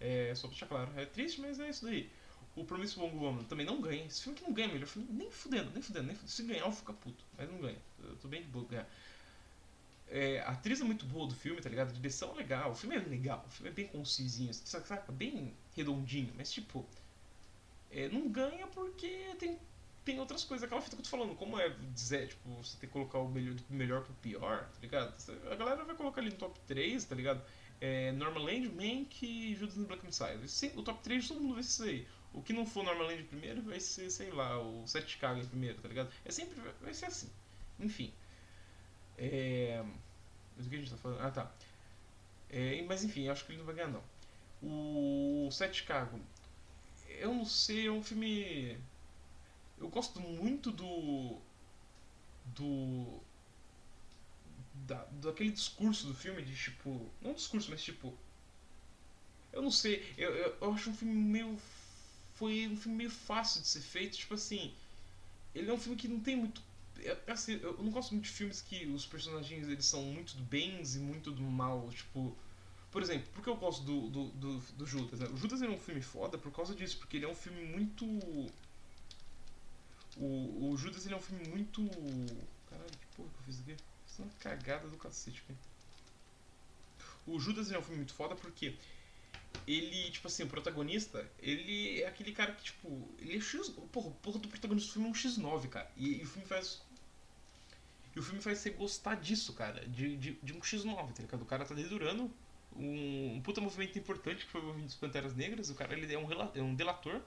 É, 0.00 0.32
só 0.34 0.42
pra 0.42 0.50
deixar 0.50 0.66
claro. 0.66 0.92
É 0.96 1.04
triste, 1.06 1.40
mas 1.40 1.58
é 1.58 1.68
isso 1.68 1.84
daí. 1.84 2.10
O 2.54 2.64
Promisso 2.64 3.00
Wong 3.00 3.16
Woman 3.16 3.44
também 3.44 3.64
não 3.64 3.80
ganha. 3.80 4.04
Esse 4.04 4.22
filme 4.22 4.38
que 4.38 4.44
não 4.44 4.52
ganha, 4.52 4.68
melhor 4.68 4.86
filme. 4.86 5.08
Nem 5.10 5.30
fudendo, 5.30 5.70
nem 5.70 5.82
fudendo, 5.82 6.06
nem 6.06 6.14
fudendo. 6.14 6.30
Se 6.30 6.42
ganhar, 6.42 6.66
eu 6.66 6.72
fico 6.72 6.92
puto. 6.94 7.24
Mas 7.36 7.50
não 7.50 7.58
ganha. 7.58 7.78
Eu 8.02 8.16
tô 8.16 8.28
bem 8.28 8.42
de 8.42 8.48
boa 8.48 8.66
ganhar. 8.68 8.88
É, 10.10 10.40
a 10.40 10.50
atriz 10.50 10.80
é 10.80 10.84
muito 10.84 11.04
boa 11.04 11.26
do 11.26 11.34
filme, 11.34 11.60
tá 11.60 11.68
ligado? 11.68 11.90
A 11.90 11.92
direção 11.92 12.32
é 12.32 12.36
legal, 12.36 12.70
o 12.70 12.74
filme 12.74 12.96
é 12.96 12.98
legal, 12.98 13.44
o 13.46 13.50
filme 13.50 13.70
é 13.70 13.72
bem 13.72 13.86
concisinho, 13.86 14.52
saca? 14.54 15.12
Bem 15.12 15.54
redondinho, 15.76 16.32
mas 16.36 16.50
tipo. 16.52 16.86
É, 17.90 18.08
não 18.08 18.28
ganha 18.28 18.66
porque 18.66 19.34
tem, 19.38 19.58
tem 20.04 20.18
outras 20.18 20.44
coisas. 20.44 20.64
Aquela 20.64 20.80
fita 20.80 20.96
que 20.96 21.00
eu 21.00 21.04
tô 21.04 21.10
falando, 21.10 21.34
como 21.34 21.58
é 21.58 21.70
dizer, 21.94 22.28
tipo, 22.28 22.48
você 22.62 22.76
tem 22.78 22.88
que 22.88 22.92
colocar 22.92 23.18
o 23.18 23.28
melhor, 23.28 23.54
do 23.54 23.74
melhor 23.74 24.02
pro 24.02 24.14
pior, 24.14 24.64
tá 24.64 24.80
ligado? 24.80 25.14
A 25.50 25.54
galera 25.54 25.84
vai 25.84 25.94
colocar 25.94 26.20
ali 26.20 26.30
no 26.30 26.36
top 26.36 26.58
3, 26.66 27.04
tá 27.04 27.14
ligado? 27.14 27.42
É, 27.80 28.12
Land, 28.12 28.68
Mank 28.70 29.24
e 29.24 29.54
Judas 29.54 29.78
and 29.78 29.84
Black 29.84 30.04
Messiah. 30.04 30.38
O 30.74 30.82
top 30.82 31.02
3 31.02 31.28
todo 31.28 31.40
mundo 31.40 31.54
vai 31.54 31.62
ser 31.62 31.88
aí. 31.88 32.08
O 32.32 32.42
que 32.42 32.52
não 32.52 32.66
for 32.66 32.84
Land 32.84 33.22
primeiro 33.24 33.62
vai 33.62 33.80
ser, 33.80 34.10
sei 34.10 34.30
lá, 34.30 34.60
o 34.60 34.86
Sete 34.86 35.12
Chicago 35.12 35.40
em 35.40 35.46
primeiro, 35.46 35.80
tá 35.80 35.88
ligado? 35.88 36.10
É 36.24 36.30
sempre. 36.30 36.60
vai 36.80 36.94
ser 36.94 37.06
assim. 37.06 37.30
Enfim. 37.80 38.12
É... 39.18 39.84
Mas 40.56 40.66
o 40.66 40.70
que 40.70 40.76
a 40.76 40.78
gente 40.78 40.90
tá 40.90 40.96
falando? 40.96 41.20
Ah, 41.20 41.30
tá. 41.30 41.52
É, 42.50 42.82
mas 42.82 43.04
enfim, 43.04 43.28
acho 43.28 43.44
que 43.44 43.52
ele 43.52 43.58
não 43.58 43.66
vai 43.66 43.74
ganhar, 43.74 43.88
não. 43.88 44.02
O 44.62 45.50
Sete 45.50 45.78
Chicago. 45.78 46.18
Eu 47.08 47.34
não 47.34 47.44
sei, 47.44 47.86
é 47.86 47.92
um 47.92 48.02
filme. 48.02 48.78
Eu 49.78 49.88
gosto 49.88 50.20
muito 50.20 50.70
do. 50.70 51.38
Do. 52.46 53.20
Da, 54.86 55.04
daquele 55.20 55.50
discurso 55.50 56.06
do 56.06 56.14
filme, 56.14 56.42
de 56.42 56.54
tipo. 56.54 57.10
Não 57.20 57.34
discurso, 57.34 57.70
mas 57.70 57.82
tipo. 57.82 58.16
Eu 59.52 59.62
não 59.62 59.70
sei, 59.70 60.14
eu, 60.16 60.30
eu, 60.34 60.56
eu 60.60 60.72
acho 60.72 60.90
um 60.90 60.94
filme 60.94 61.14
meio. 61.14 61.58
Foi 62.34 62.68
um 62.68 62.76
filme 62.76 62.98
meio 62.98 63.10
fácil 63.10 63.60
de 63.60 63.68
ser 63.68 63.80
feito, 63.80 64.16
tipo 64.16 64.34
assim. 64.34 64.74
Ele 65.54 65.70
é 65.70 65.72
um 65.72 65.78
filme 65.78 65.96
que 65.96 66.06
não 66.08 66.20
tem 66.20 66.36
muito 66.36 66.62
assim, 67.26 67.60
eu 67.62 67.74
não 67.82 67.90
gosto 67.90 68.12
muito 68.12 68.24
de 68.24 68.30
filmes 68.30 68.60
que 68.60 68.86
os 68.86 69.06
personagens 69.06 69.68
eles 69.68 69.84
são 69.84 70.02
muito 70.02 70.36
do 70.36 70.42
bens 70.42 70.96
e 70.96 70.98
muito 70.98 71.30
do 71.30 71.42
mal, 71.42 71.88
tipo. 71.90 72.36
Por 72.90 73.02
exemplo, 73.02 73.28
por 73.34 73.44
que 73.44 73.50
eu 73.50 73.56
gosto 73.56 73.84
do, 73.84 74.08
do, 74.08 74.28
do, 74.30 74.58
do 74.58 74.86
Judas? 74.86 75.20
Né? 75.20 75.28
O 75.28 75.36
Judas 75.36 75.60
é 75.60 75.68
um 75.68 75.78
filme 75.78 76.00
foda 76.00 76.38
por 76.38 76.50
causa 76.50 76.74
disso, 76.74 76.96
porque 76.98 77.18
ele 77.18 77.26
é 77.26 77.28
um 77.28 77.34
filme 77.34 77.64
muito. 77.64 78.04
O, 80.16 80.70
o 80.70 80.76
Judas 80.76 81.04
ele 81.04 81.14
é 81.14 81.18
um 81.18 81.22
filme 81.22 81.46
muito. 81.48 81.86
Caralho, 82.68 82.90
que 82.90 83.06
porra 83.16 83.28
que 83.28 83.38
eu 83.40 83.44
fiz 83.44 83.60
aqui? 83.60 83.76
Isso 84.06 84.22
é 84.22 84.24
uma 84.24 84.32
cagada 84.40 84.88
do 84.88 84.96
cacete, 84.96 85.42
cara. 85.42 85.58
O 87.26 87.38
Judas 87.38 87.70
é 87.70 87.78
um 87.78 87.82
filme 87.82 87.98
muito 87.98 88.14
foda 88.14 88.34
porque 88.34 88.74
ele, 89.66 90.10
tipo 90.10 90.26
assim, 90.26 90.44
o 90.44 90.48
protagonista, 90.48 91.30
ele 91.40 92.00
é 92.00 92.06
aquele 92.08 92.32
cara 92.32 92.52
que, 92.52 92.64
tipo, 92.64 93.08
ele 93.18 93.36
é 93.36 93.40
X. 93.40 93.68
Porra, 93.92 94.08
o 94.08 94.12
porra 94.12 94.38
do 94.38 94.48
protagonista 94.48 94.88
do 94.88 94.92
filme 94.94 95.08
é 95.08 95.10
um 95.10 95.14
X9, 95.14 95.68
cara. 95.68 95.90
E, 95.96 96.20
e, 96.20 96.22
o 96.22 96.26
filme 96.26 96.46
faz 96.48 96.80
e 98.18 98.20
o 98.20 98.22
filme 98.22 98.42
faz 98.42 98.58
você 98.58 98.70
gostar 98.70 99.14
disso, 99.14 99.52
cara. 99.52 99.86
De, 99.86 100.16
de, 100.16 100.32
de 100.42 100.52
um 100.52 100.58
X9, 100.58 101.12
tá 101.12 101.22
ligado? 101.22 101.42
O 101.42 101.46
cara 101.46 101.64
tá 101.64 101.72
dedurando 101.72 102.28
um, 102.76 103.36
um 103.36 103.40
puta 103.40 103.60
movimento 103.60 103.96
importante 103.96 104.44
que 104.44 104.50
foi 104.50 104.60
o 104.60 104.64
movimento 104.64 104.86
dos 104.86 104.96
Panteras 104.96 105.36
Negras. 105.36 105.70
O 105.70 105.74
cara 105.76 105.94
ele 105.94 106.12
é 106.12 106.18
um, 106.18 106.26
é 106.52 106.60
um 106.60 106.74
delator. 106.74 107.20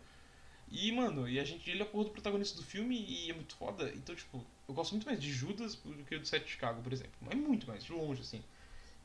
E, 0.69 0.91
mano, 0.91 1.29
e 1.29 1.39
a 1.39 1.45
gente, 1.45 1.69
ele 1.69 1.79
é 1.79 1.83
a 1.83 1.85
porra 1.85 2.03
do 2.03 2.09
protagonista 2.09 2.57
do 2.57 2.63
filme 2.63 3.05
e 3.07 3.31
é 3.31 3.33
muito 3.33 3.55
foda. 3.55 3.89
Então, 3.95 4.13
tipo, 4.13 4.45
eu 4.67 4.73
gosto 4.73 4.91
muito 4.91 5.05
mais 5.05 5.17
de 5.17 5.31
Judas 5.31 5.75
do 5.75 6.03
que 6.03 6.17
do 6.17 6.25
Sete 6.25 6.43
de 6.43 6.51
Chicago, 6.51 6.81
por 6.81 6.91
exemplo. 6.91 7.13
Mas 7.21 7.35
muito 7.35 7.65
mais, 7.67 7.85
de 7.85 7.93
longe, 7.93 8.21
assim. 8.21 8.43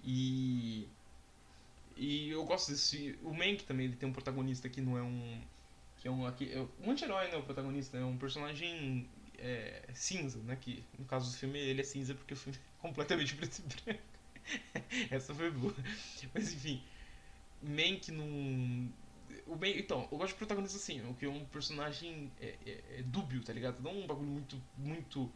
E. 0.03 0.89
E 1.97 2.31
eu 2.31 2.45
gosto 2.45 2.73
desse. 2.73 3.17
O 3.23 3.33
Mank 3.33 3.63
também, 3.63 3.87
ele 3.87 3.97
tem 3.97 4.09
um 4.09 4.13
protagonista 4.13 4.69
que 4.69 4.81
não 4.81 4.99
é 4.99 5.03
um. 5.03 5.41
Que 5.99 6.09
é 6.09 6.11
um. 6.11 6.27
Aqui, 6.27 6.51
é 6.53 6.67
um 6.85 6.91
anti-herói, 6.91 7.29
né? 7.29 7.37
O 7.37 7.45
protagonista 7.45 7.97
é 7.97 8.05
um 8.05 8.17
personagem 8.17 9.09
é, 9.39 9.89
cinza, 9.95 10.39
né? 10.41 10.57
Que 10.57 10.85
no 10.99 11.05
caso 11.05 11.31
do 11.31 11.37
filme 11.37 11.59
ele 11.59 11.81
é 11.81 11.85
cinza 11.85 12.15
porque 12.15 12.35
o 12.35 12.37
filme 12.37 12.59
é 12.59 12.81
completamente 12.81 13.35
preto 13.37 13.59
e 13.59 13.85
branco. 13.85 14.03
Essa 15.11 15.35
foi 15.35 15.51
boa. 15.51 15.75
Mas 16.35 16.53
enfim, 16.53 16.83
Mank 17.63 18.11
não. 18.13 18.27
O 19.47 19.57
Mank, 19.57 19.79
então, 19.79 20.09
eu 20.11 20.19
gosto 20.19 20.33
de 20.33 20.39
protagonista 20.39 20.77
assim, 20.77 21.01
o 21.09 21.15
que 21.15 21.27
é 21.27 21.29
um 21.29 21.45
personagem 21.47 22.31
é, 22.41 22.55
é, 22.67 22.99
é, 22.99 23.03
dúbio, 23.03 23.43
tá 23.43 23.53
ligado? 23.53 23.81
Não 23.83 23.97
um 24.01 24.07
bagulho 24.07 24.29
muito, 24.29 24.61
muito, 24.77 25.31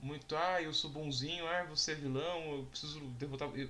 muito, 0.00 0.36
ah, 0.36 0.62
eu 0.62 0.72
sou 0.72 0.90
bonzinho, 0.90 1.46
ah, 1.46 1.64
você 1.64 1.92
é 1.92 1.94
vilão, 1.94 2.58
eu 2.58 2.64
preciso 2.64 3.00
derrotar. 3.00 3.48
Eu, 3.54 3.68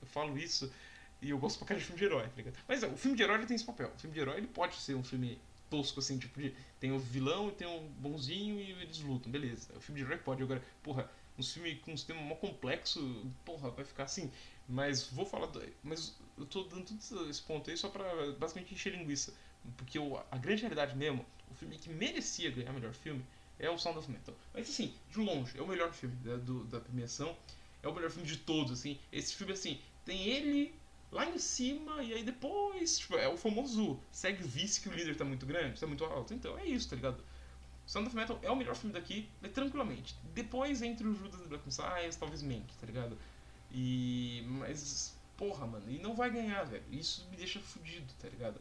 eu 0.00 0.06
falo 0.06 0.38
isso 0.38 0.72
e 1.20 1.30
eu 1.30 1.38
gosto 1.38 1.58
pra 1.58 1.68
cara 1.68 1.80
de 1.80 1.86
filme 1.86 1.98
de 1.98 2.04
herói, 2.04 2.24
tá 2.28 2.36
ligado? 2.36 2.56
Mas 2.66 2.82
é, 2.82 2.86
o 2.86 2.96
filme 2.96 3.16
de 3.16 3.22
herói 3.22 3.38
ele 3.38 3.46
tem 3.46 3.56
esse 3.56 3.64
papel. 3.64 3.92
O 3.94 3.98
filme 3.98 4.14
de 4.14 4.20
herói 4.20 4.38
ele 4.38 4.46
pode 4.46 4.76
ser 4.76 4.94
um 4.94 5.02
filme 5.02 5.38
tosco, 5.70 6.00
assim, 6.00 6.18
tipo, 6.18 6.40
de, 6.40 6.54
tem 6.80 6.92
o 6.92 6.98
vilão, 6.98 7.50
tem 7.50 7.66
o 7.66 7.80
bonzinho 7.98 8.60
e 8.60 8.72
eles 8.72 9.00
lutam, 9.00 9.30
beleza. 9.30 9.72
O 9.76 9.80
filme 9.80 10.00
de 10.00 10.06
herói 10.06 10.18
pode. 10.18 10.42
Agora, 10.42 10.62
porra, 10.82 11.10
um 11.38 11.42
filme 11.42 11.76
com 11.76 11.92
um 11.92 11.96
sistema 11.96 12.20
mó 12.20 12.34
complexo, 12.34 13.26
porra, 13.44 13.70
vai 13.70 13.84
ficar 13.84 14.04
assim. 14.04 14.30
Mas 14.68 15.04
vou 15.04 15.24
falar. 15.24 15.46
Do, 15.46 15.62
mas 15.82 16.16
eu 16.36 16.46
tô 16.46 16.64
dando 16.64 16.84
todo 16.84 17.30
esse 17.30 17.42
ponto 17.42 17.70
aí 17.70 17.76
só 17.76 17.88
pra 17.88 18.04
basicamente 18.32 18.74
encher 18.74 18.92
linguiça. 18.92 19.32
Porque 19.76 19.98
o, 19.98 20.16
a 20.30 20.36
grande 20.38 20.62
realidade 20.62 20.96
mesmo, 20.96 21.24
o 21.50 21.54
filme 21.54 21.78
que 21.78 21.90
merecia 21.90 22.50
ganhar 22.50 22.72
melhor 22.72 22.92
filme 22.92 23.24
é 23.58 23.68
o 23.68 23.78
Sound 23.78 23.98
of 23.98 24.10
Metal. 24.10 24.34
Mas 24.54 24.68
assim, 24.68 24.94
de 25.10 25.18
longe, 25.18 25.58
é 25.58 25.62
o 25.62 25.66
melhor 25.66 25.92
filme 25.92 26.16
da, 26.16 26.36
do, 26.36 26.64
da 26.64 26.80
premiação. 26.80 27.36
É 27.82 27.88
o 27.88 27.94
melhor 27.94 28.10
filme 28.10 28.26
de 28.26 28.36
todos, 28.38 28.72
assim. 28.72 28.98
Esse 29.12 29.34
filme, 29.34 29.52
assim, 29.52 29.80
tem 30.04 30.26
ele 30.26 30.74
lá 31.10 31.24
em 31.26 31.38
cima 31.38 32.02
e 32.02 32.14
aí 32.14 32.22
depois, 32.22 32.98
tipo, 32.98 33.16
é 33.16 33.28
o 33.28 33.36
famoso 33.36 33.98
segue 34.10 34.44
o 34.44 34.46
vice 34.46 34.80
que 34.80 34.88
o 34.88 34.92
líder 34.92 35.16
tá 35.16 35.24
muito 35.24 35.46
grande, 35.46 35.80
tá 35.80 35.86
muito 35.86 36.04
alto. 36.04 36.34
Então 36.34 36.58
é 36.58 36.64
isso, 36.64 36.88
tá 36.88 36.96
ligado? 36.96 37.22
Sound 37.86 38.06
of 38.06 38.14
Metal 38.14 38.38
é 38.42 38.50
o 38.50 38.56
melhor 38.56 38.76
filme 38.76 38.92
daqui, 38.92 39.28
tranquilamente. 39.54 40.14
Depois, 40.34 40.82
entre 40.82 41.06
o 41.06 41.14
Judas 41.14 41.40
e 41.40 41.48
Black 41.48 41.64
Messiah, 41.64 42.10
talvez 42.20 42.42
Mank, 42.42 42.66
tá 42.78 42.86
ligado? 42.86 43.16
E. 43.72 44.44
Mas. 44.46 45.16
Porra, 45.38 45.66
mano, 45.66 45.90
e 45.90 45.98
não 45.98 46.14
vai 46.14 46.30
ganhar, 46.30 46.64
velho. 46.64 46.84
Isso 46.90 47.26
me 47.30 47.36
deixa 47.36 47.60
fudido, 47.60 48.12
tá 48.20 48.28
ligado? 48.28 48.60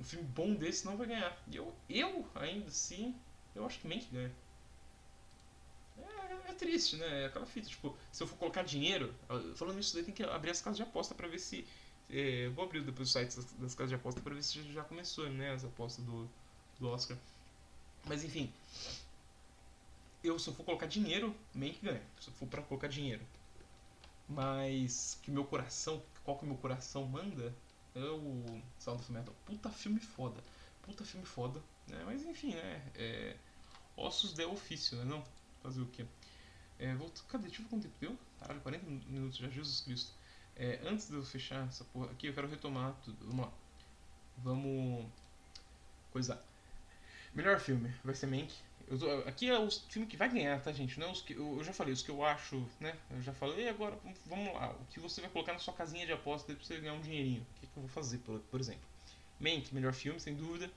Um 0.00 0.04
filme 0.04 0.26
bom 0.26 0.54
desse 0.54 0.84
não 0.84 0.96
vai 0.96 1.06
ganhar. 1.06 1.36
E 1.46 1.56
eu, 1.56 1.72
eu 1.88 2.26
ainda 2.34 2.68
assim, 2.68 3.14
eu 3.54 3.64
acho 3.64 3.78
que 3.78 3.86
Mank 3.86 4.06
ganha. 4.10 4.32
É, 6.02 6.50
é, 6.50 6.52
triste, 6.54 6.96
né? 6.96 7.22
É 7.22 7.26
aquela 7.26 7.46
fita, 7.46 7.68
tipo, 7.68 7.96
se 8.12 8.22
eu 8.22 8.26
for 8.26 8.36
colocar 8.36 8.62
dinheiro, 8.62 9.14
falando 9.56 9.78
isso 9.78 9.94
daí 9.94 10.04
tem 10.04 10.14
que 10.14 10.22
abrir 10.22 10.50
as 10.50 10.60
casas 10.60 10.76
de 10.76 10.82
aposta 10.82 11.14
pra 11.14 11.28
ver 11.28 11.38
se. 11.38 11.66
É, 12.10 12.48
vou 12.48 12.64
abrir 12.64 12.82
depois 12.82 13.08
o 13.08 13.12
site 13.12 13.36
das, 13.36 13.44
das, 13.52 13.74
casas 13.74 13.90
de 13.90 13.94
aposta 13.96 14.20
pra 14.20 14.34
ver 14.34 14.42
se 14.42 14.62
já 14.72 14.82
começou, 14.82 15.28
né? 15.30 15.52
As 15.52 15.64
apostas 15.64 16.04
do, 16.04 16.28
do 16.78 16.88
Oscar. 16.88 17.16
Mas 18.06 18.24
enfim. 18.24 18.52
Eu, 20.22 20.38
se 20.38 20.48
eu 20.48 20.54
for 20.54 20.64
colocar 20.64 20.86
dinheiro, 20.86 21.34
Mank 21.54 21.78
ganha. 21.82 22.02
Se 22.20 22.28
eu 22.28 22.34
for 22.34 22.48
pra 22.48 22.62
colocar 22.62 22.88
dinheiro. 22.88 23.22
Mas 24.28 25.18
que 25.22 25.30
meu 25.30 25.44
coração, 25.44 26.02
qual 26.24 26.38
que 26.38 26.44
meu 26.44 26.56
coração 26.56 27.04
manda 27.04 27.54
é 27.94 28.10
o 28.10 28.62
Sound 28.78 29.00
of 29.00 29.12
Metal. 29.12 29.34
Puta 29.44 29.70
filme 29.70 30.00
foda. 30.00 30.42
Puta 30.82 31.04
filme 31.04 31.26
foda. 31.26 31.60
Né? 31.86 32.02
Mas 32.04 32.24
enfim, 32.24 32.54
né? 32.54 32.82
É, 32.94 33.36
ossos 33.96 34.32
de 34.32 34.44
ofício, 34.44 34.96
né? 34.98 35.04
Não? 35.04 35.24
Fazer 35.62 35.80
o 35.80 35.86
quê? 35.86 36.06
É, 36.78 36.94
vou, 36.94 37.10
cadê? 37.28 37.48
Deixa 37.48 37.60
eu 37.60 37.64
ver 37.64 37.70
quanto 37.70 37.82
tempo 37.82 37.94
deu. 38.00 38.18
Caralho, 38.38 38.60
40 38.60 38.86
minutos 39.08 39.38
já, 39.38 39.48
Jesus 39.48 39.80
Cristo. 39.80 40.12
É, 40.56 40.80
antes 40.84 41.08
de 41.08 41.14
eu 41.14 41.24
fechar 41.24 41.66
essa 41.66 41.84
porra 41.84 42.10
aqui, 42.10 42.26
eu 42.26 42.34
quero 42.34 42.48
retomar 42.48 42.94
tudo. 43.04 43.16
Vamos 43.26 43.46
lá. 43.46 43.52
Vamos. 44.38 45.06
Coisa. 46.12 46.40
Melhor 47.34 47.60
filme 47.60 47.92
vai 48.04 48.14
ser 48.14 48.26
Mank. 48.26 48.52
Tô, 48.98 49.10
aqui 49.28 49.50
é 49.50 49.58
o 49.58 49.70
filme 49.70 50.08
que 50.08 50.16
vai 50.16 50.30
ganhar, 50.30 50.62
tá, 50.62 50.72
gente? 50.72 50.98
Não 50.98 51.08
é 51.08 51.10
os 51.12 51.20
que, 51.20 51.34
eu, 51.34 51.58
eu, 51.58 51.64
já 51.64 51.74
falei, 51.74 51.92
os 51.92 52.02
que 52.02 52.10
eu 52.10 52.24
acho, 52.24 52.66
né? 52.80 52.96
Eu 53.10 53.20
já 53.20 53.34
falei, 53.34 53.68
agora 53.68 53.98
vamos 54.26 54.54
lá. 54.54 54.70
O 54.70 54.84
que 54.86 54.98
você 54.98 55.20
vai 55.20 55.28
colocar 55.28 55.52
na 55.52 55.58
sua 55.58 55.74
casinha 55.74 56.06
de 56.06 56.12
aposta 56.12 56.54
pra 56.54 56.64
você 56.64 56.80
ganhar 56.80 56.94
um 56.94 57.00
dinheirinho? 57.00 57.42
O 57.42 57.60
que, 57.60 57.66
que 57.66 57.76
eu 57.76 57.82
vou 57.82 57.88
fazer, 57.88 58.18
por, 58.18 58.40
por 58.40 58.58
exemplo? 58.58 58.80
Mank, 59.38 59.74
melhor 59.74 59.92
filme, 59.92 60.18
sem 60.18 60.34
dúvida. 60.34 60.70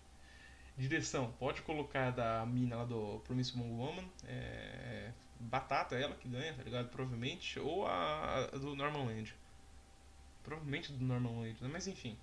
Direção, 0.78 1.32
pode 1.34 1.62
colocar 1.62 2.12
da 2.12 2.46
mina 2.46 2.78
lá 2.78 2.86
do 2.86 3.20
Promise 3.26 3.58
Young 3.58 3.72
Woman. 3.72 4.10
É, 4.26 5.12
batata 5.40 5.96
ela 5.96 6.16
que 6.16 6.28
ganha, 6.28 6.54
tá 6.54 6.64
ligado? 6.64 6.90
Provavelmente. 6.90 7.60
Ou 7.60 7.86
a, 7.86 8.46
a 8.46 8.58
do 8.58 8.76
Norman 8.76 9.06
Land. 9.06 9.36
Provavelmente 10.44 10.92
do 10.92 11.04
Norman 11.04 11.42
Land, 11.42 11.58
né? 11.62 11.70
Mas 11.72 11.88
enfim. 11.88 12.18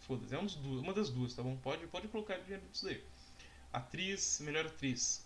Foda-se, 0.00 0.34
é 0.34 0.38
um 0.38 0.80
uma 0.80 0.92
das 0.92 1.10
duas, 1.10 1.34
tá 1.34 1.42
bom? 1.42 1.56
Pode, 1.56 1.86
pode 1.86 2.08
colocar 2.08 2.36
dinheiro 2.38 2.62
nisso 2.66 2.84
daí. 2.84 3.04
Atriz, 3.72 4.40
melhor 4.40 4.66
atriz. 4.66 5.24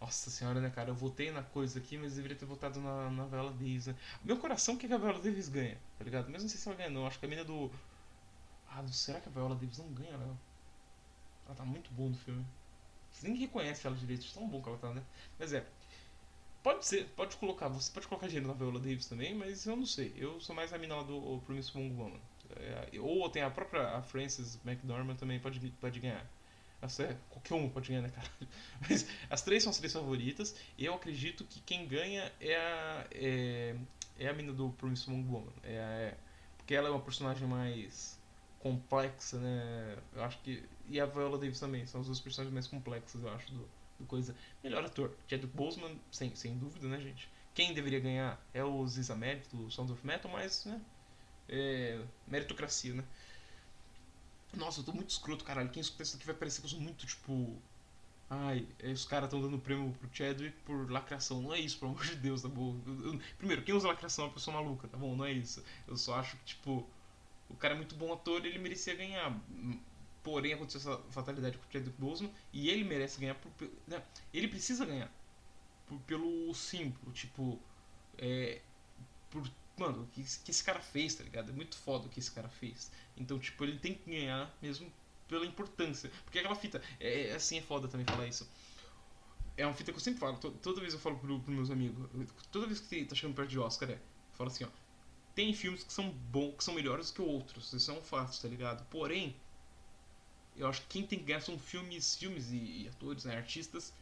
Nossa 0.00 0.30
senhora, 0.30 0.60
né, 0.60 0.70
cara? 0.70 0.90
Eu 0.90 0.94
votei 0.94 1.32
na 1.32 1.42
coisa 1.42 1.78
aqui, 1.78 1.96
mas 1.96 2.14
deveria 2.14 2.36
ter 2.36 2.44
votado 2.44 2.80
na, 2.80 3.10
na 3.10 3.24
Viola 3.26 3.50
Davis, 3.50 3.86
né? 3.86 3.96
Meu 4.22 4.36
coração 4.38 4.76
quer 4.76 4.86
que 4.86 4.92
a 4.92 4.98
Viola 4.98 5.18
Davis 5.18 5.48
ganha, 5.48 5.78
tá 5.98 6.04
ligado? 6.04 6.30
Mas 6.30 6.42
não 6.42 6.48
sei 6.48 6.58
se 6.58 6.68
ela 6.68 6.76
ganha, 6.76 6.90
não. 6.90 7.06
Acho 7.06 7.18
que 7.18 7.26
a 7.26 7.28
mina 7.28 7.44
do. 7.44 7.70
Ah, 8.68 8.86
será 8.88 9.20
que 9.20 9.28
a 9.28 9.32
Viola 9.32 9.54
Davis 9.54 9.78
não 9.78 9.92
ganha, 9.92 10.16
não? 10.18 10.38
Ela 11.46 11.54
tá 11.54 11.64
muito 11.64 11.90
boa 11.92 12.08
no 12.10 12.16
filme. 12.16 12.44
Você 13.10 13.28
nem 13.28 13.36
reconhece 13.36 13.86
ela 13.86 13.96
direito, 13.96 14.26
tão 14.32 14.48
bom 14.48 14.60
que 14.60 14.68
ela 14.68 14.78
tá, 14.78 14.92
né? 14.92 15.02
Mas 15.38 15.52
é. 15.52 15.64
Pode 16.62 16.86
ser, 16.86 17.06
pode 17.14 17.36
colocar. 17.36 17.68
Você 17.68 17.92
pode 17.92 18.08
colocar 18.08 18.26
dinheiro 18.26 18.48
na 18.48 18.54
Viola 18.54 18.80
Davis 18.80 19.06
também, 19.06 19.34
mas 19.34 19.66
eu 19.66 19.76
não 19.76 19.86
sei. 19.86 20.12
Eu 20.16 20.40
sou 20.40 20.56
mais 20.56 20.72
a 20.72 20.78
mina 20.78 20.96
lá 20.96 21.02
do 21.02 21.42
Promise 21.44 21.70
Young 21.76 21.94
Woman. 21.94 22.20
É, 22.56 23.00
ou 23.00 23.28
tem 23.28 23.42
a 23.42 23.50
própria 23.50 23.96
a 23.96 24.02
Frances 24.02 24.58
McDormand 24.64 25.16
também 25.16 25.38
pode, 25.38 25.60
pode 25.80 26.00
ganhar. 26.00 26.26
Essa, 26.80 27.18
qualquer 27.30 27.54
um 27.54 27.68
pode 27.68 27.88
ganhar, 27.88 28.02
né, 28.02 28.10
cara? 28.10 28.28
Mas 28.88 29.06
as 29.30 29.42
três 29.42 29.62
são 29.62 29.70
as 29.70 29.78
três 29.78 29.92
favoritas. 29.92 30.54
Eu 30.78 30.94
acredito 30.94 31.44
que 31.44 31.60
quem 31.60 31.86
ganha 31.86 32.32
é 32.40 32.56
a, 32.56 33.06
é, 33.12 33.76
é 34.18 34.28
a 34.28 34.32
mina 34.32 34.52
do 34.52 34.70
Promise 34.70 35.10
Young 35.10 35.26
Woman. 35.28 35.52
É, 35.62 35.74
é, 35.74 36.14
porque 36.56 36.74
ela 36.74 36.88
é 36.88 36.90
uma 36.90 37.00
personagem 37.00 37.46
mais 37.46 38.18
complexa, 38.64 39.38
né? 39.38 39.98
Eu 40.14 40.24
acho 40.24 40.38
que. 40.38 40.64
E 40.88 40.98
a 40.98 41.04
Viola 41.04 41.38
Davis 41.38 41.60
também, 41.60 41.86
são 41.86 42.00
as 42.00 42.06
duas 42.06 42.18
personagens 42.18 42.52
mais 42.52 42.66
complexas, 42.66 43.22
eu 43.22 43.28
acho, 43.28 43.52
do, 43.52 43.68
do 44.00 44.06
coisa. 44.06 44.34
Melhor 44.62 44.82
ator, 44.82 45.12
Chadwick 45.28 45.54
Boseman, 45.54 45.94
sem, 46.10 46.34
sem 46.34 46.56
dúvida, 46.56 46.88
né, 46.88 46.98
gente? 46.98 47.28
Quem 47.54 47.74
deveria 47.74 48.00
ganhar 48.00 48.42
é 48.54 48.64
o 48.64 48.86
Ziz 48.88 49.10
Ahmed, 49.10 49.42
do 49.52 49.70
Sound 49.70 49.92
of 49.92 50.04
Metal, 50.04 50.30
mas, 50.30 50.64
né? 50.64 50.80
É, 51.46 52.02
meritocracia, 52.26 52.94
né? 52.94 53.04
Nossa, 54.54 54.80
eu 54.80 54.84
tô 54.84 54.92
muito 54.92 55.10
escroto, 55.10 55.44
caralho. 55.44 55.68
Quem 55.68 55.82
escuta 55.82 56.02
isso 56.02 56.16
aqui 56.16 56.24
vai 56.24 56.34
parecer 56.34 56.60
que 56.60 56.66
eu 56.66 56.70
sou 56.70 56.80
muito, 56.80 57.06
tipo. 57.06 57.54
Ai, 58.30 58.66
é, 58.78 58.90
os 58.90 59.04
caras 59.04 59.26
estão 59.26 59.42
dando 59.42 59.58
prêmio 59.58 59.92
pro 60.00 60.08
Chadwick 60.10 60.56
por 60.64 60.90
lacração. 60.90 61.42
Não 61.42 61.52
é 61.52 61.60
isso, 61.60 61.78
pelo 61.78 61.90
amor 61.92 62.04
de 62.04 62.16
Deus, 62.16 62.40
tá 62.40 62.48
bom? 62.48 62.80
Eu, 62.86 63.12
eu, 63.12 63.20
primeiro, 63.36 63.62
quem 63.62 63.74
usa 63.74 63.88
lacração 63.88 64.24
é 64.24 64.28
uma 64.28 64.34
pessoa 64.34 64.56
maluca, 64.56 64.88
tá 64.88 64.96
bom? 64.96 65.14
Não 65.14 65.26
é 65.26 65.32
isso. 65.32 65.62
Eu 65.86 65.96
só 65.98 66.14
acho 66.14 66.36
que, 66.38 66.44
tipo, 66.44 66.88
o 67.48 67.54
cara 67.54 67.74
é 67.74 67.76
muito 67.76 67.94
bom 67.94 68.12
ator 68.12 68.44
ele 68.44 68.58
merecia 68.58 68.94
ganhar. 68.94 69.38
Porém, 70.22 70.54
aconteceu 70.54 70.80
essa 70.80 71.02
fatalidade 71.10 71.58
com 71.58 71.68
o 71.68 71.72
Chadwick 71.72 72.00
Boseman 72.00 72.32
e 72.52 72.70
ele 72.70 72.84
merece 72.84 73.20
ganhar. 73.20 73.34
Por, 73.34 73.70
né? 73.86 74.02
Ele 74.32 74.48
precisa 74.48 74.84
ganhar. 74.86 75.12
Por, 75.86 75.98
pelo 76.00 76.54
simples, 76.54 77.14
tipo. 77.14 77.60
É, 78.16 78.60
por 79.30 79.42
mano, 79.76 80.04
o 80.04 80.06
que, 80.06 80.22
que 80.22 80.50
esse 80.50 80.62
cara 80.62 80.80
fez, 80.80 81.14
tá 81.14 81.24
ligado? 81.24 81.50
É 81.50 81.52
muito 81.52 81.76
foda 81.76 82.06
o 82.06 82.08
que 82.08 82.18
esse 82.18 82.30
cara 82.30 82.48
fez. 82.48 82.90
Então, 83.16 83.38
tipo, 83.38 83.62
ele 83.64 83.78
tem 83.78 83.94
que 83.94 84.10
ganhar 84.10 84.56
mesmo 84.62 84.90
pela 85.28 85.44
importância. 85.44 86.10
Porque 86.24 86.38
aquela 86.38 86.54
fita, 86.54 86.80
é, 87.00 87.28
é 87.28 87.34
assim 87.34 87.58
é 87.58 87.62
foda 87.62 87.88
também 87.88 88.06
falar 88.06 88.26
isso. 88.26 88.48
É 89.56 89.66
uma 89.66 89.74
fita 89.74 89.92
que 89.92 89.98
eu 89.98 90.02
sempre 90.02 90.20
falo, 90.20 90.36
to, 90.38 90.50
toda 90.50 90.80
vez 90.80 90.92
eu 90.92 90.98
falo 90.98 91.18
pro, 91.18 91.38
pros 91.40 91.54
meus 91.54 91.70
amigos, 91.70 92.08
toda 92.50 92.66
vez 92.66 92.80
que 92.80 93.04
tá 93.04 93.14
chegando 93.14 93.36
perto 93.36 93.50
de 93.50 93.58
Oscar, 93.58 93.88
é, 93.90 93.94
eu 93.94 94.00
falo 94.32 94.50
assim, 94.50 94.64
ó, 94.64 94.68
tem 95.34 95.52
filmes 95.52 95.82
que 95.82 95.92
são 95.92 96.10
bons, 96.10 96.56
que 96.56 96.64
são 96.64 96.74
melhores 96.74 97.10
que 97.10 97.20
outros, 97.20 97.72
isso 97.72 97.90
é 97.90 97.94
um 97.94 98.02
fato, 98.02 98.40
tá 98.40 98.48
ligado? 98.48 98.84
Porém, 98.86 99.34
eu 100.56 100.68
acho 100.68 100.82
que 100.82 100.86
quem 100.88 101.06
tem 101.06 101.18
que 101.18 101.24
ganhar 101.24 101.40
são 101.40 101.58
filmes, 101.58 102.16
filmes 102.16 102.50
e, 102.50 102.82
e 102.82 102.88
atores, 102.88 103.24
né, 103.24 103.36
artistas 103.36 103.92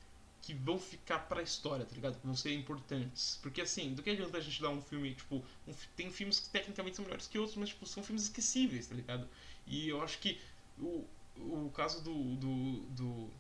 que 0.43 0.53
vão 0.53 0.78
ficar 0.78 1.20
pra 1.20 1.41
história, 1.41 1.87
tá 1.87 1.95
ligado? 1.95 2.18
Que 2.18 2.26
vão 2.26 2.35
ser 2.35 2.53
importantes. 2.53 3.39
Porque 3.41 3.61
assim, 3.61 3.95
do 3.95 4.03
que 4.03 4.11
adianta 4.11 4.37
a 4.37 4.41
gente 4.41 4.61
dar 4.61 4.70
um 4.70 4.83
filme, 4.83 5.14
tipo, 5.14 5.37
um, 5.66 5.72
tem 5.97 6.11
filmes 6.11 6.41
que 6.41 6.49
tecnicamente 6.51 6.97
são 6.97 7.05
melhores 7.05 7.28
que 7.28 7.39
outros, 7.39 7.57
mas 7.57 7.68
tipo, 7.68 7.87
são 7.87 8.03
filmes 8.03 8.24
esquecíveis, 8.24 8.89
tá 8.89 8.95
ligado? 8.95 9.28
E 9.66 9.89
eu 9.89 10.03
acho 10.03 10.18
que 10.18 10.41
o, 10.78 11.07
o 11.37 11.70
caso 11.74 12.03
do, 12.03 12.35
do, 12.37 12.80
do, 12.91 13.30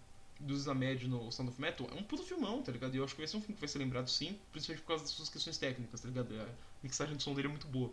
do 0.42 0.58
Zamed 0.58 1.08
no 1.08 1.30
Sound 1.30 1.50
of 1.50 1.60
Metal 1.60 1.88
é 1.90 1.94
um 1.94 2.02
puto 2.02 2.22
filmão, 2.24 2.62
tá 2.62 2.72
ligado? 2.72 2.94
E 2.94 2.98
eu 2.98 3.04
acho 3.04 3.14
que 3.14 3.20
vai 3.20 3.28
ser 3.28 3.36
um 3.36 3.40
filme 3.40 3.54
que 3.54 3.60
vai 3.60 3.68
ser 3.68 3.78
lembrado 3.78 4.08
sim, 4.08 4.38
principalmente 4.50 4.82
por 4.82 4.88
causa 4.88 5.04
das 5.04 5.12
suas 5.12 5.28
questões 5.28 5.56
técnicas, 5.56 6.00
tá 6.00 6.08
ligado? 6.08 6.34
A 6.34 6.48
mixagem 6.82 7.16
de 7.16 7.22
som 7.22 7.34
dele 7.34 7.48
é 7.48 7.50
muito 7.50 7.66
boa. 7.68 7.90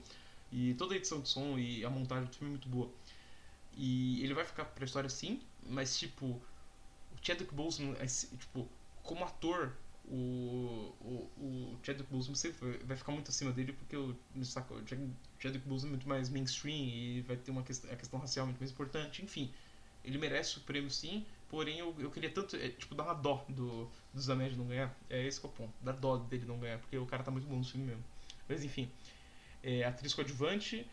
E 0.52 0.74
toda 0.74 0.96
a 0.96 0.98
edição 0.98 1.22
de 1.22 1.30
som 1.30 1.60
e 1.60 1.86
a 1.86 1.90
montagem 1.90 2.26
do 2.26 2.34
filme 2.34 2.48
é 2.48 2.58
muito 2.58 2.68
boa. 2.68 2.92
E 3.74 4.24
ele 4.24 4.34
vai 4.34 4.44
ficar 4.44 4.66
pra 4.66 4.84
história 4.84 5.10
sim, 5.10 5.42
mas 5.64 5.98
tipo, 5.98 6.26
o 6.26 6.42
Chadwick 7.22 7.54
Boseman, 7.54 7.96
é, 8.00 8.06
tipo, 8.06 8.68
como 9.04 9.24
ator, 9.24 9.74
o, 10.06 10.96
o, 11.02 11.30
o 11.38 11.80
Chadwick 11.84 12.12
Boseman 12.12 12.36
vai 12.84 12.98
ficar 12.98 13.12
muito 13.12 13.30
acima 13.30 13.52
dele 13.52 13.74
porque 13.74 13.96
o, 13.96 14.18
saco, 14.44 14.74
o 14.74 14.88
Chadwick 15.40 15.68
Boseman 15.68 15.90
é 15.90 15.96
muito 15.98 16.10
mais 16.10 16.30
mainstream 16.30 16.76
e 16.76 17.22
vai 17.22 17.38
ter 17.38 17.52
uma 17.52 17.62
questão, 17.62 17.92
a 17.92 17.96
questão 17.96 18.20
racial 18.20 18.48
muito 18.48 18.58
mais 18.58 18.72
importante, 18.72 19.24
enfim. 19.24 19.54
Ele 20.04 20.18
merece 20.18 20.58
o 20.58 20.62
prêmio 20.62 20.90
sim, 20.90 21.26
porém 21.50 21.80
eu, 21.80 21.96
eu 22.00 22.12
queria 22.12 22.30
tanto, 22.30 22.56
é, 22.56 22.70
tipo, 22.70 22.96
dar 22.96 23.04
uma 23.04 23.14
dó 23.14 23.46
do, 23.50 23.90
do 24.14 24.22
Zamed 24.22 24.56
não 24.56 24.68
ganhar. 24.68 24.96
É 25.10 25.26
esse 25.26 25.40
que 25.40 25.46
é 25.46 25.50
o 25.50 25.52
ponto, 25.52 25.74
dar 25.82 25.94
dó 25.94 26.18
dele 26.18 26.46
não 26.46 26.60
ganhar, 26.60 26.80
porque 26.80 26.98
o 26.98 27.06
cara 27.06 27.24
tá 27.24 27.32
muito 27.32 27.48
bom 27.48 27.58
no 27.58 27.64
filme 27.64 27.88
mesmo. 27.88 28.04
Mas 28.48 28.64
enfim, 28.64 28.90
é, 29.64 29.84
atriz 29.84 30.14
coadjuvante, 30.14 30.88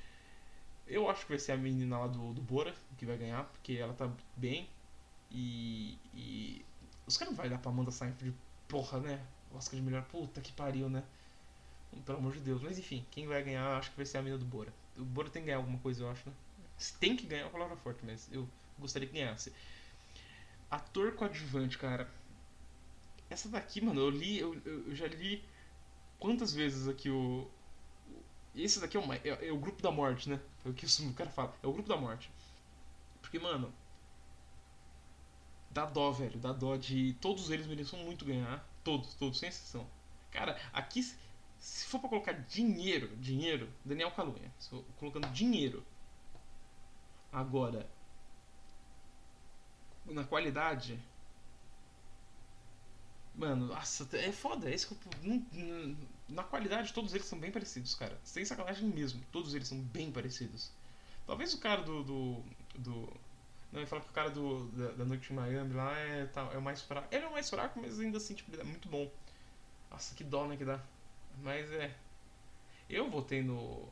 eu 0.86 1.08
acho 1.08 1.22
que 1.22 1.30
vai 1.30 1.38
ser 1.38 1.52
a 1.52 1.56
menina 1.56 1.98
lá 1.98 2.06
do, 2.06 2.32
do 2.32 2.40
Bora 2.40 2.74
que 2.98 3.06
vai 3.06 3.16
ganhar, 3.16 3.44
porque 3.44 3.74
ela 3.74 3.92
tá 3.94 4.10
bem 4.36 4.68
e, 5.30 5.98
e 6.14 6.64
os 7.06 7.16
caras 7.16 7.32
não 7.32 7.36
vai 7.36 7.48
dar 7.48 7.58
pra 7.58 7.70
Amanda 7.70 7.90
Seyfried, 7.90 8.34
porra, 8.68 9.00
né? 9.00 9.24
Oscar 9.54 9.78
de 9.78 9.84
melhor. 9.84 10.02
Puta 10.04 10.40
que 10.40 10.52
pariu, 10.52 10.88
né? 10.88 11.02
Pelo 12.04 12.18
amor 12.18 12.32
de 12.32 12.40
Deus. 12.40 12.62
Mas 12.62 12.78
enfim, 12.78 13.04
quem 13.10 13.26
vai 13.26 13.42
ganhar 13.42 13.76
acho 13.76 13.90
que 13.90 13.96
vai 13.96 14.06
ser 14.06 14.18
a 14.18 14.22
mina 14.22 14.38
do 14.38 14.44
Bora. 14.44 14.72
O 14.96 15.04
Bora 15.04 15.30
tem 15.30 15.42
que 15.42 15.46
ganhar 15.46 15.58
alguma 15.58 15.78
coisa, 15.78 16.02
eu 16.02 16.10
acho, 16.10 16.28
né? 16.28 16.34
Tem 17.00 17.16
que 17.16 17.26
ganhar 17.26 17.42
é 17.42 17.44
uma 17.44 17.50
palavra 17.50 17.76
forte, 17.76 18.00
mas 18.04 18.28
eu 18.32 18.46
gostaria 18.78 19.08
que 19.08 19.14
ganhasse. 19.14 19.52
Ator 20.70 21.12
coadjuvante, 21.12 21.78
cara. 21.78 22.10
essa 23.30 23.48
daqui, 23.48 23.80
mano, 23.80 24.00
eu 24.00 24.10
li, 24.10 24.38
eu, 24.38 24.54
eu 24.64 24.94
já 24.94 25.06
li 25.06 25.44
quantas 26.18 26.52
vezes 26.52 26.88
aqui 26.88 27.10
o. 27.10 27.48
Esse 28.54 28.80
daqui 28.80 28.96
é, 28.96 29.00
uma, 29.00 29.16
é, 29.16 29.48
é 29.48 29.52
o 29.52 29.58
grupo 29.58 29.82
da 29.82 29.90
morte, 29.90 30.30
né? 30.30 30.40
É 30.64 30.68
o 30.68 30.72
que 30.72 30.86
o 30.86 31.12
cara 31.14 31.30
fala. 31.30 31.54
É 31.62 31.66
o 31.66 31.72
grupo 31.72 31.88
da 31.88 31.96
morte. 31.96 32.30
Porque, 33.20 33.38
mano. 33.38 33.72
Dá 35.70 35.84
dó, 35.84 36.10
velho. 36.10 36.38
Dá 36.38 36.52
dó 36.52 36.76
de. 36.76 37.14
Todos 37.20 37.50
eles 37.50 37.66
mereciam 37.66 38.02
muito 38.02 38.24
ganhar. 38.24 38.66
Todos, 38.82 39.14
todos, 39.14 39.38
sem 39.38 39.48
exceção. 39.48 39.86
Cara, 40.30 40.58
aqui. 40.72 41.02
Se 41.58 41.86
for 41.86 41.98
pra 41.98 42.08
colocar 42.08 42.32
dinheiro, 42.32 43.14
dinheiro, 43.16 43.68
Daniel 43.84 44.10
Calunha. 44.10 44.52
Colocando 44.98 45.28
dinheiro. 45.28 45.84
Agora. 47.32 47.88
Na 50.08 50.24
qualidade. 50.24 50.98
Mano, 53.34 53.66
nossa, 53.66 54.08
é 54.16 54.32
foda. 54.32 54.70
É 54.70 54.74
esse 54.74 54.86
que 54.86 54.94
eu, 54.94 55.96
na 56.28 56.42
qualidade, 56.42 56.92
todos 56.92 57.14
eles 57.14 57.26
são 57.26 57.38
bem 57.38 57.50
parecidos, 57.50 57.94
cara. 57.94 58.18
Sem 58.24 58.44
sacanagem 58.44 58.88
mesmo. 58.88 59.22
Todos 59.30 59.54
eles 59.54 59.68
são 59.68 59.78
bem 59.78 60.10
parecidos. 60.10 60.70
Talvez 61.26 61.52
o 61.54 61.58
cara 61.58 61.82
do. 61.82 62.02
do, 62.02 62.44
do 62.76 63.12
não, 63.72 63.80
eu 63.80 63.86
falo 63.86 64.02
que 64.02 64.10
o 64.10 64.12
cara 64.12 64.30
do, 64.30 64.66
da, 64.68 64.92
da 64.92 65.04
Noite 65.04 65.32
em 65.32 65.36
Miami 65.36 65.74
lá 65.74 65.92
é, 65.98 66.26
tá, 66.26 66.48
é 66.52 66.58
o 66.58 66.62
mais 66.62 66.80
fraco. 66.82 67.08
Ele 67.10 67.24
é 67.24 67.28
o 67.28 67.32
mais 67.32 67.50
fraco, 67.50 67.78
mas 67.80 68.00
ainda 68.00 68.16
assim, 68.16 68.34
tipo, 68.34 68.50
ele 68.54 68.62
é 68.62 68.64
muito 68.64 68.88
bom. 68.88 69.10
Nossa, 69.90 70.14
que 70.14 70.24
dó, 70.24 70.46
né, 70.46 70.56
que 70.56 70.64
dá. 70.64 70.80
Mas 71.42 71.70
é. 71.72 71.94
Eu 72.88 73.10
votei 73.10 73.42
no. 73.42 73.88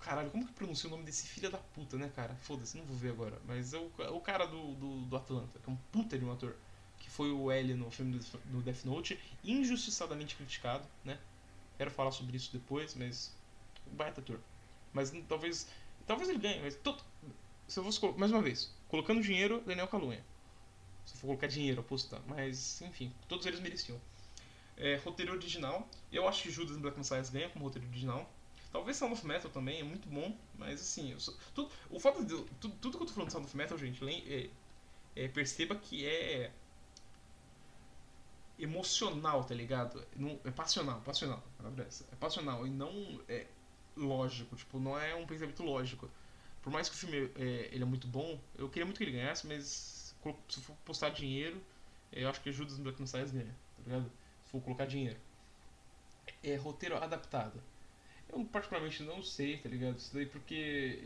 Caralho, 0.00 0.30
como 0.30 0.46
que 0.46 0.52
pronuncia 0.52 0.88
o 0.88 0.90
nome 0.90 1.04
desse 1.04 1.26
filho 1.26 1.50
da 1.50 1.58
puta, 1.58 1.96
né, 1.96 2.10
cara? 2.14 2.34
Foda-se, 2.36 2.78
não 2.78 2.84
vou 2.84 2.96
ver 2.96 3.10
agora. 3.10 3.38
Mas 3.46 3.74
é 3.74 3.78
o, 3.78 3.90
é 3.98 4.10
o 4.10 4.20
cara 4.20 4.46
do, 4.46 4.74
do, 4.74 5.00
do 5.02 5.16
Atlanta, 5.16 5.58
que 5.58 5.68
é 5.68 5.72
um 5.72 5.76
puta 5.92 6.18
de 6.18 6.24
um 6.24 6.32
ator 6.32 6.54
que 6.98 7.10
foi 7.10 7.30
o 7.30 7.50
L 7.50 7.74
no 7.74 7.90
filme 7.90 8.20
do 8.46 8.60
Death 8.60 8.84
Note, 8.84 9.18
injustiçadamente 9.44 10.36
criticado, 10.36 10.86
né? 11.04 11.18
Quero 11.76 11.90
falar 11.90 12.10
sobre 12.10 12.36
isso 12.36 12.52
depois, 12.52 12.94
mas 12.94 13.32
baita 13.92 14.20
ator. 14.20 14.40
Mas 14.92 15.12
talvez 15.28 15.68
talvez 16.06 16.28
ele 16.28 16.38
ganhe, 16.38 16.60
mas 16.60 16.74
todo, 16.76 17.02
se 17.66 17.78
eu 17.78 17.84
fosse 17.84 18.00
mais 18.16 18.32
uma 18.32 18.42
vez, 18.42 18.74
colocando 18.88 19.22
dinheiro, 19.22 19.62
Daniel 19.66 19.86
Calunha. 19.88 20.24
Se 21.04 21.14
eu 21.14 21.20
for 21.20 21.26
colocar 21.28 21.46
dinheiro, 21.46 21.80
apostar, 21.80 22.20
mas 22.26 22.82
enfim, 22.82 23.12
todos 23.28 23.46
eles 23.46 23.60
mereciam. 23.60 24.00
É, 24.76 24.96
roteiro 24.96 25.32
original, 25.32 25.88
eu 26.12 26.28
acho 26.28 26.42
que 26.44 26.50
Judas 26.50 26.76
and 26.76 26.80
Black 26.80 26.96
Messiah 26.96 27.22
ganha 27.30 27.48
como 27.48 27.64
roteiro 27.64 27.86
original. 27.88 28.30
Talvez 28.70 28.96
Sound 28.96 29.14
of 29.14 29.26
Metal 29.26 29.50
também, 29.50 29.80
é 29.80 29.84
muito 29.84 30.08
bom, 30.08 30.36
mas 30.54 30.80
assim, 30.80 31.18
sou, 31.18 31.34
tudo, 31.54 31.70
o 31.90 31.98
fato 31.98 32.24
de 32.24 32.36
tudo, 32.60 32.74
tudo 32.76 32.98
que 32.98 33.02
eu 33.02 33.06
tô 33.06 33.12
falando 33.14 33.28
de 33.28 33.32
Sound 33.32 33.46
of 33.46 33.56
Metal, 33.56 33.78
gente, 33.78 34.04
é, 34.30 34.50
é, 35.16 35.28
perceba 35.28 35.74
que 35.74 36.06
é 36.06 36.52
emocional, 38.58 39.44
tá 39.44 39.54
ligado? 39.54 40.04
Não, 40.16 40.38
é 40.44 40.50
passional, 40.50 41.00
passional, 41.00 41.42
é 42.12 42.16
passional 42.16 42.66
e 42.66 42.70
não 42.70 42.92
é 43.28 43.46
lógico, 43.96 44.54
tipo, 44.56 44.78
não 44.78 44.98
é 44.98 45.14
um 45.14 45.26
pensamento 45.26 45.62
lógico. 45.62 46.10
Por 46.60 46.70
mais 46.72 46.88
que 46.88 46.94
o 46.94 46.98
filme 46.98 47.30
é, 47.36 47.70
ele 47.72 47.82
é 47.82 47.86
muito 47.86 48.06
bom, 48.06 48.38
eu 48.56 48.68
queria 48.68 48.84
muito 48.84 48.98
que 48.98 49.04
ele 49.04 49.12
ganhasse, 49.12 49.46
mas 49.46 50.12
se 50.48 50.60
for 50.60 50.76
postar 50.84 51.10
dinheiro, 51.10 51.62
eu 52.12 52.28
acho 52.28 52.40
que 52.40 52.52
Judas 52.52 52.78
Black 52.78 53.00
Messiah 53.00 53.24
ganha, 53.24 53.54
tá 53.76 53.82
ligado? 53.84 54.12
Se 54.44 54.50
for 54.50 54.60
colocar 54.60 54.86
dinheiro. 54.86 55.18
É 56.42 56.56
roteiro 56.56 56.96
adaptado. 56.96 57.62
Eu 58.30 58.44
particularmente 58.44 59.02
não 59.02 59.22
sei, 59.22 59.56
tá 59.58 59.68
ligado? 59.68 59.98
Isso 59.98 60.12
daí 60.14 60.26
porque 60.26 61.02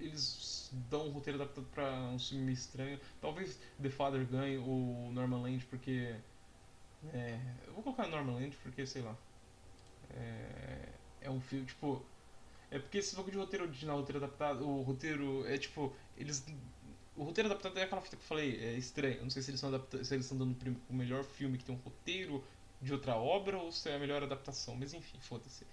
eles 0.00 0.70
dão 0.90 1.08
um 1.08 1.10
roteiro 1.10 1.40
adaptado 1.40 1.66
pra 1.74 1.92
um 2.08 2.18
filme 2.18 2.44
meio 2.44 2.54
estranho. 2.54 2.98
Talvez 3.20 3.58
The 3.80 3.90
Father 3.90 4.26
ganhe 4.26 4.56
ou 4.58 5.12
Norman 5.12 5.42
Land 5.42 5.66
porque 5.66 6.14
é, 7.12 7.38
eu 7.66 7.72
vou 7.74 7.82
colocar 7.82 8.06
Normalmente 8.08 8.56
porque, 8.58 8.86
sei 8.86 9.02
lá. 9.02 9.16
É, 10.10 10.88
é 11.22 11.30
um 11.30 11.40
filme, 11.40 11.66
tipo. 11.66 12.04
É 12.70 12.78
porque 12.78 13.02
se 13.02 13.14
for 13.14 13.30
de 13.30 13.36
roteiro 13.36 13.64
original, 13.64 13.98
roteiro 13.98 14.18
adaptado, 14.18 14.66
o 14.68 14.82
roteiro 14.82 15.46
é 15.46 15.58
tipo. 15.58 15.94
Eles. 16.16 16.44
O 17.16 17.24
roteiro 17.24 17.48
adaptado 17.50 17.78
é 17.78 17.82
aquela 17.82 18.00
fita 18.00 18.16
que 18.16 18.22
eu 18.22 18.26
falei, 18.26 18.56
é 18.64 18.74
estranho. 18.74 19.16
Eu 19.16 19.22
não 19.24 19.30
sei 19.30 19.42
se 19.42 19.50
eles 19.50 19.58
estão 19.58 19.68
adaptando, 19.68 20.04
se 20.04 20.14
eles 20.14 20.24
estão 20.24 20.38
dando 20.38 20.56
o 20.88 20.94
melhor 20.94 21.24
filme 21.24 21.58
que 21.58 21.64
tem 21.64 21.74
um 21.74 21.78
roteiro 21.78 22.42
de 22.80 22.92
outra 22.92 23.16
obra 23.16 23.58
ou 23.58 23.70
se 23.70 23.88
é 23.88 23.96
a 23.96 23.98
melhor 23.98 24.22
adaptação. 24.22 24.74
Mas 24.76 24.94
enfim, 24.94 25.18
foda-se. 25.20 25.66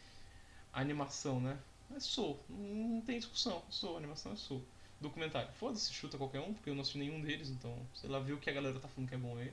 Animação, 0.73 1.39
né? 1.39 1.57
É 1.95 1.99
Soul. 1.99 2.39
Não 2.49 3.01
tem 3.01 3.17
discussão. 3.17 3.63
Soul, 3.69 3.95
a 3.95 3.97
animação 3.97 4.33
é 4.33 4.35
Soul. 4.35 4.63
Documentário. 5.01 5.51
Foda-se, 5.53 5.93
chuta 5.93 6.17
qualquer 6.17 6.41
um, 6.41 6.53
porque 6.53 6.69
eu 6.69 6.75
não 6.75 6.81
assisti 6.81 6.99
nenhum 6.99 7.21
deles, 7.21 7.49
então, 7.49 7.75
sei 7.93 8.09
lá, 8.09 8.19
viu 8.19 8.35
o 8.35 8.39
que 8.39 8.49
a 8.49 8.53
galera 8.53 8.79
tá 8.79 8.87
falando 8.87 9.09
que 9.09 9.15
é 9.15 9.17
bom 9.17 9.37
aí. 9.37 9.51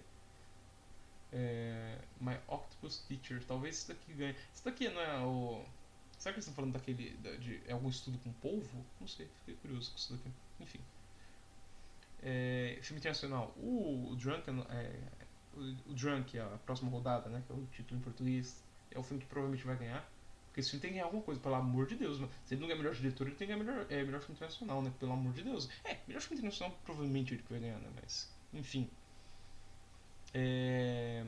É, 1.33 1.99
My 2.21 2.37
Octopus 2.49 2.99
Teacher. 3.09 3.43
Talvez 3.45 3.79
isso 3.79 3.89
daqui 3.89 4.13
ganhe. 4.13 4.35
Isso 4.53 4.65
daqui 4.65 4.89
não 4.89 5.01
é 5.01 5.19
o. 5.25 5.65
Será 6.19 6.33
que 6.33 6.39
eles 6.39 6.47
estão 6.47 6.55
falando 6.55 6.73
daquele. 6.73 7.17
de 7.39 7.61
é 7.67 7.73
algum 7.73 7.89
estudo 7.89 8.19
com 8.19 8.33
polvo? 8.35 8.85
Não 9.01 9.07
sei, 9.07 9.29
fiquei 9.41 9.55
curioso 9.57 9.91
com 9.91 9.97
isso 9.97 10.13
daqui. 10.15 10.31
Enfim. 10.61 10.81
É, 12.23 12.79
filme 12.83 12.99
internacional. 12.99 13.55
O 13.57 14.17
Drunk, 14.19 14.49
é, 14.71 14.99
o, 15.55 15.91
o 15.91 15.95
Drunk, 15.95 16.39
a 16.39 16.59
próxima 16.65 16.91
rodada, 16.91 17.29
né? 17.29 17.43
Que 17.47 17.53
é 17.53 17.57
o 17.57 17.67
título 17.67 18.01
em 18.01 18.03
português. 18.03 18.63
É 18.91 18.99
o 18.99 19.03
filme 19.03 19.23
que 19.23 19.29
provavelmente 19.29 19.65
vai 19.65 19.77
ganhar. 19.77 20.09
Porque 20.57 20.63
esse 20.63 20.71
filme 20.71 20.81
tem 20.81 20.91
que 20.91 20.95
ganhar 20.95 21.05
alguma 21.05 21.23
coisa, 21.23 21.39
pelo 21.39 21.55
amor 21.55 21.87
de 21.87 21.97
Deus. 21.97 22.19
Mano. 22.19 22.33
Se 22.47 22.55
ele 22.55 22.63
não 22.63 22.69
ganhar 22.69 22.79
melhor 22.79 22.95
diretor, 22.95 23.27
ele 23.27 23.37
tem 23.37 23.47
que 23.47 23.53
ganhar 23.53 23.63
melhor, 23.63 23.87
é, 23.91 24.03
melhor 24.03 24.21
filme 24.23 24.37
internacional, 24.37 24.81
né? 24.81 24.91
Pelo 24.99 25.13
amor 25.13 25.35
de 25.35 25.43
Deus. 25.43 25.69
É, 25.85 25.99
melhor 26.09 26.23
filme 26.23 26.39
internacional 26.39 26.75
provavelmente 26.83 27.35
ele 27.35 27.43
que 27.43 27.51
vai 27.51 27.61
ganhar, 27.61 27.79
né? 27.79 27.91
Mas, 27.95 28.33
enfim. 28.55 28.89
É, 30.33 31.27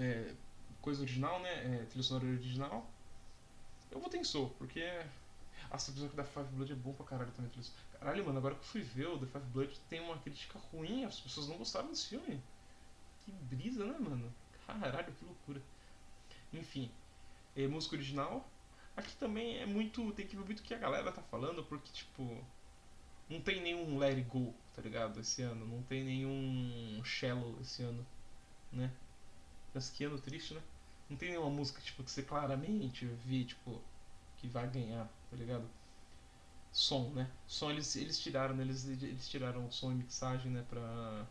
é, 0.00 0.34
coisa 0.82 1.02
original, 1.02 1.40
né? 1.42 1.50
É, 1.50 1.84
trilha 1.84 2.02
sonora 2.02 2.26
original. 2.26 2.90
Eu 3.88 4.00
vou 4.00 4.10
em 4.12 4.48
porque. 4.58 4.82
Nossa, 5.70 5.92
o 5.92 5.94
episódio 5.94 6.16
da 6.16 6.24
Five 6.24 6.48
Blood 6.56 6.72
é 6.72 6.74
bom 6.74 6.92
pra 6.92 7.06
caralho 7.06 7.30
também. 7.36 7.52
Caralho, 8.00 8.26
mano, 8.26 8.38
agora 8.38 8.56
que 8.56 8.62
eu 8.62 8.66
fui 8.66 8.82
ver 8.82 9.06
o 9.06 9.18
The 9.20 9.26
Five 9.26 9.46
Blood 9.52 9.80
tem 9.88 10.00
uma 10.00 10.18
crítica 10.18 10.58
ruim, 10.72 11.04
as 11.04 11.20
pessoas 11.20 11.46
não 11.46 11.56
gostaram 11.56 11.86
desse 11.86 12.08
filme. 12.08 12.42
Que 13.24 13.30
brisa, 13.30 13.84
né, 13.84 13.96
mano? 14.00 14.34
Caralho, 14.66 15.12
que 15.12 15.24
loucura. 15.24 15.62
Enfim, 16.52 16.90
é, 17.56 17.66
música 17.68 17.96
original. 17.96 18.48
Aqui 18.96 19.16
também 19.16 19.58
é 19.58 19.66
muito. 19.66 20.12
Tem 20.12 20.26
que 20.26 20.36
ver 20.36 20.44
muito 20.44 20.60
o 20.60 20.62
que 20.62 20.74
a 20.74 20.78
galera 20.78 21.12
tá 21.12 21.22
falando, 21.22 21.64
porque, 21.64 21.90
tipo. 21.92 22.44
Não 23.28 23.40
tem 23.40 23.60
nenhum 23.62 23.98
Let 23.98 24.16
It 24.16 24.28
Go, 24.28 24.54
tá 24.74 24.82
ligado? 24.82 25.20
Esse 25.20 25.42
ano. 25.42 25.66
Não 25.66 25.82
tem 25.82 26.04
nenhum 26.04 27.02
Shallow 27.04 27.58
esse 27.60 27.82
ano, 27.82 28.06
né? 28.72 28.92
Mas 29.72 29.90
que 29.90 30.04
ano 30.04 30.18
triste, 30.20 30.54
né? 30.54 30.62
Não 31.08 31.16
tem 31.16 31.30
nenhuma 31.30 31.50
música, 31.50 31.80
tipo, 31.82 32.02
que 32.04 32.10
você 32.10 32.22
claramente 32.22 33.06
vê, 33.06 33.44
tipo, 33.44 33.80
que 34.36 34.48
vai 34.48 34.68
ganhar, 34.68 35.08
tá 35.30 35.36
ligado? 35.36 35.68
Som, 36.72 37.10
né? 37.10 37.30
Som 37.46 37.70
eles, 37.70 37.94
eles 37.96 38.18
tiraram, 38.18 38.60
eles, 38.60 38.86
eles 38.86 39.28
tiraram 39.28 39.70
som 39.70 39.92
e 39.92 39.94
mixagem, 39.94 40.50
né? 40.52 40.64
Pra. 40.68 41.26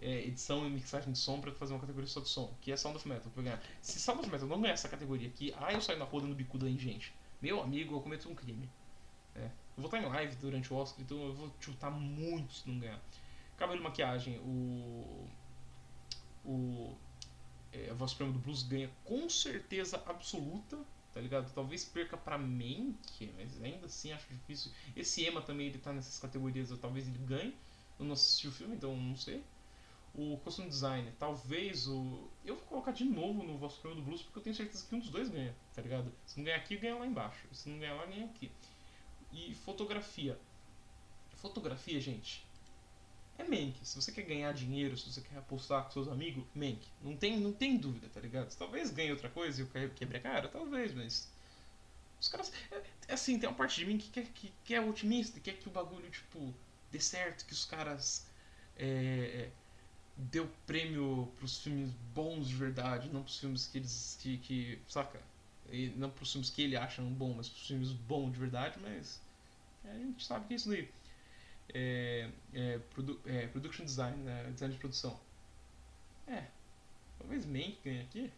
É, 0.00 0.26
edição 0.26 0.64
e 0.64 0.70
mixagem 0.70 1.12
de 1.12 1.18
som 1.18 1.40
pra 1.40 1.50
fazer 1.52 1.72
uma 1.72 1.80
categoria 1.80 2.08
só 2.08 2.20
de 2.20 2.28
som, 2.28 2.54
que 2.60 2.70
é 2.70 2.76
Sound 2.76 2.96
of 2.96 3.08
Metal, 3.08 3.30
pra 3.32 3.42
ganhar. 3.42 3.62
Se 3.82 3.98
Sound 3.98 4.20
of 4.20 4.30
Metal 4.30 4.46
não 4.46 4.60
ganhar 4.60 4.74
essa 4.74 4.88
categoria 4.88 5.28
aqui, 5.28 5.52
ah, 5.58 5.72
eu 5.72 5.80
saio 5.80 5.98
na 5.98 6.04
rua 6.04 6.22
dando 6.22 6.36
bicuda 6.36 6.68
em 6.68 6.78
gente. 6.78 7.12
Meu 7.42 7.60
amigo, 7.60 7.96
eu 7.96 8.00
cometo 8.00 8.28
um 8.28 8.34
crime. 8.34 8.68
É. 9.34 9.44
Eu 9.44 9.82
vou 9.82 9.86
estar 9.86 9.98
em 9.98 10.06
live 10.06 10.36
durante 10.36 10.72
o 10.72 10.76
Oscar, 10.76 11.00
então 11.00 11.20
eu 11.22 11.32
vou 11.34 11.52
chutar 11.60 11.90
muito 11.90 12.52
se 12.52 12.68
não 12.68 12.78
ganhar. 12.78 13.00
Cabelo 13.56 13.80
e 13.80 13.82
maquiagem, 13.82 14.38
o. 14.38 15.28
O. 16.44 16.96
É, 17.72 17.90
a 17.90 17.94
voz 17.94 18.12
suprema 18.12 18.32
do 18.32 18.38
blues 18.38 18.62
ganha 18.62 18.90
com 19.04 19.28
certeza 19.28 20.02
absoluta, 20.06 20.78
tá 21.12 21.20
ligado? 21.20 21.52
Talvez 21.52 21.84
perca 21.84 22.16
pra 22.16 22.38
Mank, 22.38 23.32
mas 23.36 23.62
ainda 23.62 23.86
assim 23.86 24.12
acho 24.12 24.26
difícil. 24.32 24.72
Esse 24.96 25.24
Ema 25.24 25.42
também 25.42 25.66
ele 25.66 25.78
tá 25.78 25.92
nessas 25.92 26.18
categorias, 26.18 26.76
talvez 26.80 27.06
ele 27.06 27.18
ganhe. 27.18 27.54
Eu 27.98 28.04
não 28.04 28.12
assisti 28.12 28.48
o 28.48 28.52
filme, 28.52 28.76
então 28.76 28.96
não 28.96 29.16
sei. 29.16 29.42
O 30.20 30.36
costume 30.38 30.68
design, 30.68 31.12
talvez 31.16 31.86
o. 31.86 32.28
Eu 32.44 32.56
vou 32.56 32.64
colocar 32.64 32.90
de 32.90 33.04
novo 33.04 33.44
no 33.44 33.56
Voz 33.56 33.74
Suprema 33.74 33.94
do 33.94 34.02
Blues, 34.02 34.20
porque 34.20 34.40
eu 34.40 34.42
tenho 34.42 34.56
certeza 34.56 34.84
que 34.84 34.92
um 34.92 34.98
dos 34.98 35.10
dois 35.10 35.28
ganha, 35.28 35.54
tá 35.72 35.80
ligado? 35.80 36.12
Se 36.26 36.38
não 36.38 36.44
ganhar 36.44 36.56
aqui, 36.56 36.76
ganha 36.76 36.96
lá 36.96 37.06
embaixo. 37.06 37.46
Se 37.52 37.68
não 37.68 37.78
ganhar 37.78 37.94
lá, 37.94 38.04
ganha 38.04 38.24
aqui. 38.24 38.50
E 39.32 39.54
fotografia. 39.54 40.36
Fotografia, 41.36 42.00
gente, 42.00 42.44
é 43.38 43.44
Mank. 43.44 43.78
Se 43.84 43.94
você 43.94 44.10
quer 44.10 44.22
ganhar 44.22 44.52
dinheiro, 44.52 44.98
se 44.98 45.08
você 45.08 45.20
quer 45.20 45.38
apostar 45.38 45.84
com 45.84 45.92
seus 45.92 46.08
amigos, 46.08 46.44
Mank. 46.52 46.80
Não 47.00 47.16
tem, 47.16 47.38
não 47.38 47.52
tem 47.52 47.76
dúvida, 47.76 48.08
tá 48.12 48.20
ligado? 48.20 48.52
Talvez 48.56 48.90
ganhe 48.90 49.12
outra 49.12 49.28
coisa 49.28 49.60
e 49.60 49.64
o 49.64 49.68
quebre 49.68 50.16
a 50.16 50.20
cara, 50.20 50.48
talvez, 50.48 50.92
mas. 50.92 51.28
Os 52.20 52.26
caras. 52.26 52.52
É, 52.72 52.82
é, 53.06 53.14
assim, 53.14 53.38
tem 53.38 53.48
uma 53.48 53.54
parte 53.54 53.78
de 53.78 53.86
mim 53.86 53.96
que 53.96 54.10
quer, 54.10 54.26
que, 54.26 54.52
que 54.64 54.74
é 54.74 54.80
otimista, 54.80 55.38
quer 55.38 55.58
que 55.58 55.68
o 55.68 55.70
bagulho, 55.70 56.10
tipo, 56.10 56.52
dê 56.90 56.98
certo, 56.98 57.46
que 57.46 57.52
os 57.52 57.64
caras. 57.64 58.26
É, 58.76 58.84
é, 58.84 59.50
deu 60.18 60.50
prêmio 60.66 61.32
pros 61.38 61.62
filmes 61.62 61.90
bons 62.14 62.48
de 62.48 62.54
verdade, 62.54 63.08
não 63.10 63.22
pros 63.22 63.38
filmes 63.38 63.66
que 63.66 63.78
eles. 63.78 64.18
que. 64.20 64.38
que 64.38 64.80
saca? 64.88 65.20
E 65.70 65.88
não 65.96 66.10
pros 66.10 66.32
filmes 66.32 66.50
que 66.50 66.62
ele 66.62 66.76
acha 66.76 67.00
bom, 67.02 67.34
mas 67.34 67.48
pros 67.48 67.66
filmes 67.66 67.92
bons 67.92 68.32
de 68.32 68.38
verdade, 68.38 68.78
mas. 68.80 69.20
A 69.84 69.94
gente 69.94 70.24
sabe 70.24 70.46
que 70.46 70.54
é 70.54 70.56
isso 70.56 70.68
daí 70.68 70.88
é, 71.74 72.30
é, 72.54 72.78
produ 72.90 73.20
é, 73.26 73.46
production 73.48 73.84
design, 73.84 74.16
né? 74.22 74.50
design 74.52 74.74
de 74.74 74.80
produção. 74.80 75.18
É. 76.26 76.44
Talvez 77.18 77.44
Mank 77.46 77.78
ganhe 77.84 78.02
aqui. 78.02 78.32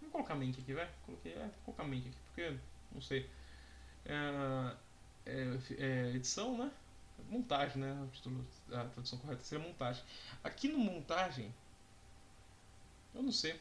Vamos 0.00 0.12
colocar 0.12 0.34
Mank 0.34 0.60
aqui, 0.60 0.72
vai. 0.72 0.88
Coloquei, 1.04 1.32
é, 1.32 1.38
vou 1.38 1.74
colocar 1.74 1.84
Mank 1.84 2.08
aqui, 2.08 2.18
porque, 2.26 2.56
não 2.92 3.00
sei. 3.00 3.28
É, 4.04 4.76
é, 5.26 5.58
é, 5.78 6.08
edição, 6.14 6.56
né? 6.56 6.70
Montagem, 7.28 7.78
né? 7.78 7.92
O 8.02 8.08
título, 8.08 8.46
a 8.68 8.84
tradução 8.84 9.18
correta 9.18 9.42
seria 9.42 9.64
montagem. 9.64 10.02
Aqui 10.44 10.68
no 10.68 10.78
montagem, 10.78 11.52
eu 13.14 13.22
não 13.22 13.32
sei. 13.32 13.58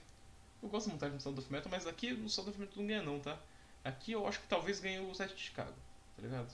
Eu 0.62 0.70
gosto 0.70 0.88
de 0.88 0.94
montagem 0.94 1.16
no 1.16 1.22
Sound 1.22 1.40
of 1.40 1.52
Metal, 1.52 1.72
mas 1.72 1.88
aqui 1.88 2.12
no 2.12 2.30
Sound 2.30 2.52
of 2.52 2.60
Metal 2.60 2.78
não 2.78 2.88
ganha 2.88 3.02
não, 3.02 3.20
tá? 3.20 3.40
Aqui 3.84 4.12
eu 4.12 4.28
acho 4.28 4.40
que 4.40 4.48
talvez 4.48 4.80
ganhe 4.80 5.00
o 5.00 5.14
set 5.14 5.34
de 5.34 5.42
Chicago, 5.42 5.74
tá 6.16 6.22
ligado? 6.22 6.54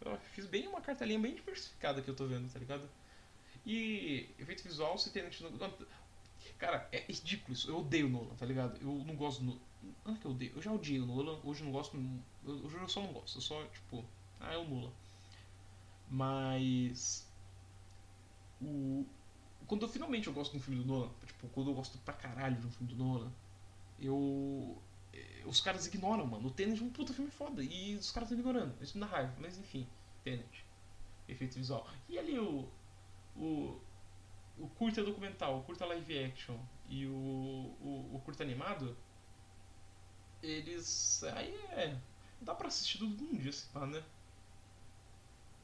Eu 0.00 0.18
fiz 0.32 0.46
bem 0.46 0.66
uma 0.66 0.80
cartelinha 0.80 1.18
bem 1.18 1.34
diversificada 1.34 2.00
que 2.00 2.08
eu 2.08 2.16
tô 2.16 2.26
vendo, 2.26 2.50
tá 2.50 2.58
ligado? 2.58 2.88
E 3.66 4.28
efeito 4.38 4.62
visual, 4.62 4.96
se 4.98 5.10
tem 5.10 5.22
Cara, 6.58 6.88
é 6.92 7.00
ridículo 7.00 7.52
isso. 7.52 7.70
Eu 7.70 7.78
odeio 7.78 8.06
o 8.06 8.10
Nolan, 8.10 8.34
tá 8.34 8.46
ligado? 8.46 8.78
Eu 8.80 9.04
não 9.04 9.14
gosto 9.16 9.42
do. 9.42 9.60
Não 10.04 10.14
é 10.14 10.18
que 10.18 10.26
eu 10.26 10.30
odeio. 10.30 10.52
Eu 10.54 10.62
já 10.62 10.72
odiei 10.72 11.00
o 11.00 11.06
Nolan, 11.06 11.38
hoje 11.44 11.60
eu 11.60 11.66
não 11.66 11.72
gosto. 11.72 11.96
Hoje 12.44 12.76
eu 12.76 12.88
só 12.88 13.00
não 13.02 13.12
gosto. 13.12 13.38
Eu 13.38 13.42
só, 13.42 13.64
tipo. 13.66 14.04
Ah, 14.38 14.52
é 14.52 14.58
o 14.58 14.64
Nolan. 14.64 14.92
Mas. 16.10 17.26
O. 18.60 19.06
Quando 19.66 19.82
eu 19.82 19.88
finalmente 19.88 20.26
eu 20.26 20.32
gosto 20.32 20.52
de 20.52 20.58
um 20.58 20.60
filme 20.60 20.82
do 20.82 20.86
Nolan, 20.86 21.10
tipo, 21.24 21.48
quando 21.48 21.70
eu 21.70 21.74
gosto 21.74 21.96
pra 21.98 22.12
caralho 22.12 22.56
de 22.56 22.66
um 22.66 22.70
filme 22.70 22.92
do 22.92 23.04
Nolan, 23.04 23.32
eu. 24.00 24.76
Eh, 25.12 25.42
os 25.46 25.60
caras 25.60 25.86
ignoram, 25.86 26.26
mano. 26.26 26.48
O 26.48 26.50
Tenet 26.50 26.82
é 26.82 26.84
um 26.84 26.90
puta 26.90 27.14
filme 27.14 27.30
foda. 27.30 27.62
E 27.62 27.96
os 27.96 28.10
caras 28.10 28.30
estão 28.30 28.38
ignorando. 28.38 28.74
Isso 28.82 28.98
me 28.98 29.04
dá 29.04 29.06
raiva. 29.06 29.32
Mas 29.38 29.56
enfim, 29.58 29.86
Tenet. 30.24 30.64
Efeito 31.28 31.54
visual. 31.56 31.88
E 32.08 32.18
ali 32.18 32.38
o. 32.38 32.68
O 33.36 33.80
o 34.60 34.68
curta 34.68 35.02
documental, 35.02 35.58
o 35.58 35.62
curta 35.62 35.86
live 35.86 36.24
action 36.24 36.56
e 36.88 37.06
o, 37.06 37.10
o, 37.10 38.10
o 38.14 38.20
curta 38.24 38.42
animado, 38.42 38.96
eles. 40.42 41.24
Aí 41.24 41.54
é. 41.72 41.98
Dá 42.40 42.54
pra 42.54 42.68
assistir 42.68 42.98
tudo 42.98 43.22
num 43.22 43.36
dia, 43.36 43.52
se 43.52 43.66
pá, 43.68 43.86
né? 43.86 44.02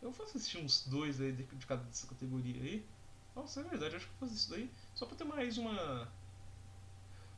Eu 0.07 0.13
vou 0.13 0.25
assistir 0.25 0.59
uns 0.59 0.87
dois 0.87 1.21
aí 1.21 1.33
de, 1.33 1.43
de 1.43 1.67
cada 1.67 1.83
dessa 1.83 2.07
categoria 2.07 2.63
aí. 2.63 2.87
Nossa, 3.35 3.61
é 3.61 3.65
verdade, 3.65 3.97
acho 3.97 4.07
que 4.07 4.13
vou 4.13 4.29
fazer 4.29 4.35
isso 4.37 4.51
daí. 4.51 4.71
Só 4.95 5.05
pra 5.05 5.17
ter 5.17 5.25
mais 5.25 5.59
uma. 5.59 6.09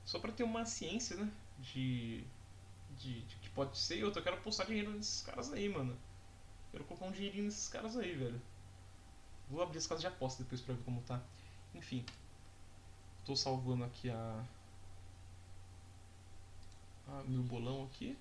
Só 0.05 0.19
pra 0.19 0.31
ter 0.31 0.43
uma 0.43 0.66
ciência, 0.66 1.16
né? 1.16 1.33
De. 1.61 2.23
De, 2.99 3.23
de 3.23 3.37
que 3.37 3.49
pode 3.51 3.79
ser. 3.79 4.01
Eu 4.01 4.12
quero 4.12 4.37
postar 4.43 4.64
dinheiro 4.64 4.91
nesses 4.91 5.23
caras 5.23 5.51
aí, 5.51 5.66
mano. 5.66 5.97
Quero 6.71 6.85
colocar 6.85 7.07
um 7.07 7.11
dinheirinho 7.11 7.45
nesses 7.45 7.71
caras 7.71 7.97
aí, 7.97 8.14
velho. 8.14 8.39
Vou 9.49 9.62
abrir 9.62 9.79
as 9.79 9.87
casas 9.87 10.03
de 10.03 10.09
aposta 10.09 10.43
depois 10.43 10.61
pra 10.61 10.75
ver 10.75 10.83
como 10.85 11.01
tá. 11.01 11.23
Enfim. 11.75 12.05
Estou 13.21 13.35
salvando 13.35 13.85
aqui 13.85 14.11
a, 14.11 14.45
a 17.07 17.23
meu 17.27 17.43
bolão 17.43 17.85
aqui. 17.85 18.14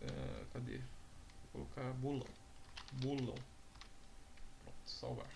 É, 0.00 0.44
cadê? 0.50 0.80
Vou 1.52 1.66
colocar 1.66 1.92
bolão. 1.94 2.26
Bolão. 2.92 3.34
Pronto, 4.64 4.78
salvar. 4.86 5.30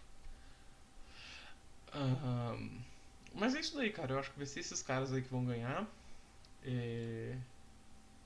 mas 3.34 3.54
é 3.54 3.60
isso 3.60 3.76
daí, 3.76 3.90
cara. 3.90 4.12
Eu 4.14 4.18
acho 4.18 4.30
que 4.30 4.38
vai 4.38 4.46
ser 4.46 4.60
esses 4.60 4.82
caras 4.82 5.12
aí 5.12 5.22
que 5.22 5.28
vão 5.28 5.44
ganhar. 5.44 5.86
É, 6.64 7.36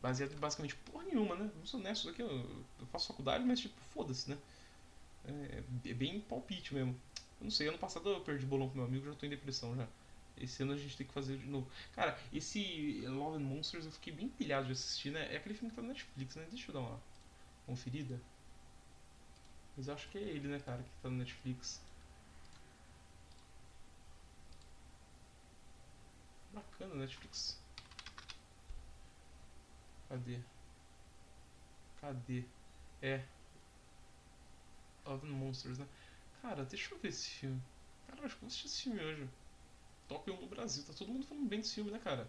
baseado 0.03 0.37
basicamente 0.39 0.77
porra 0.77 1.05
nenhuma, 1.05 1.35
né? 1.37 1.51
Não 1.57 1.67
sou 1.67 1.81
honesto 1.81 2.09
aqui, 2.09 2.23
eu, 2.23 2.29
eu 2.29 2.87
faço 2.93 3.09
faculdade, 3.09 3.45
mas 3.45 3.61
tipo, 3.61 3.75
foda-se, 3.93 4.31
né? 4.31 4.39
É, 5.25 5.91
é 5.91 5.95
bem 5.95 6.21
palpite 6.21 6.75
mesmo. 6.75 6.95
Eu 7.41 7.45
não 7.45 7.51
sei, 7.51 7.69
ano 7.69 7.79
passado 7.79 8.09
eu 8.09 8.21
perdi 8.21 8.47
bolão 8.47 8.69
com 8.69 8.77
meu 8.77 8.85
amigo, 8.85 9.07
já 9.07 9.15
tô 9.15 9.27
em 9.27 9.31
depressão 9.31 9.75
já. 9.77 9.87
Esse 10.39 10.63
ano 10.63 10.73
a 10.73 10.77
gente 10.77 10.97
tem 10.97 11.07
que 11.07 11.13
fazer 11.13 11.39
de 11.39 11.47
novo. 11.47 11.67
Cara, 11.95 12.19
esse 12.33 13.03
Love 13.07 13.39
and 13.39 13.47
Monsters 13.47 13.87
eu 13.87 13.91
fiquei 13.93 14.13
bem 14.13 14.29
pilhado 14.29 14.67
de 14.67 14.73
assistir, 14.73 15.11
né? 15.11 15.33
É 15.33 15.39
aquele 15.39 15.55
filme 15.55 15.71
que 15.71 15.77
tá 15.77 15.83
na 15.83 15.89
Netflix, 15.89 16.37
né? 16.37 16.47
Deixa 16.51 16.71
eu 16.71 16.75
dar 16.75 16.81
uma 16.81 17.01
conferida. 17.67 18.21
Mas 19.77 19.89
eu 19.89 19.95
acho 19.95 20.09
que 20.11 20.19
é 20.19 20.23
ele, 20.23 20.49
né, 20.49 20.59
cara, 20.61 20.83
que 20.83 20.91
tá 21.03 21.11
na 21.11 21.17
Netflix. 21.19 21.81
Bacana, 26.53 26.95
Netflix. 26.95 27.59
Cadê? 30.09 30.41
Cadê? 32.01 32.45
É, 33.03 33.27
Love 35.07 35.27
Monsters, 35.27 35.79
né? 35.79 35.87
Cara, 36.43 36.65
deixa 36.65 36.95
eu 36.95 36.99
ver 36.99 37.09
esse 37.09 37.29
filme. 37.29 37.63
Cara, 38.07 38.25
acho 38.27 38.35
que 38.35 38.41
vou 38.41 38.49
assistir 38.49 38.67
esse 38.67 38.83
filme 38.83 39.01
hoje. 39.01 39.29
Top 40.09 40.31
1 40.31 40.41
no 40.41 40.47
Brasil. 40.49 40.85
Tá 40.85 40.93
todo 40.93 41.13
mundo 41.13 41.27
falando 41.27 41.49
bem 41.49 41.61
desse 41.61 41.75
filme, 41.75 41.91
né, 41.91 41.99
cara? 41.99 42.29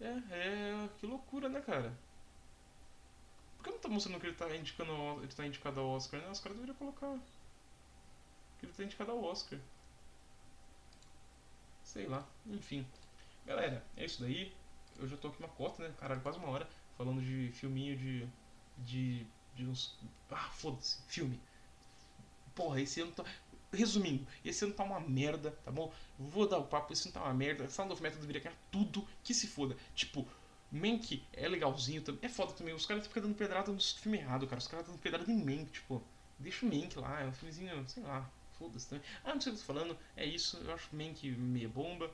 É, 0.00 0.06
é. 0.06 0.88
Que 0.98 1.06
loucura, 1.06 1.48
né, 1.48 1.60
cara? 1.60 1.92
Por 3.56 3.64
que 3.64 3.70
não 3.70 3.78
tá 3.78 3.88
mostrando 3.88 4.18
que 4.20 4.26
ele 4.26 4.36
tá 4.36 4.54
indicando 4.56 4.92
ele 5.22 5.32
tá 5.32 5.46
indicado 5.46 5.80
ao 5.80 5.90
Oscar, 5.90 6.20
né? 6.20 6.30
Os 6.30 6.40
caras 6.40 6.56
deveriam 6.56 6.76
colocar. 6.76 7.18
Que 8.58 8.66
ele 8.66 8.72
tá 8.72 8.82
indicado 8.84 9.10
ao 9.10 9.22
Oscar. 9.22 9.58
Sei 11.84 12.06
lá, 12.06 12.26
enfim. 12.46 12.86
Galera, 13.46 13.84
é 13.96 14.04
isso 14.04 14.22
daí. 14.22 14.54
Eu 14.98 15.08
já 15.08 15.16
tô 15.16 15.28
aqui 15.28 15.38
uma 15.38 15.48
cota, 15.48 15.82
né? 15.86 15.94
Caralho, 15.98 16.20
quase 16.20 16.38
uma 16.38 16.48
hora 16.48 16.68
falando 16.96 17.20
de 17.20 17.50
filminho 17.52 17.96
de. 17.96 18.28
de. 18.78 19.26
de 19.54 19.66
uns. 19.66 19.98
Ah, 20.30 20.50
foda-se, 20.52 21.02
filme. 21.08 21.38
Porra, 22.54 22.80
esse 22.80 23.00
ano 23.00 23.12
tá. 23.12 23.24
Resumindo, 23.72 24.26
esse 24.44 24.64
ano 24.64 24.74
tá 24.74 24.82
uma 24.82 24.98
merda, 24.98 25.52
tá 25.64 25.70
bom? 25.70 25.92
Vou 26.18 26.48
dar 26.48 26.58
o 26.58 26.64
papo, 26.64 26.92
esse 26.92 27.06
ano 27.06 27.14
tá 27.14 27.22
uma 27.22 27.34
merda. 27.34 27.68
Sound 27.68 27.92
of 27.92 28.02
Metal 28.02 28.18
deveria 28.18 28.42
ganhar 28.42 28.56
tudo 28.70 29.06
que 29.22 29.32
se 29.32 29.46
foda. 29.46 29.76
Tipo, 29.94 30.26
Mank 30.72 31.22
é 31.32 31.48
legalzinho 31.48 32.02
também. 32.02 32.20
É 32.22 32.28
foda 32.28 32.52
também. 32.52 32.74
Os 32.74 32.86
caras 32.86 33.06
ficam 33.06 33.22
dando 33.22 33.34
pedrada 33.34 33.70
no 33.70 33.80
filme 33.80 34.18
errado, 34.18 34.46
cara. 34.46 34.58
Os 34.58 34.66
caras 34.66 34.86
dando 34.86 34.98
pedrada 34.98 35.30
em 35.30 35.36
Mank, 35.36 35.70
tipo. 35.70 36.02
Deixa 36.38 36.64
o 36.64 36.68
Mank 36.68 36.98
lá, 36.98 37.20
é 37.20 37.26
um 37.26 37.32
filmezinho, 37.32 37.88
sei 37.88 38.02
lá. 38.02 38.28
Foda-se 38.58 38.88
também. 38.88 39.04
Ah, 39.24 39.34
não 39.34 39.40
sei 39.40 39.52
o 39.52 39.56
que 39.56 39.62
eu 39.62 39.66
tô 39.66 39.72
falando. 39.72 39.98
É 40.16 40.24
isso, 40.24 40.56
eu 40.58 40.74
acho 40.74 40.94
Mank 40.94 41.28
meia 41.30 41.68
bomba 41.68 42.10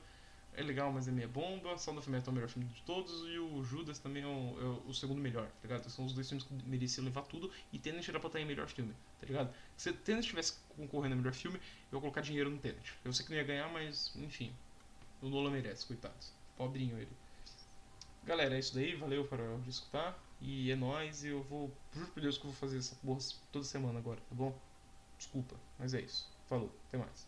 é 0.57 0.63
legal, 0.63 0.91
mas 0.91 1.07
é 1.07 1.11
meia 1.11 1.27
bomba. 1.27 1.77
Sound 1.77 1.99
of 1.99 2.09
Metal 2.09 2.29
é 2.29 2.31
o 2.31 2.33
melhor 2.33 2.49
filme 2.49 2.67
de 2.69 2.81
todos. 2.81 3.13
E 3.29 3.37
o 3.37 3.63
Judas 3.63 3.99
também 3.99 4.23
é 4.23 4.25
o, 4.25 4.81
é 4.87 4.89
o 4.89 4.93
segundo 4.93 5.21
melhor, 5.21 5.45
tá 5.45 5.67
ligado? 5.67 5.87
São 5.89 6.03
os 6.03 6.13
dois 6.13 6.27
filmes 6.27 6.45
que 6.45 6.53
mereciam 6.67 7.05
levar 7.05 7.21
tudo. 7.21 7.51
E 7.71 7.77
Tenet 7.77 8.09
era 8.09 8.19
pra 8.19 8.27
estar 8.27 8.41
em 8.41 8.45
melhor 8.45 8.67
filme, 8.67 8.93
tá 9.19 9.27
ligado? 9.27 9.53
Se 9.77 9.93
Tenet 9.93 10.21
estivesse 10.21 10.53
concorrendo 10.75 11.13
a 11.13 11.17
melhor 11.17 11.33
filme, 11.33 11.59
eu 11.91 11.97
ia 11.97 12.01
colocar 12.01 12.21
dinheiro 12.21 12.49
no 12.49 12.57
Tenet. 12.57 12.95
Eu 13.05 13.13
sei 13.13 13.23
que 13.23 13.31
não 13.31 13.37
ia 13.37 13.43
ganhar, 13.43 13.71
mas 13.71 14.15
enfim. 14.15 14.51
O 15.21 15.29
Nolan 15.29 15.51
merece, 15.51 15.85
coitado. 15.85 16.15
Pobrinho 16.57 16.97
ele. 16.97 17.11
Galera, 18.25 18.55
é 18.55 18.59
isso 18.59 18.73
daí. 18.73 18.95
Valeu 18.95 19.25
para 19.25 19.43
escutar. 19.67 20.19
E 20.41 20.71
é 20.71 20.75
nóis. 20.75 21.23
E 21.23 21.27
eu 21.27 21.43
vou. 21.43 21.71
Juro 21.93 22.07
por 22.07 22.21
Deus 22.21 22.35
que 22.35 22.45
eu 22.45 22.49
vou 22.49 22.59
fazer 22.59 22.79
essa 22.79 22.95
porra 22.95 23.19
toda 23.51 23.63
semana 23.63 23.99
agora, 23.99 24.19
tá 24.27 24.33
bom? 24.33 24.59
Desculpa, 25.19 25.55
mas 25.77 25.93
é 25.93 26.01
isso. 26.01 26.27
Falou, 26.47 26.71
até 26.87 26.97
mais. 26.97 27.26